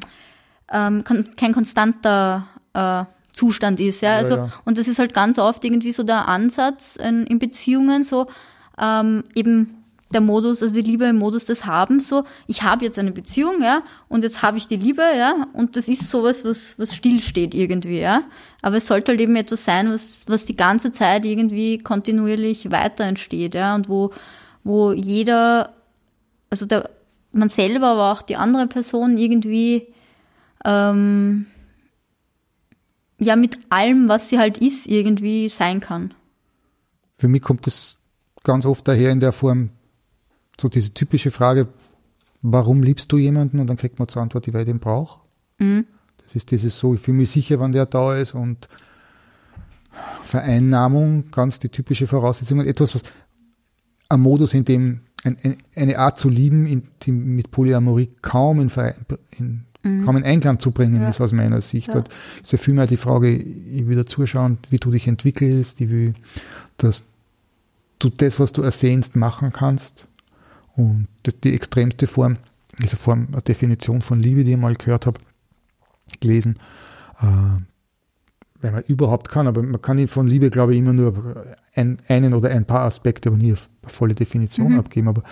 [0.72, 2.48] ähm, kein konstanter
[2.78, 4.50] äh, Zustand ist, ja, also, ja.
[4.66, 8.28] und das ist halt ganz oft irgendwie so der Ansatz in, in Beziehungen, so,
[8.80, 9.78] ähm, eben
[10.12, 13.62] der Modus, also die Liebe im Modus des Habens, so, ich habe jetzt eine Beziehung,
[13.62, 17.54] ja, und jetzt habe ich die Liebe, ja, und das ist sowas, was, was stillsteht
[17.54, 18.24] irgendwie, ja.
[18.62, 23.04] Aber es sollte halt eben etwas sein, was, was die ganze Zeit irgendwie kontinuierlich weiter
[23.04, 24.12] entsteht, ja, und wo,
[24.64, 25.74] wo jeder,
[26.50, 26.90] also der,
[27.34, 29.88] man selber, aber auch die andere Person irgendwie,
[30.66, 31.46] ähm,
[33.20, 36.14] ja, mit allem, was sie halt ist, irgendwie sein kann.
[37.18, 37.98] Für mich kommt es
[38.44, 39.72] ganz oft daher in der Form,
[40.60, 41.68] so diese typische Frage,
[42.42, 43.60] warum liebst du jemanden?
[43.60, 45.20] Und dann kriegt man zur Antwort, die weil ich den brauche.
[46.24, 48.68] Das ist dieses so, ich fühle mich sicher, wenn der da ist und
[50.24, 52.60] Vereinnahmung, ganz die typische Voraussetzung.
[52.60, 53.04] Und etwas, was
[54.10, 58.60] ein Modus, in dem ein, ein, eine Art zu lieben, in, die mit Polyamorie kaum
[58.60, 59.06] in, Verein,
[59.38, 59.66] in,
[60.06, 61.94] kaum in Einklang zu bringen ist aus meiner Sicht.
[61.94, 62.10] Dort
[62.42, 66.14] ist ja vielmehr die Frage, ich will da zuschauen, wie du dich entwickelst, ich will,
[66.78, 67.04] dass
[68.00, 70.08] du das, was du ersehnst, machen kannst.
[70.76, 71.08] Und
[71.44, 72.38] die extremste Form,
[72.82, 75.20] diese Form, eine Definition von Liebe, die ich mal gehört habe,
[76.20, 76.60] gelesen,
[77.22, 77.62] äh,
[78.62, 81.46] wenn man überhaupt kann, aber man kann von Liebe, glaube ich, immer nur
[81.76, 85.08] ein, einen oder ein paar Aspekte, aber nie eine volle Definition abgeben.
[85.08, 85.24] Aber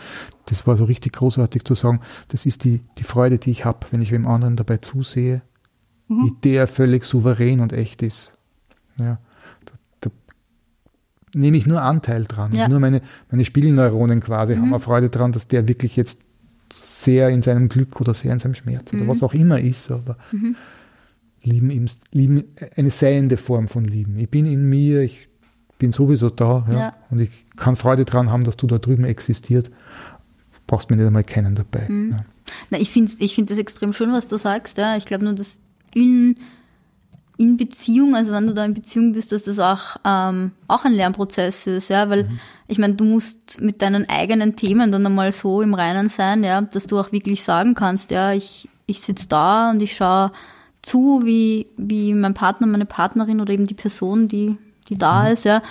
[0.45, 3.88] das war so richtig großartig zu sagen, das ist die, die Freude, die ich habe,
[3.91, 5.41] wenn ich dem anderen dabei zusehe,
[6.07, 8.32] wie der völlig souverän und echt ist.
[8.97, 9.17] Ja,
[9.65, 10.11] da, da
[11.34, 12.53] nehme ich nur Anteil dran.
[12.53, 12.69] Ja.
[12.69, 13.01] Nur meine,
[13.32, 16.21] meine Spiegelneuronen quasi haben eine Freude dran, dass der wirklich jetzt
[16.76, 20.17] sehr in seinem Glück oder sehr in seinem Schmerz oder was auch immer ist, aber
[21.46, 22.43] Lieben, im, Lieben,
[22.76, 24.18] eine seiende Form von Lieben.
[24.18, 25.28] Ich bin in mir, ich
[25.78, 26.93] bin sowieso da ja, Ja.
[27.10, 29.70] und ich kann Freude dran haben, dass du da drüben existiert.
[30.68, 31.88] Brauchst mir nicht einmal kennen dabei.
[31.89, 32.26] Ja.
[32.70, 34.78] Na, ich finde ich find das extrem schön, was du sagst.
[34.78, 34.98] Ja.
[34.98, 35.62] Ich glaube nur, dass
[35.93, 36.38] in,
[37.38, 40.93] in Beziehung, also wenn du da in Beziehung bist, dass das auch, ähm, auch ein
[40.93, 41.89] Lernprozess ist.
[41.89, 42.10] Ja.
[42.10, 42.30] Weil
[42.68, 46.62] ich meine, du musst mit deinen eigenen Themen dann einmal so im Reinen sein, ja,
[46.62, 50.32] dass du auch wirklich sagen kannst, ja, ich, ich sitze da und ich schaue
[50.86, 54.57] zu, wie, wie mein Partner, meine Partnerin oder eben die Person, die,
[54.88, 55.63] die da ist, ja,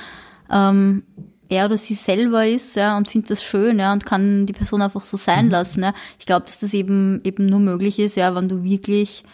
[0.50, 1.04] ähm,
[1.48, 4.82] er oder sie selber ist, ja, und findet das schön, ja, und kann die Person
[4.82, 5.94] einfach so sein lassen, ja.
[6.18, 9.24] Ich glaube, dass das eben, eben nur möglich ist, ja, wenn du wirklich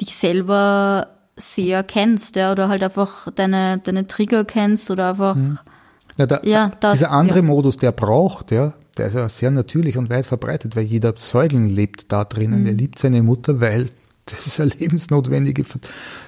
[0.00, 5.36] dich selber sehr kennst, ja, oder halt einfach deine, deine Trigger kennst oder einfach,
[6.18, 7.44] Ja, der, Ja, das- dieser andere ja.
[7.44, 11.68] Modus, der braucht, ja, der ist ja sehr natürlich und weit verbreitet, weil jeder Säugling
[11.68, 12.62] lebt da drinnen.
[12.62, 12.64] Mhm.
[12.64, 13.86] Der liebt seine Mutter, weil
[14.30, 15.80] das ist eine lebensnotwendige Ver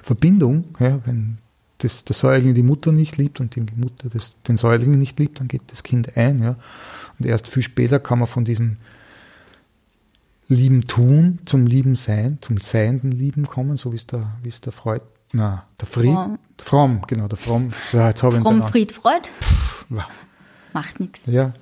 [0.03, 0.75] Verbindung.
[0.79, 1.37] Ja, wenn
[1.79, 5.39] das, der Säugling die Mutter nicht liebt und die Mutter das, den Säugling nicht liebt,
[5.39, 6.39] dann geht das Kind ein.
[6.39, 6.55] Ja.
[7.19, 8.77] Und erst viel später kann man von diesem
[10.47, 14.61] lieben Tun zum lieben Sein, zum seienden Lieben kommen, so wie es der, wie es
[14.61, 16.39] der Freud, na, der Fried, Fromm.
[16.57, 18.61] Fromm, genau, der Fromm, ja, jetzt habe ich Fromm.
[18.63, 19.29] Fried, Freud.
[19.89, 20.03] Wow.
[20.73, 21.21] Macht nichts.
[21.25, 21.53] Ja,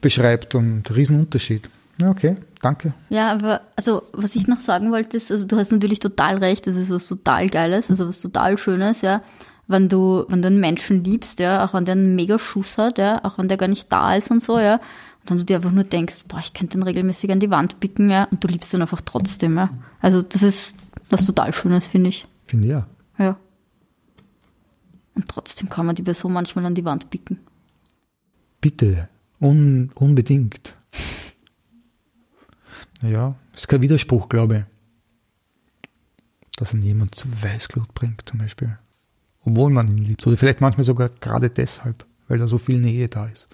[0.00, 1.68] beschreibt und Riesenunterschied.
[2.00, 2.94] Ja, okay, danke.
[3.08, 6.66] Ja, aber also was ich noch sagen wollte ist, also du hast natürlich total recht,
[6.66, 9.22] das ist was total Geiles, also was total Schönes, ja,
[9.66, 12.98] wenn du, wenn du einen Menschen liebst, ja, auch wenn der einen mega Schuss hat,
[12.98, 15.56] ja, auch wenn der gar nicht da ist und so, ja, und dann du dir
[15.56, 18.48] einfach nur denkst, boah, ich könnte den regelmäßig an die Wand picken, ja, und du
[18.48, 19.70] liebst ihn einfach trotzdem, ja.
[20.00, 20.78] Also das ist
[21.08, 22.26] was total Schönes, finde ich.
[22.46, 22.86] Finde ich ja.
[23.18, 23.36] Ja.
[25.14, 27.38] Und trotzdem kann man die Person manchmal an die Wand picken.
[28.60, 29.08] Bitte,
[29.40, 30.76] un, unbedingt.
[33.02, 35.90] Ja, ist kein Widerspruch, glaube ich.
[36.56, 38.78] Dass ihn jemand zu Weißglut bringt, zum Beispiel.
[39.44, 40.26] Obwohl man ihn liebt.
[40.26, 43.46] Oder vielleicht manchmal sogar gerade deshalb, weil da so viel Nähe da ist.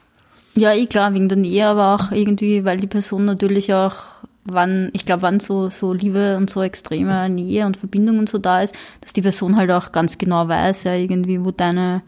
[0.55, 3.97] Ja, eh klar, wegen der Nähe, aber auch irgendwie, weil die Person natürlich auch,
[4.45, 8.39] wann, ich glaube, wann so, so Liebe und so extreme Nähe und Verbindung und so
[8.39, 12.03] da ist, dass die Person halt auch ganz genau weiß, ja, irgendwie, wo deine,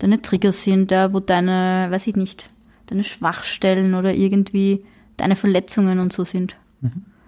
[0.00, 2.50] deine Trigger sind, ja, wo deine, weiß ich nicht,
[2.86, 4.84] deine Schwachstellen oder irgendwie
[5.18, 6.56] deine Verletzungen und so sind.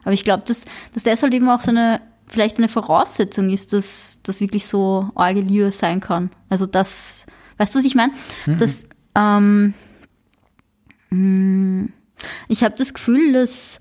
[0.03, 0.65] Aber ich glaube, dass,
[0.95, 5.11] dass das halt eben auch so eine, vielleicht eine Voraussetzung ist, dass das wirklich so
[5.15, 6.31] arge Liebe sein kann.
[6.49, 7.27] Also das,
[7.59, 8.13] weißt du, was ich meine?
[8.59, 9.75] Das, ähm,
[11.11, 11.89] mh,
[12.49, 13.79] ich habe das Gefühl, dass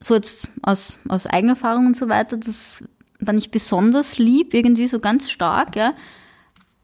[0.00, 2.84] so jetzt aus, aus Eigenerfahrung und so weiter, dass
[3.18, 5.94] wenn ich besonders lieb, irgendwie so ganz stark, ja,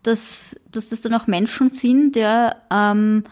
[0.02, 3.24] dass, dass das dann auch Menschen sind, der, ähm,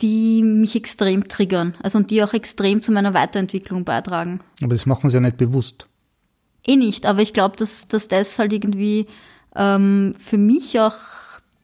[0.00, 4.40] die mich extrem triggern, also und die auch extrem zu meiner Weiterentwicklung beitragen.
[4.62, 5.88] Aber das machen sie ja nicht bewusst.
[6.66, 9.06] Eh nicht, aber ich glaube, dass, dass das halt irgendwie
[9.54, 10.94] ähm, für mich auch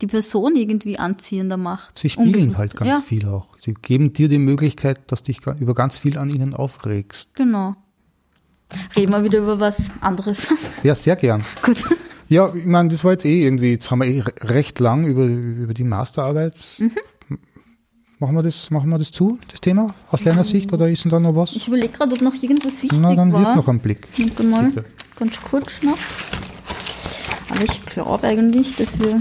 [0.01, 1.99] die Person irgendwie anziehender macht.
[1.99, 2.59] Sie spiegeln Unbewusst.
[2.59, 3.47] halt ganz ja, viel auch.
[3.59, 7.35] Sie geben dir die Möglichkeit, dass dich über ganz viel an ihnen aufregst.
[7.35, 7.75] Genau.
[8.97, 10.49] Reden wir wieder über was anderes.
[10.83, 11.45] Ja, sehr gern.
[11.63, 11.85] Gut.
[12.29, 15.05] Ja, ich meine, das war jetzt eh irgendwie, jetzt haben wir eh re- recht lang
[15.05, 16.57] über, über die Masterarbeit.
[16.79, 16.93] Mhm.
[18.23, 21.11] Machen wir das, machen wir das zu, das Thema, aus deiner Sicht, oder ist denn
[21.11, 21.57] da noch was?
[21.57, 23.41] Ich überlege gerade, ob noch irgendwas wichtig Na, dann war.
[23.47, 24.07] wird noch ein Blick.
[24.17, 24.85] Warte mal, Bitte.
[25.19, 25.99] ganz kurz noch.
[27.49, 29.21] Aber ich glaube eigentlich, dass wir.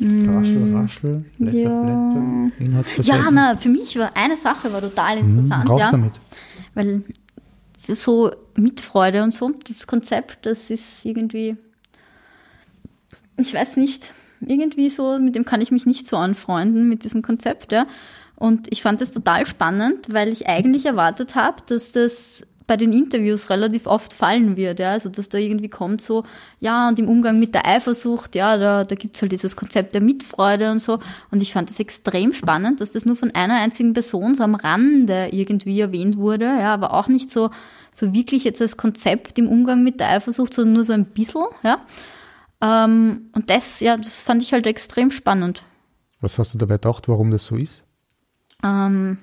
[0.00, 2.82] Raschel, raschel, Blätter, Mm, ja.
[2.82, 3.02] Blätter.
[3.04, 5.90] Ja, na, für mich war eine Sache war total Mhm, interessant, raus ja.
[5.92, 6.20] damit.
[6.74, 7.04] Weil
[7.80, 11.56] es ist so Mitfreude und so, das Konzept, das ist irgendwie,
[13.36, 14.12] ich weiß nicht,
[14.48, 17.86] irgendwie so, mit dem kann ich mich nicht so anfreunden, mit diesem Konzept, ja.
[18.36, 22.92] Und ich fand das total spannend, weil ich eigentlich erwartet habe, dass das bei den
[22.92, 24.92] Interviews relativ oft fallen wird, ja.
[24.92, 26.24] Also, dass da irgendwie kommt so,
[26.60, 30.00] ja, und im Umgang mit der Eifersucht, ja, da, da gibt's halt dieses Konzept der
[30.00, 30.98] Mitfreude und so.
[31.30, 34.54] Und ich fand das extrem spannend, dass das nur von einer einzigen Person so am
[34.54, 37.50] Rande irgendwie erwähnt wurde, ja, aber auch nicht so,
[37.92, 41.44] so wirklich jetzt als Konzept im Umgang mit der Eifersucht, sondern nur so ein bisschen,
[41.62, 41.78] ja.
[42.62, 45.64] Ähm, und das, ja, das fand ich halt extrem spannend.
[46.20, 47.82] Was hast du dabei gedacht, warum das so ist?
[48.62, 49.18] Ähm,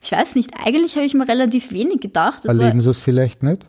[0.00, 2.44] ich weiß nicht, eigentlich habe ich mir relativ wenig gedacht.
[2.44, 3.66] Das Erleben sie es vielleicht nicht?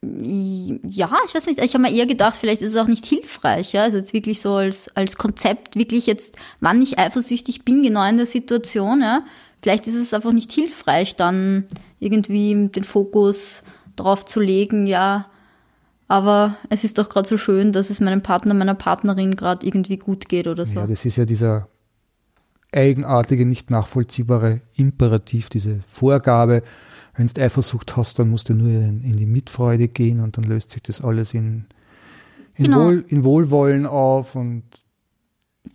[0.00, 3.72] ja, ich weiß nicht, ich habe mir eher gedacht, vielleicht ist es auch nicht hilfreich,
[3.72, 8.08] ja, also jetzt wirklich so als, als Konzept, wirklich jetzt, wann ich eifersüchtig bin, genau
[8.08, 9.24] in der Situation, ja,
[9.60, 11.66] vielleicht ist es einfach nicht hilfreich, dann
[11.98, 13.64] irgendwie den Fokus
[13.96, 15.26] drauf zu legen, ja,
[16.08, 19.98] aber es ist doch gerade so schön, dass es meinem Partner, meiner Partnerin gerade irgendwie
[19.98, 20.80] gut geht oder so.
[20.80, 21.68] Ja, das ist ja dieser
[22.72, 26.62] eigenartige, nicht nachvollziehbare Imperativ, diese Vorgabe.
[27.16, 30.44] Wenn du Eifersucht hast, dann musst du nur in, in die Mitfreude gehen und dann
[30.44, 31.66] löst sich das alles in,
[32.54, 32.86] in, Genau.
[32.86, 34.62] Wohl, in Wohlwollen auf und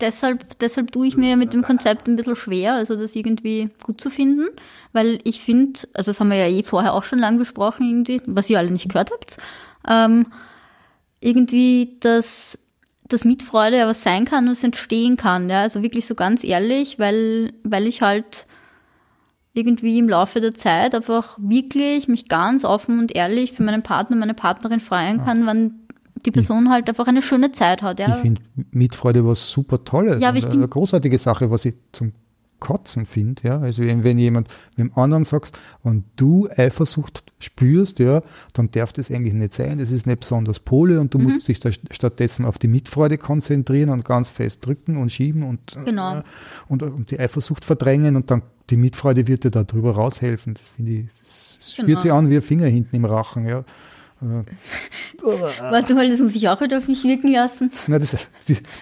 [0.01, 4.01] deshalb, deshalb tue ich mir mit dem Konzept ein bisschen schwer, also das irgendwie gut
[4.01, 4.47] zu finden,
[4.91, 8.22] weil ich finde, also das haben wir ja eh vorher auch schon lang besprochen, irgendwie,
[8.26, 9.38] was ihr alle nicht gehört habt,
[9.89, 10.27] ähm,
[11.19, 12.57] irgendwie, dass
[13.07, 16.43] das Mitfreude ja was sein kann und es entstehen kann, ja, also wirklich so ganz
[16.43, 18.45] ehrlich, weil, weil ich halt
[19.53, 24.15] irgendwie im Laufe der Zeit einfach wirklich mich ganz offen und ehrlich für meinen Partner,
[24.15, 25.76] meine Partnerin freuen kann, wenn
[26.26, 28.15] die Person halt einfach eine schöne Zeit hat, ja.
[28.15, 28.41] ich finde
[28.72, 30.22] Mitfreude was super Tolles.
[30.22, 32.14] Ja, ich und bin- eine großartige Sache, was ich zum
[32.64, 33.41] Kotzen finde.
[33.44, 33.60] Ja?
[33.60, 38.23] Also wenn, jemand dem anderen sagst, wenn du Eifersucht spürst, ja,
[38.53, 39.77] dann darf das eigentlich nicht sein.
[39.80, 41.26] Das ist nicht besonders Pole und du Mhm.
[41.26, 45.77] musst dich da stattdessen auf die Mitfreude konzentrieren und ganz fest drücken und schieben und,
[45.85, 46.19] Genau.
[46.19, 46.23] äh,
[46.69, 50.53] und, und die Eifersucht verdrängen und dann die Mitfreude wird dir da drüber raushelfen.
[50.53, 53.65] Das finde ich, das Es spürt sich an wie ein Finger hinten im Rachen, ja.
[55.21, 57.71] Warte mal, das muss ich auch wieder auf mich wirken lassen.
[57.87, 58.17] Na, das,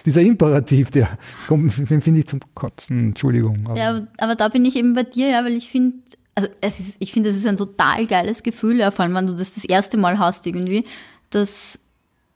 [0.04, 3.58] dieser Imperativ, der kommt, den finde ich zum Kotzen, Entschuldigung.
[3.66, 3.78] Aber.
[3.78, 5.96] Ja, aber, aber, da bin ich eben bei dir, ja, weil ich finde,
[6.34, 9.26] also es ist, ich finde, das ist ein total geiles Gefühl, ja, vor allem wenn
[9.26, 10.84] du das das erste Mal hast irgendwie,
[11.30, 11.78] dass,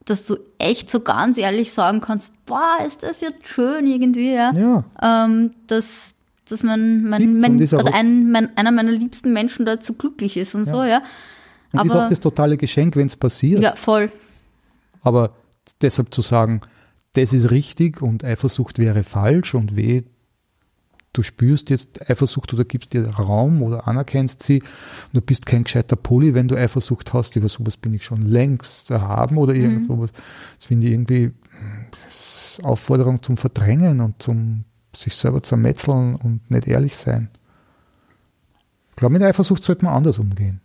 [0.04, 4.52] dass du echt so ganz ehrlich sagen kannst, boah, ist das jetzt schön irgendwie, ja.
[4.52, 4.84] ja.
[5.02, 6.14] Ähm, dass,
[6.48, 10.66] dass man, mein, mein, oder ein, mein, einer meiner liebsten Menschen dazu glücklich ist und
[10.66, 10.74] ja.
[10.74, 11.02] so, ja.
[11.72, 13.60] Und aber, ist auch das totale Geschenk, wenn es passiert.
[13.60, 14.10] Ja, voll.
[15.02, 15.34] Aber
[15.80, 16.60] deshalb zu sagen,
[17.14, 20.02] das ist richtig und Eifersucht wäre falsch und weh,
[21.12, 25.64] du spürst jetzt Eifersucht oder gibst dir Raum oder anerkennst sie und du bist kein
[25.64, 29.82] gescheiter Poli, wenn du Eifersucht hast, über sowas bin ich schon längst erhaben oder irgend
[29.82, 29.84] mhm.
[29.84, 30.10] sowas.
[30.56, 31.32] Das finde ich irgendwie
[32.62, 34.64] Aufforderung zum Verdrängen und zum
[34.94, 37.28] sich selber zermetzeln und nicht ehrlich sein.
[38.90, 40.60] Ich glaube, mit Eifersucht sollte man anders umgehen.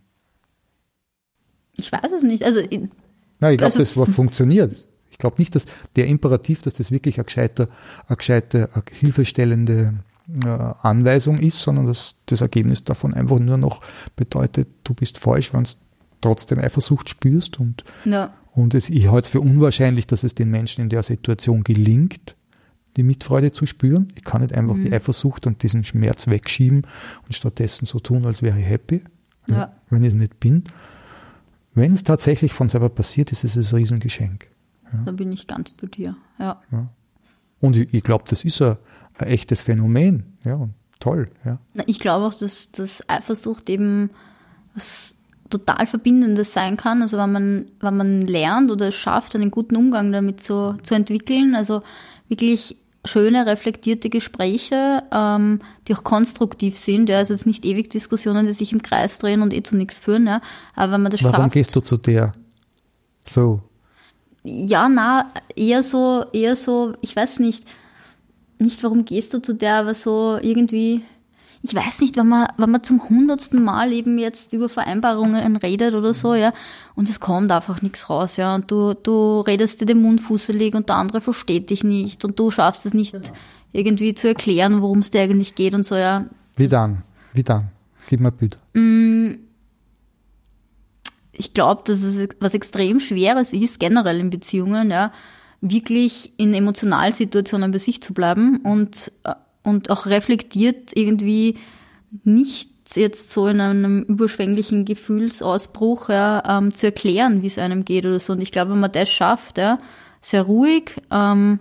[1.81, 2.43] Ich weiß es nicht.
[2.43, 4.87] Also, Nein, ich glaube, also, das was funktioniert.
[5.09, 7.69] Ich glaube nicht, dass der Imperativ, dass das wirklich eine gescheite,
[8.07, 9.95] eine gescheite, eine hilfestellende
[10.45, 13.81] äh, Anweisung ist, sondern dass das Ergebnis davon einfach nur noch
[14.15, 15.71] bedeutet, du bist falsch, wenn du
[16.21, 17.59] trotzdem Eifersucht spürst.
[17.59, 18.33] Und, ja.
[18.53, 22.35] und es, ich halte es für unwahrscheinlich, dass es den Menschen in der Situation gelingt,
[22.97, 24.13] die Mitfreude zu spüren.
[24.15, 24.85] Ich kann nicht einfach mhm.
[24.85, 26.85] die Eifersucht und diesen Schmerz wegschieben
[27.25, 29.03] und stattdessen so tun, als wäre ich happy,
[29.47, 29.73] ja.
[29.89, 30.63] wenn ich es nicht bin.
[31.73, 34.47] Wenn es tatsächlich von selber passiert, ist es ein Riesengeschenk.
[34.91, 34.99] Ja.
[35.05, 36.61] Da bin ich ganz bei dir, ja.
[36.71, 36.89] ja.
[37.59, 38.77] Und ich, ich glaube, das ist ein,
[39.17, 40.67] ein, echtes Phänomen, ja,
[40.99, 41.59] toll, ja.
[41.85, 44.09] Ich glaube auch, dass, dass Eifersucht eben
[44.73, 45.17] was
[45.49, 47.01] total Verbindendes sein kann.
[47.01, 50.95] Also wenn man, wenn man lernt oder es schafft, einen guten Umgang damit zu, zu
[50.95, 51.83] entwickeln, also
[52.29, 57.09] wirklich schöne, reflektierte Gespräche, ähm, die auch konstruktiv sind.
[57.09, 59.99] Ja, also jetzt nicht ewig Diskussionen, die sich im Kreis drehen und eh zu nichts
[59.99, 60.27] führen.
[60.27, 60.41] Ja.
[60.75, 62.33] Aber wenn man das Warum schafft, gehst du zu der?
[63.25, 63.61] So.
[64.43, 67.63] Ja, na, eher so, eher so, ich weiß nicht,
[68.57, 71.03] nicht warum gehst du zu der, aber so irgendwie,
[71.63, 75.93] ich weiß nicht, wenn man, wenn man zum hundertsten Mal eben jetzt über Vereinbarungen redet
[75.93, 76.53] oder so, ja,
[76.95, 80.73] und es kommt einfach nichts raus, ja, und du, du redest dir den Mund fusselig
[80.73, 83.27] und der andere versteht dich nicht und du schaffst es nicht genau.
[83.73, 86.25] irgendwie zu erklären, worum es dir eigentlich geht und so, ja.
[86.55, 87.03] Wie dann?
[87.33, 87.69] Wie dann?
[88.09, 88.57] Gib mir bitte.
[88.73, 89.35] Mm,
[91.31, 95.13] ich glaube, dass es was extrem Schweres ist, generell in Beziehungen, ja,
[95.61, 101.57] wirklich in Emotionalsituationen bei sich zu bleiben und äh, und auch reflektiert irgendwie
[102.23, 108.05] nicht jetzt so in einem überschwänglichen Gefühlsausbruch ja, ähm, zu erklären, wie es einem geht
[108.05, 108.33] oder so.
[108.33, 109.79] Und ich glaube, wenn man das schafft, ja,
[110.21, 111.59] sehr ruhig ähm,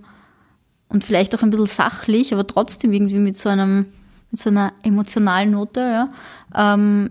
[0.89, 3.87] und vielleicht auch ein bisschen sachlich, aber trotzdem irgendwie mit so einem
[4.31, 6.13] mit so einer emotionalen Note, ja,
[6.55, 7.11] ähm,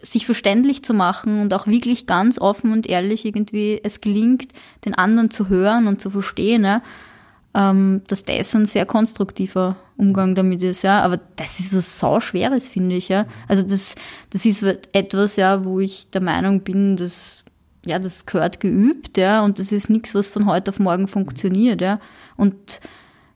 [0.00, 4.48] sich verständlich zu machen und auch wirklich ganz offen und ehrlich irgendwie es gelingt,
[4.84, 6.82] den anderen zu hören und zu verstehen, ja,
[7.54, 11.00] ähm, dass das ein sehr konstruktiver Umgang damit ist, ja.
[11.00, 13.26] Aber das ist was sau Schweres, finde ich, ja.
[13.48, 13.94] Also das,
[14.30, 14.62] das ist
[14.92, 17.44] etwas, ja, wo ich der Meinung bin, dass,
[17.84, 21.80] ja, das gehört geübt, ja, und das ist nichts, was von heute auf morgen funktioniert,
[21.80, 22.00] ja.
[22.36, 22.80] Und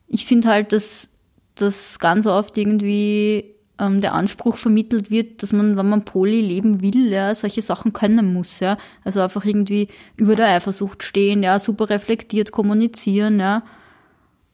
[0.08, 1.10] ich finde halt, dass,
[1.54, 6.80] dass ganz oft irgendwie ähm, der Anspruch vermittelt wird, dass man, wenn man Poli leben
[6.80, 8.78] will, ja, solche Sachen können muss, ja.
[9.04, 13.62] Also einfach irgendwie über der Eifersucht stehen, ja, super reflektiert kommunizieren, ja.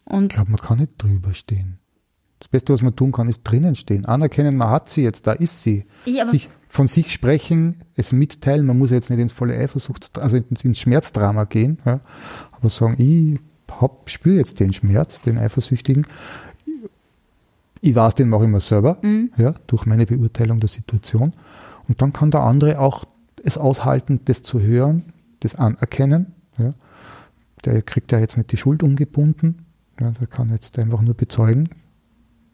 [0.04, 1.78] Und ich glaube, man kann nicht drüber stehen.
[2.38, 4.04] Das Beste, was man tun kann, ist drinnen stehen.
[4.04, 5.84] Anerkennen, man hat sie jetzt, da ist sie.
[6.06, 10.38] Ja, sich von sich sprechen, es mitteilen, man muss jetzt nicht ins volle Eifersucht, also
[10.38, 12.00] ins Schmerzdrama gehen, ja,
[12.50, 13.38] aber sagen, ich
[13.80, 16.06] hab, spüre jetzt den Schmerz, den Eifersüchtigen.
[17.82, 19.32] Ich weiß den auch immer selber, mhm.
[19.36, 21.32] ja, durch meine Beurteilung der Situation.
[21.88, 23.04] Und dann kann der andere auch
[23.44, 26.34] es aushalten, das zu hören, das anerkennen.
[26.56, 26.72] Ja.
[27.66, 29.66] Der kriegt ja jetzt nicht die Schuld umgebunden,
[30.02, 31.68] ja, der kann jetzt einfach nur bezeugen.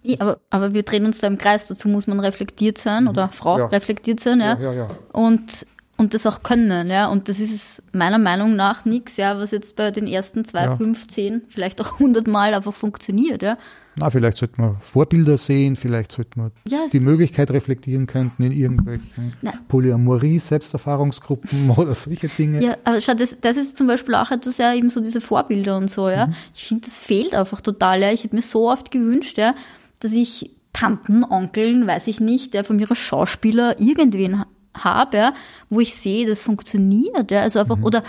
[0.02, 3.10] Ja, aber, aber wir drehen uns da im Kreis, dazu muss man reflektiert sein mhm.
[3.10, 3.66] oder Frau ja.
[3.66, 4.58] reflektiert sein, ja.
[4.58, 5.66] ja, ja und,
[5.96, 7.08] und das auch können, ja.
[7.08, 10.76] Und das ist meiner Meinung nach nichts, ja, was jetzt bei den ersten zwei, ja.
[10.76, 13.58] fünf, zehn, vielleicht auch hundert Mal einfach funktioniert, ja.
[13.98, 18.52] Na, vielleicht sollte man Vorbilder sehen, vielleicht sollte man ja, die Möglichkeit reflektieren könnten in
[18.52, 19.34] irgendwelchen
[19.68, 22.62] Polyamorie, Selbsterfahrungsgruppen oder solche Dinge.
[22.62, 25.76] Ja, aber schau, das, das ist zum Beispiel auch etwas, ja, eben so diese Vorbilder
[25.76, 26.28] und so, ja.
[26.28, 26.34] Mhm.
[26.54, 28.12] Ich finde, das fehlt einfach total, ja.
[28.12, 29.54] Ich habe mir so oft gewünscht, ja,
[30.00, 34.44] dass ich Tanten, Onkeln, weiß ich nicht, der von ihrer Schauspieler irgendwen
[34.76, 35.34] habe, ja,
[35.70, 37.42] wo ich sehe, das funktioniert, ja.
[37.42, 37.84] Also einfach, mhm.
[37.84, 38.04] oder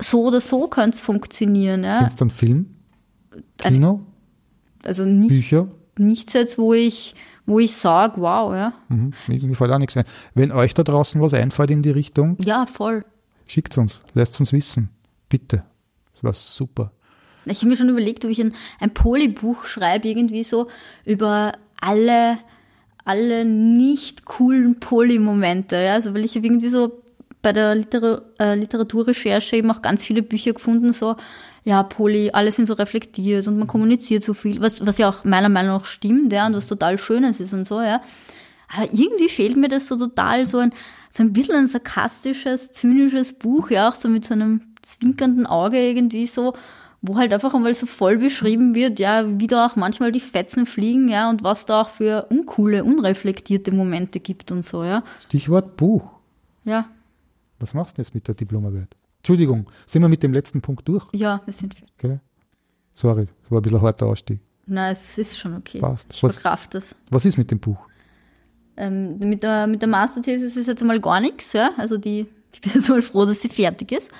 [0.00, 1.98] so oder so könnte es funktionieren, ja.
[1.98, 2.66] Kennst du einen Film?
[3.58, 4.00] Kino?
[4.84, 5.68] Also nicht, Bücher?
[5.98, 7.14] nichts jetzt, wo ich,
[7.46, 8.72] wo ich sage, wow, ja.
[8.88, 9.12] Mhm.
[9.28, 10.04] Mir, fällt auch nichts ein.
[10.34, 13.04] Wenn euch da draußen was einfällt in die Richtung, Ja, voll.
[13.48, 14.90] schickt uns, lasst uns wissen.
[15.28, 15.64] Bitte.
[16.14, 16.92] Das war super.
[17.44, 20.68] Ich habe mir schon überlegt, ob ich ein, ein Polybuch schreibe, irgendwie so
[21.04, 22.38] über alle,
[23.04, 25.76] alle nicht coolen Poly-Momente.
[25.76, 25.94] Ja?
[25.94, 27.02] Also, weil ich habe irgendwie so
[27.40, 31.16] bei der Liter äh, Literaturrecherche eben auch ganz viele Bücher gefunden, so,
[31.64, 35.24] ja, Poly, alle sind so reflektiert und man kommuniziert so viel, was, was ja auch
[35.24, 38.02] meiner Meinung nach stimmt, ja, und was total Schönes ist und so, ja.
[38.74, 40.72] Aber irgendwie fehlt mir das so total, so ein,
[41.10, 45.78] so ein bisschen ein sarkastisches, zynisches Buch, ja, auch so mit so einem zwinkernden Auge
[45.78, 46.54] irgendwie so,
[47.00, 50.66] wo halt einfach einmal so voll beschrieben wird, ja, wie da auch manchmal die Fetzen
[50.66, 55.04] fliegen, ja, und was da auch für uncoole, unreflektierte Momente gibt und so, ja.
[55.20, 56.10] Stichwort Buch.
[56.64, 56.86] Ja,
[57.58, 58.96] Was machst du jetzt mit der Diplomarbeit?
[59.22, 61.06] Entschuldigung, sind wir mit dem letzten Punkt durch?
[61.12, 61.94] ja, wir sind fertig.
[61.98, 62.18] Okay.
[62.94, 64.40] Sorry, das war ein bisschen ein harter Ausstieg.
[64.66, 65.78] Na, es ist schon okay.
[65.78, 66.06] Passt.
[66.12, 66.94] Ich Was- verkraft das.
[67.10, 67.86] Was ist mit dem Buch?
[68.76, 71.70] Ähm, mit der, mit der Masterthesis ist jetzt einmal gar nichts, ja.
[71.76, 74.10] Also die, ich bin jetzt mal froh, dass sie fertig ist.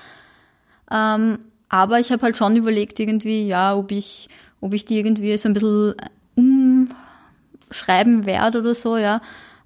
[0.91, 1.39] Ähm,
[1.69, 4.29] aber ich habe halt schon überlegt, irgendwie, ja, ob ich,
[4.61, 5.95] ob ich die irgendwie so ein bisschen
[6.35, 9.21] umschreiben werde oder so, ja.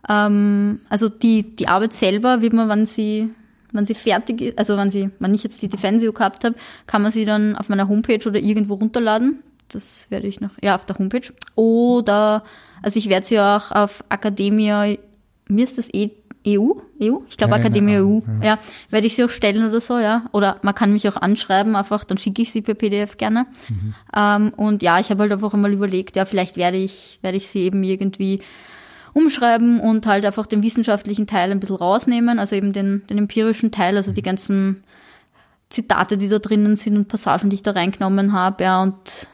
[0.08, 3.30] Ähm, also die, die Arbeit selber wird man, wenn sie,
[3.72, 6.56] wenn sie fertig ist, also wenn sie, wenn ich jetzt die Defensio gehabt habe,
[6.88, 9.44] kann man sie dann auf meiner Homepage oder irgendwo runterladen.
[9.70, 11.34] Das werde ich noch, ja, auf der Homepage.
[11.56, 12.44] Oder,
[12.82, 14.96] also ich werde sie auch auf Academia,
[15.50, 16.12] mir ist das eh
[16.48, 16.72] EU?
[17.02, 17.18] EU?
[17.30, 18.20] Ich glaube Keine Academia EU.
[18.20, 18.58] Ahnung, Ja.
[18.90, 20.28] werde ich sie auch stellen oder so, ja.
[20.32, 23.48] Oder man kann mich auch anschreiben, einfach, dann schicke ich sie per PDF gerne.
[24.16, 27.50] Ähm, und ja, ich habe halt einfach einmal überlegt, ja, vielleicht werde ich, werde ich
[27.50, 28.40] sie eben irgendwie
[29.18, 33.72] umschreiben und halt einfach den wissenschaftlichen Teil ein bisschen rausnehmen, also eben den, den empirischen
[33.72, 34.84] Teil, also die ganzen
[35.70, 39.28] Zitate, die da drinnen sind und Passagen, die ich da reingenommen habe, ja, und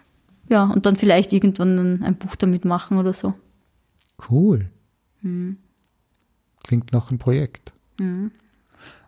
[0.49, 3.33] ja, und dann vielleicht irgendwann ein, ein Buch damit machen oder so.
[4.29, 4.69] Cool.
[5.21, 5.57] Hm.
[6.63, 7.71] Klingt nach einem Projekt.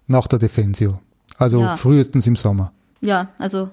[0.08, 1.00] Nach der Defensio.
[1.38, 1.78] Also Ja.
[1.78, 2.72] frühestens im Sommer.
[3.02, 3.70] Ja, also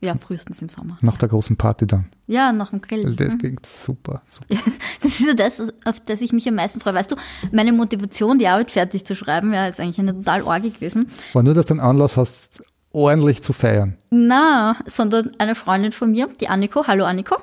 [0.00, 0.98] ja, frühestens im Sommer.
[1.00, 2.06] Nach der großen Party dann.
[2.26, 3.02] Ja, nach dem Grill.
[3.14, 3.38] Das ne?
[3.38, 4.22] klingt super.
[4.30, 4.62] super.
[5.02, 6.94] Das ist ja das, auf das ich mich am meisten freue.
[6.94, 7.16] Weißt du,
[7.52, 11.08] meine Motivation, die Arbeit fertig zu schreiben, ja, ist eigentlich eine total Orgie gewesen.
[11.32, 13.96] War nur, dass du einen Anlass hast, ordentlich zu feiern.
[14.10, 17.36] Na, sondern eine Freundin von mir, die Anniko, hallo Anniko,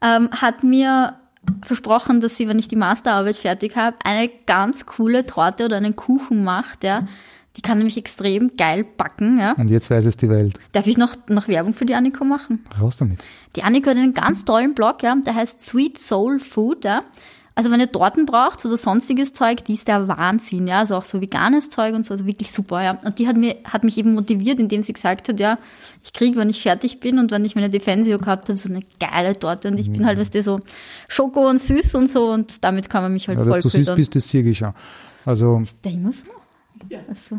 [0.00, 1.16] ähm, hat mir
[1.64, 5.96] versprochen, dass sie, wenn ich die Masterarbeit fertig habe, eine ganz coole Torte oder einen
[5.96, 7.06] Kuchen macht, ja.
[7.56, 9.52] Die kann nämlich extrem geil backen, ja.
[9.52, 10.58] Und jetzt weiß es die Welt.
[10.72, 12.64] Darf ich noch, noch Werbung für die Anniko machen?
[12.80, 13.22] Raus damit.
[13.56, 17.02] Die Anniko hat einen ganz tollen Blog, ja, der heißt Sweet Soul Food, ja.
[17.54, 21.04] Also wenn ihr Torten braucht oder sonstiges Zeug, die ist der Wahnsinn, ja, also auch
[21.04, 22.98] so veganes Zeug und so, also wirklich super, ja.
[23.04, 25.58] Und die hat mir, hat mich eben motiviert, indem sie gesagt hat, ja,
[26.02, 28.80] ich kriege, wenn ich fertig bin und wenn ich meine Defensio gehabt habe, so eine
[28.98, 30.60] geile Torte und ich bin halt, weißt du, so
[31.08, 33.78] Schoko und süß und so und damit kann man mich halt Ja, voll dass du
[33.78, 34.72] süß bist, das sehe ich schon.
[35.26, 36.24] Also, Der immer so?
[37.08, 37.38] Also,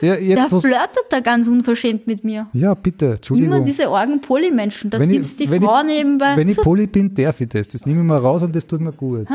[0.00, 2.46] ja, der jetzt was, flirtet da ganz unverschämt mit mir.
[2.52, 3.64] ja, bitte, Immer Entschuldigung.
[3.64, 6.36] diese Orgen-Poly-Menschen, da Wenn ich- sitzt die wenn ich- Frau nebenbei.
[6.36, 7.68] Wenn ich Poli bin, darf ich das.
[7.68, 9.26] Das nehme ich mal raus und das tut mir gut.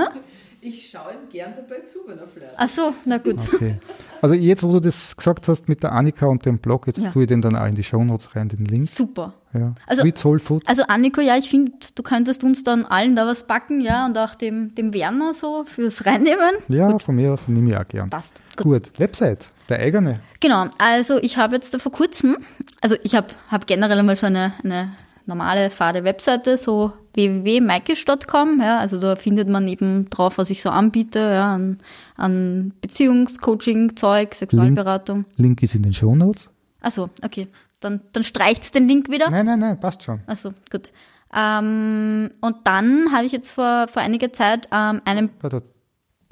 [0.63, 2.53] Ich schaue ihm gern dabei zu, wenn er flirtet.
[2.55, 3.37] Ach so, na gut.
[3.53, 3.79] Okay.
[4.21, 7.09] Also jetzt, wo du das gesagt hast mit der Annika und dem Blog, jetzt Ja.
[7.09, 8.87] tue ich den dann auch in die Shownotes rein, den Link.
[8.87, 9.33] Super.
[9.53, 9.73] Ja.
[9.87, 10.63] Also- Sweet Soul Food.
[10.67, 14.15] Also Anniko, ja, ich finde, du könntest uns dann allen da was backen, ja, und
[14.19, 16.55] auch dem, dem Werner so fürs Reinnehmen.
[16.67, 18.11] Ja, von mir aus nehme ich auch gern.
[18.11, 18.39] Passt.
[18.55, 18.65] Gut.
[18.91, 18.99] Gut.
[18.99, 20.19] Website, der eigene.
[20.39, 22.37] Genau, also ich habe jetzt da vor kurzem,
[22.81, 24.91] also ich habe hab generell einmal so eine, eine
[25.25, 30.69] normale, fade Webseite, so www.maikisch.com, ja, also da findet man eben drauf, was ich so
[30.69, 31.77] anbiete, ja, an,
[32.15, 35.25] an Beziehungscoaching-Zeug, Sexualberatung.
[35.35, 36.49] Link ist in den Shownotes.
[36.81, 37.47] Achso, okay,
[37.79, 39.29] dann, dann streicht's den Link wieder.
[39.29, 40.21] Nein, nein, nein, passt schon.
[40.25, 40.91] Also gut.
[41.33, 45.29] Ähm, und dann habe ich jetzt vor, vor einiger Zeit ähm, einen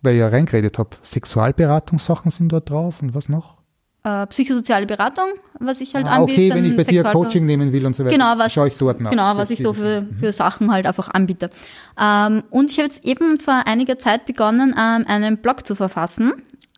[0.02, 3.59] Weil ich ja reingeredet habe, Sexualberatungssachen sind dort drauf und was noch?
[4.10, 5.26] Äh, psychosoziale Beratung,
[5.60, 6.41] was ich halt Ah, anbiete.
[6.41, 8.77] okay, wenn ich bei dir Coaching nehmen will und so weiter, Genau, was, schaue ich
[8.77, 9.10] dort nach.
[9.11, 11.49] genau, was ich so für, für Sachen halt einfach anbiete.
[11.99, 16.34] Ähm, und ich habe jetzt eben vor einiger Zeit begonnen, ähm, einen Blog zu verfassen.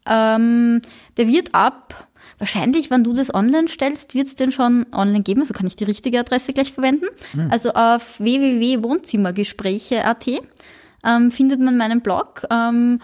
[0.07, 0.81] Ähm,
[1.17, 2.07] der wird ab,
[2.39, 5.41] wahrscheinlich, wenn du das online stellst, wird es den schon online geben.
[5.41, 7.05] Also kann ich die richtige Adresse gleich verwenden.
[7.33, 7.49] Hm.
[7.51, 10.25] Also auf www.wohnzimmergespräche.at
[11.03, 12.43] ähm, findet man meinen Blog.
[12.49, 12.99] Ähm,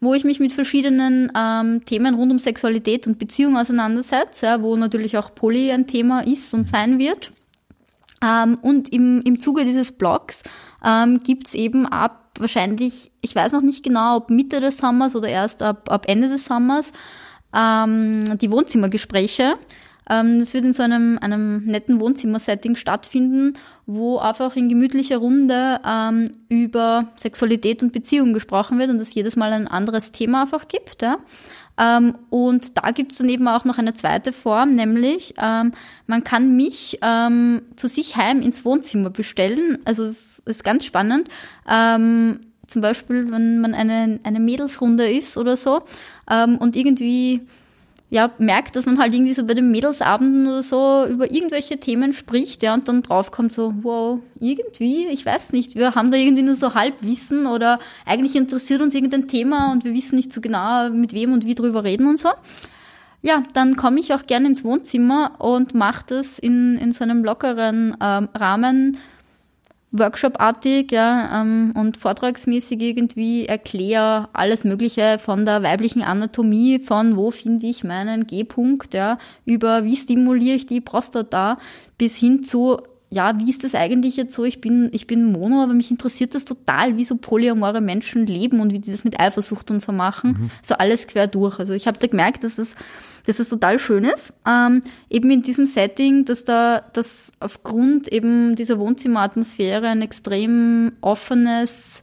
[0.00, 4.76] wo ich mich mit verschiedenen ähm, Themen rund um Sexualität und Beziehung auseinandersetze, ja, wo
[4.76, 7.32] natürlich auch Poly ein Thema ist und sein wird.
[8.22, 10.42] Ähm, und im, im Zuge dieses Blogs
[10.84, 15.28] ähm, gibt's eben ab wahrscheinlich, ich weiß noch nicht genau, ob Mitte des Sommers oder
[15.28, 16.92] erst ab, ab Ende des Sommers,
[17.54, 19.56] ähm, die Wohnzimmergespräche,
[20.10, 23.54] Ähm, das wird in so einem, einem netten Wohnzimmer-Setting stattfinden,
[23.94, 29.36] wo einfach in gemütlicher Runde ähm, über Sexualität und Beziehung gesprochen wird und es jedes
[29.36, 31.02] Mal ein anderes Thema einfach gibt.
[31.02, 31.18] Ja.
[31.78, 35.72] Ähm, und da gibt's dann eben auch noch eine zweite Form, nämlich ähm,
[36.06, 39.78] man kann mich ähm, zu sich heim ins Wohnzimmer bestellen.
[39.84, 41.28] Also es ist ganz spannend.
[41.68, 45.80] Ähm, zum Beispiel, wenn man eine, eine Mädelsrunde ist oder so
[46.30, 47.40] ähm, und irgendwie
[48.10, 52.12] ja, merkt, dass man halt irgendwie so bei den Mädelsabenden oder so über irgendwelche Themen
[52.12, 56.42] spricht, ja, und dann draufkommt so, wow, irgendwie, ich weiß nicht, wir haben da irgendwie
[56.42, 60.90] nur so Halbwissen oder eigentlich interessiert uns irgendein Thema und wir wissen nicht so genau,
[60.90, 62.30] mit wem und wie drüber reden und so.
[63.22, 67.22] Ja, dann komme ich auch gerne ins Wohnzimmer und mache das in, in so einem
[67.22, 68.98] lockeren ähm, Rahmen,
[69.92, 77.30] Workshop-artig ja, ähm, und vortragsmäßig irgendwie erkläre alles Mögliche von der weiblichen Anatomie, von wo
[77.30, 81.58] finde ich meinen G-Punkt, ja, über wie stimuliere ich die Prostata,
[81.98, 82.78] bis hin zu
[83.12, 84.44] ja, wie ist das eigentlich jetzt so?
[84.44, 88.60] Ich bin, ich bin Mono, aber mich interessiert das total, wie so polyamore Menschen leben
[88.60, 90.30] und wie die das mit Eifersucht und so machen.
[90.30, 90.50] Mhm.
[90.62, 91.58] So alles quer durch.
[91.58, 92.76] Also ich habe da gemerkt, dass es,
[93.26, 94.32] dass es total schön ist.
[94.46, 102.02] Ähm, eben in diesem Setting, dass da, dass aufgrund eben dieser Wohnzimmeratmosphäre ein extrem offenes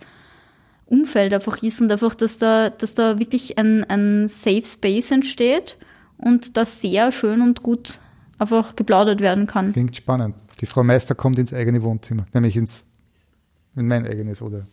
[0.87, 5.77] Umfeld einfach ist und einfach, dass da, dass da wirklich ein, ein Safe Space entsteht
[6.17, 7.99] und das sehr schön und gut
[8.39, 9.71] einfach geplaudert werden kann.
[9.71, 10.35] Klingt spannend.
[10.59, 12.85] Die Frau Meister kommt ins eigene Wohnzimmer, nämlich ins
[13.75, 14.67] in mein eigenes, oder?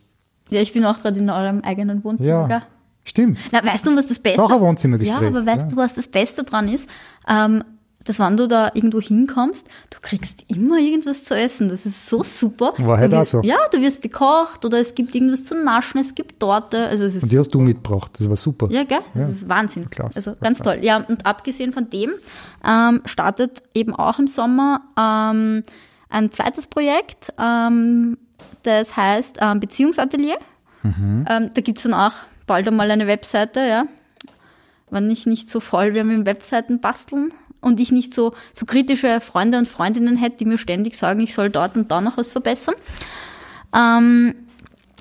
[0.50, 2.28] Ja, ich bin auch gerade in eurem eigenen Wohnzimmer.
[2.28, 2.62] Ja, gell?
[3.04, 3.38] stimmt.
[3.52, 4.40] Na, weißt du, was das Beste?
[4.40, 4.46] ist?
[4.46, 5.20] auch ein Wohnzimmergespräch.
[5.20, 5.68] Ja, aber weißt ja.
[5.68, 6.88] du, was das Beste dran ist?
[7.28, 7.62] Ähm,
[8.04, 11.68] dass wenn du da irgendwo hinkommst, du kriegst immer irgendwas zu essen.
[11.68, 12.74] Das ist so super.
[12.78, 13.40] War halt auch so.
[13.42, 16.86] Ja, du wirst bekocht oder es gibt irgendwas zu naschen, es gibt Torte.
[16.86, 18.68] Also es ist und die hast du mitgebracht, das war super.
[18.70, 19.00] Ja, gell?
[19.14, 19.28] Das ja.
[19.28, 19.90] ist Wahnsinn.
[19.90, 20.16] Klasse.
[20.16, 20.78] Also ganz toll.
[20.82, 22.10] Ja, und abgesehen von dem
[22.64, 25.62] ähm, startet eben auch im Sommer ähm,
[26.10, 28.18] ein zweites Projekt, ähm,
[28.62, 30.38] das heißt ähm, Beziehungsatelier.
[30.82, 31.24] Mhm.
[31.28, 32.12] Ähm, da gibt's dann auch
[32.46, 33.84] bald einmal eine Webseite, ja.
[34.90, 37.32] Wenn ich nicht so voll wäre mit Webseiten basteln
[37.64, 41.34] und ich nicht so, so kritische Freunde und Freundinnen hätte, die mir ständig sagen, ich
[41.34, 42.74] soll dort und da noch was verbessern.
[43.74, 44.34] Ähm,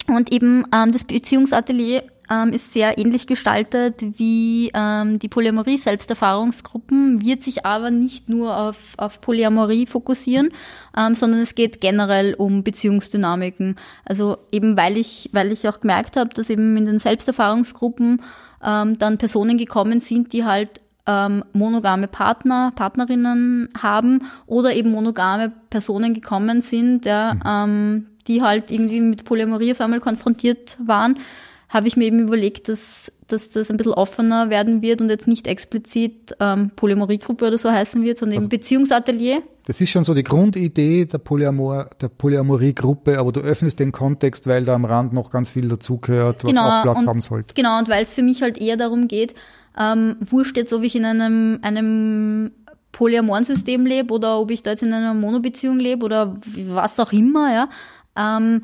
[0.07, 7.43] und eben ähm, das Beziehungsatelier ähm, ist sehr ähnlich gestaltet wie ähm, die Polyamorie-Selbsterfahrungsgruppen, wird
[7.43, 10.51] sich aber nicht nur auf, auf Polyamorie fokussieren,
[10.97, 13.75] ähm, sondern es geht generell um Beziehungsdynamiken.
[14.05, 18.21] Also eben weil ich, weil ich auch gemerkt habe, dass eben in den Selbsterfahrungsgruppen
[18.63, 25.51] ähm, dann Personen gekommen sind, die halt ähm, monogame Partner, Partnerinnen haben oder eben monogame
[25.69, 27.41] Personen gekommen sind, ja, mhm.
[27.45, 31.19] ähm, die halt irgendwie mit Polyamorie auf einmal konfrontiert waren,
[31.67, 35.27] habe ich mir eben überlegt, dass, dass das ein bisschen offener werden wird und jetzt
[35.27, 39.41] nicht explizit ähm, Polymoriegruppe oder so heißen wird, sondern also, eben Beziehungsatelier.
[39.65, 44.45] Das ist schon so die Grundidee der, Polyamor, der Polyamoriegruppe, aber du öffnest den Kontext,
[44.45, 47.53] weil da am Rand noch ganz viel dazugehört, was genau, auch Platz und, haben sollte.
[47.55, 49.33] Genau, und weil es für mich halt eher darum geht,
[49.79, 52.51] ähm, wurscht jetzt, ob ich in einem, einem
[52.91, 56.37] polyamoren System lebe oder ob ich da jetzt in einer Monobeziehung lebe oder
[56.67, 57.69] was auch immer, ja.
[58.15, 58.63] Ähm,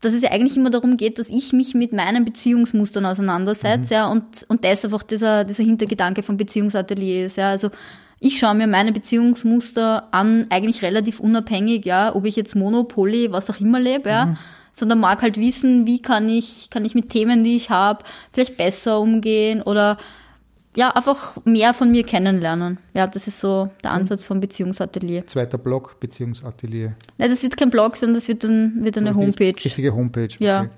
[0.00, 3.96] dass es ja eigentlich immer darum geht, dass ich mich mit meinen Beziehungsmustern auseinandersetze, mhm.
[3.96, 7.50] ja, und, und das einfach dieser, dieser Hintergedanke vom Beziehungsatelier ist, ja.
[7.50, 7.70] Also
[8.20, 13.32] ich schaue mir meine Beziehungsmuster an, eigentlich relativ unabhängig, ja, ob ich jetzt Mono, Poly,
[13.32, 14.26] was auch immer lebe, ja.
[14.26, 14.36] Mhm.
[14.72, 18.56] Sondern mag halt wissen, wie kann ich, kann ich mit Themen, die ich habe, vielleicht
[18.56, 19.98] besser umgehen oder
[20.76, 22.78] ja, einfach mehr von mir kennenlernen.
[22.94, 25.26] Ja, das ist so der Ansatz vom Beziehungsatelier.
[25.26, 26.94] Zweiter Blog, Beziehungsatelier.
[27.18, 29.54] Nein, das wird kein Blog, sondern das wird dann wird eine Homepage.
[29.64, 30.28] Richtige Homepage.
[30.38, 30.62] Ja.
[30.62, 30.70] Okay.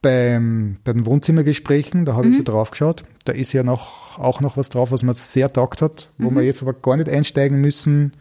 [0.00, 2.30] Beim, bei den Wohnzimmergesprächen, da habe mhm.
[2.30, 5.52] ich schon drauf geschaut, da ist ja noch, auch noch was drauf, was mir sehr
[5.52, 6.36] taugt hat, wo mhm.
[6.36, 8.12] wir jetzt aber gar nicht einsteigen müssen.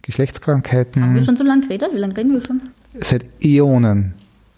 [0.00, 1.02] Geschlechtskrankheiten.
[1.02, 1.90] Haben wir schon so lange geredet?
[1.92, 2.60] Wie lange reden wir schon?
[2.94, 4.14] Seit Äonen.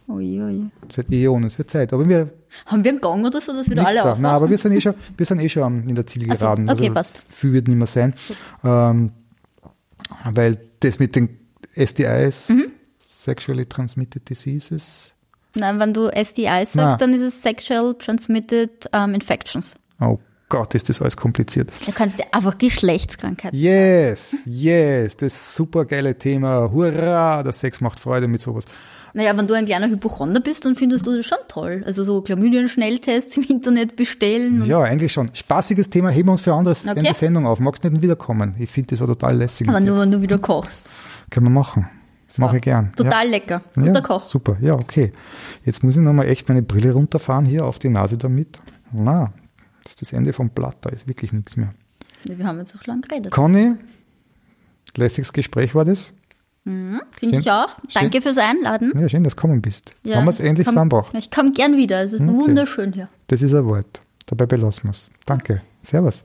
[0.08, 0.70] Ui, ui.
[0.90, 1.92] Seit Äonen, es wird Zeit.
[1.92, 2.30] Aber wir
[2.66, 4.22] haben wir einen Gang oder so, dass wir da alle aufwachen?
[4.22, 6.68] Nein, aber wir sind eh schon, wir sind eh schon in der Zielgeraden.
[6.68, 7.22] Also, okay, also passt.
[7.28, 8.14] Viel wird nicht mehr sein.
[8.62, 9.12] Ähm,
[10.24, 11.38] weil das mit den
[11.76, 12.72] STIs, mhm.
[13.06, 15.12] Sexually Transmitted Diseases.
[15.54, 19.76] Nein, wenn du STIs sagst, dann ist es Sexual Transmitted um, Infections.
[20.00, 20.18] Oh
[20.48, 21.70] Gott, ist das alles kompliziert.
[21.86, 23.54] Du kannst dir einfach Geschlechtskrankheit.
[23.54, 26.70] Yes, yes, das super geile Thema.
[26.70, 28.64] Hurra, der Sex macht Freude mit sowas.
[29.16, 31.84] Naja, wenn du ein kleiner Hypochonder bist, dann findest du das schon toll.
[31.86, 34.66] Also so Chlamydien-Schnelltests im Internet bestellen.
[34.66, 35.30] Ja, eigentlich schon.
[35.32, 36.98] Spaßiges Thema, heben wir uns für anderes okay.
[36.98, 37.60] in der Sendung auf.
[37.60, 38.56] Magst du nicht wiederkommen?
[38.58, 39.68] Ich finde, das war total lässig.
[39.68, 40.90] Aber nur, wenn du wieder kochst.
[41.30, 41.88] Können wir machen.
[42.26, 42.92] Das mache ich gern.
[42.96, 43.30] Total ja.
[43.30, 43.62] lecker.
[43.76, 44.24] Guter ja, Koch.
[44.24, 45.12] Super, ja, okay.
[45.64, 48.58] Jetzt muss ich nochmal echt meine Brille runterfahren hier auf die Nase damit.
[48.92, 49.32] Na,
[49.84, 51.70] das ist das Ende vom Blatt, da ist wirklich nichts mehr.
[52.24, 53.30] Wir haben jetzt auch lang geredet.
[53.30, 53.74] Conny,
[54.96, 56.12] lässiges Gespräch war das.
[56.64, 57.34] Finde Schön.
[57.34, 57.68] ich auch.
[57.92, 58.92] Danke fürs Einladen.
[58.98, 59.94] Ja, schön, dass du gekommen bist.
[60.02, 61.12] Jetzt Ja, haben wir es endlich zusammengebracht.
[61.16, 62.02] Ich komme gern wieder.
[62.02, 62.32] Es ist Okay.
[62.32, 63.08] wunderschön hier.
[63.26, 64.00] Das ist ein Wort.
[64.26, 65.10] Dabei belassen wir es.
[65.26, 65.60] Danke.
[65.82, 66.24] Servus.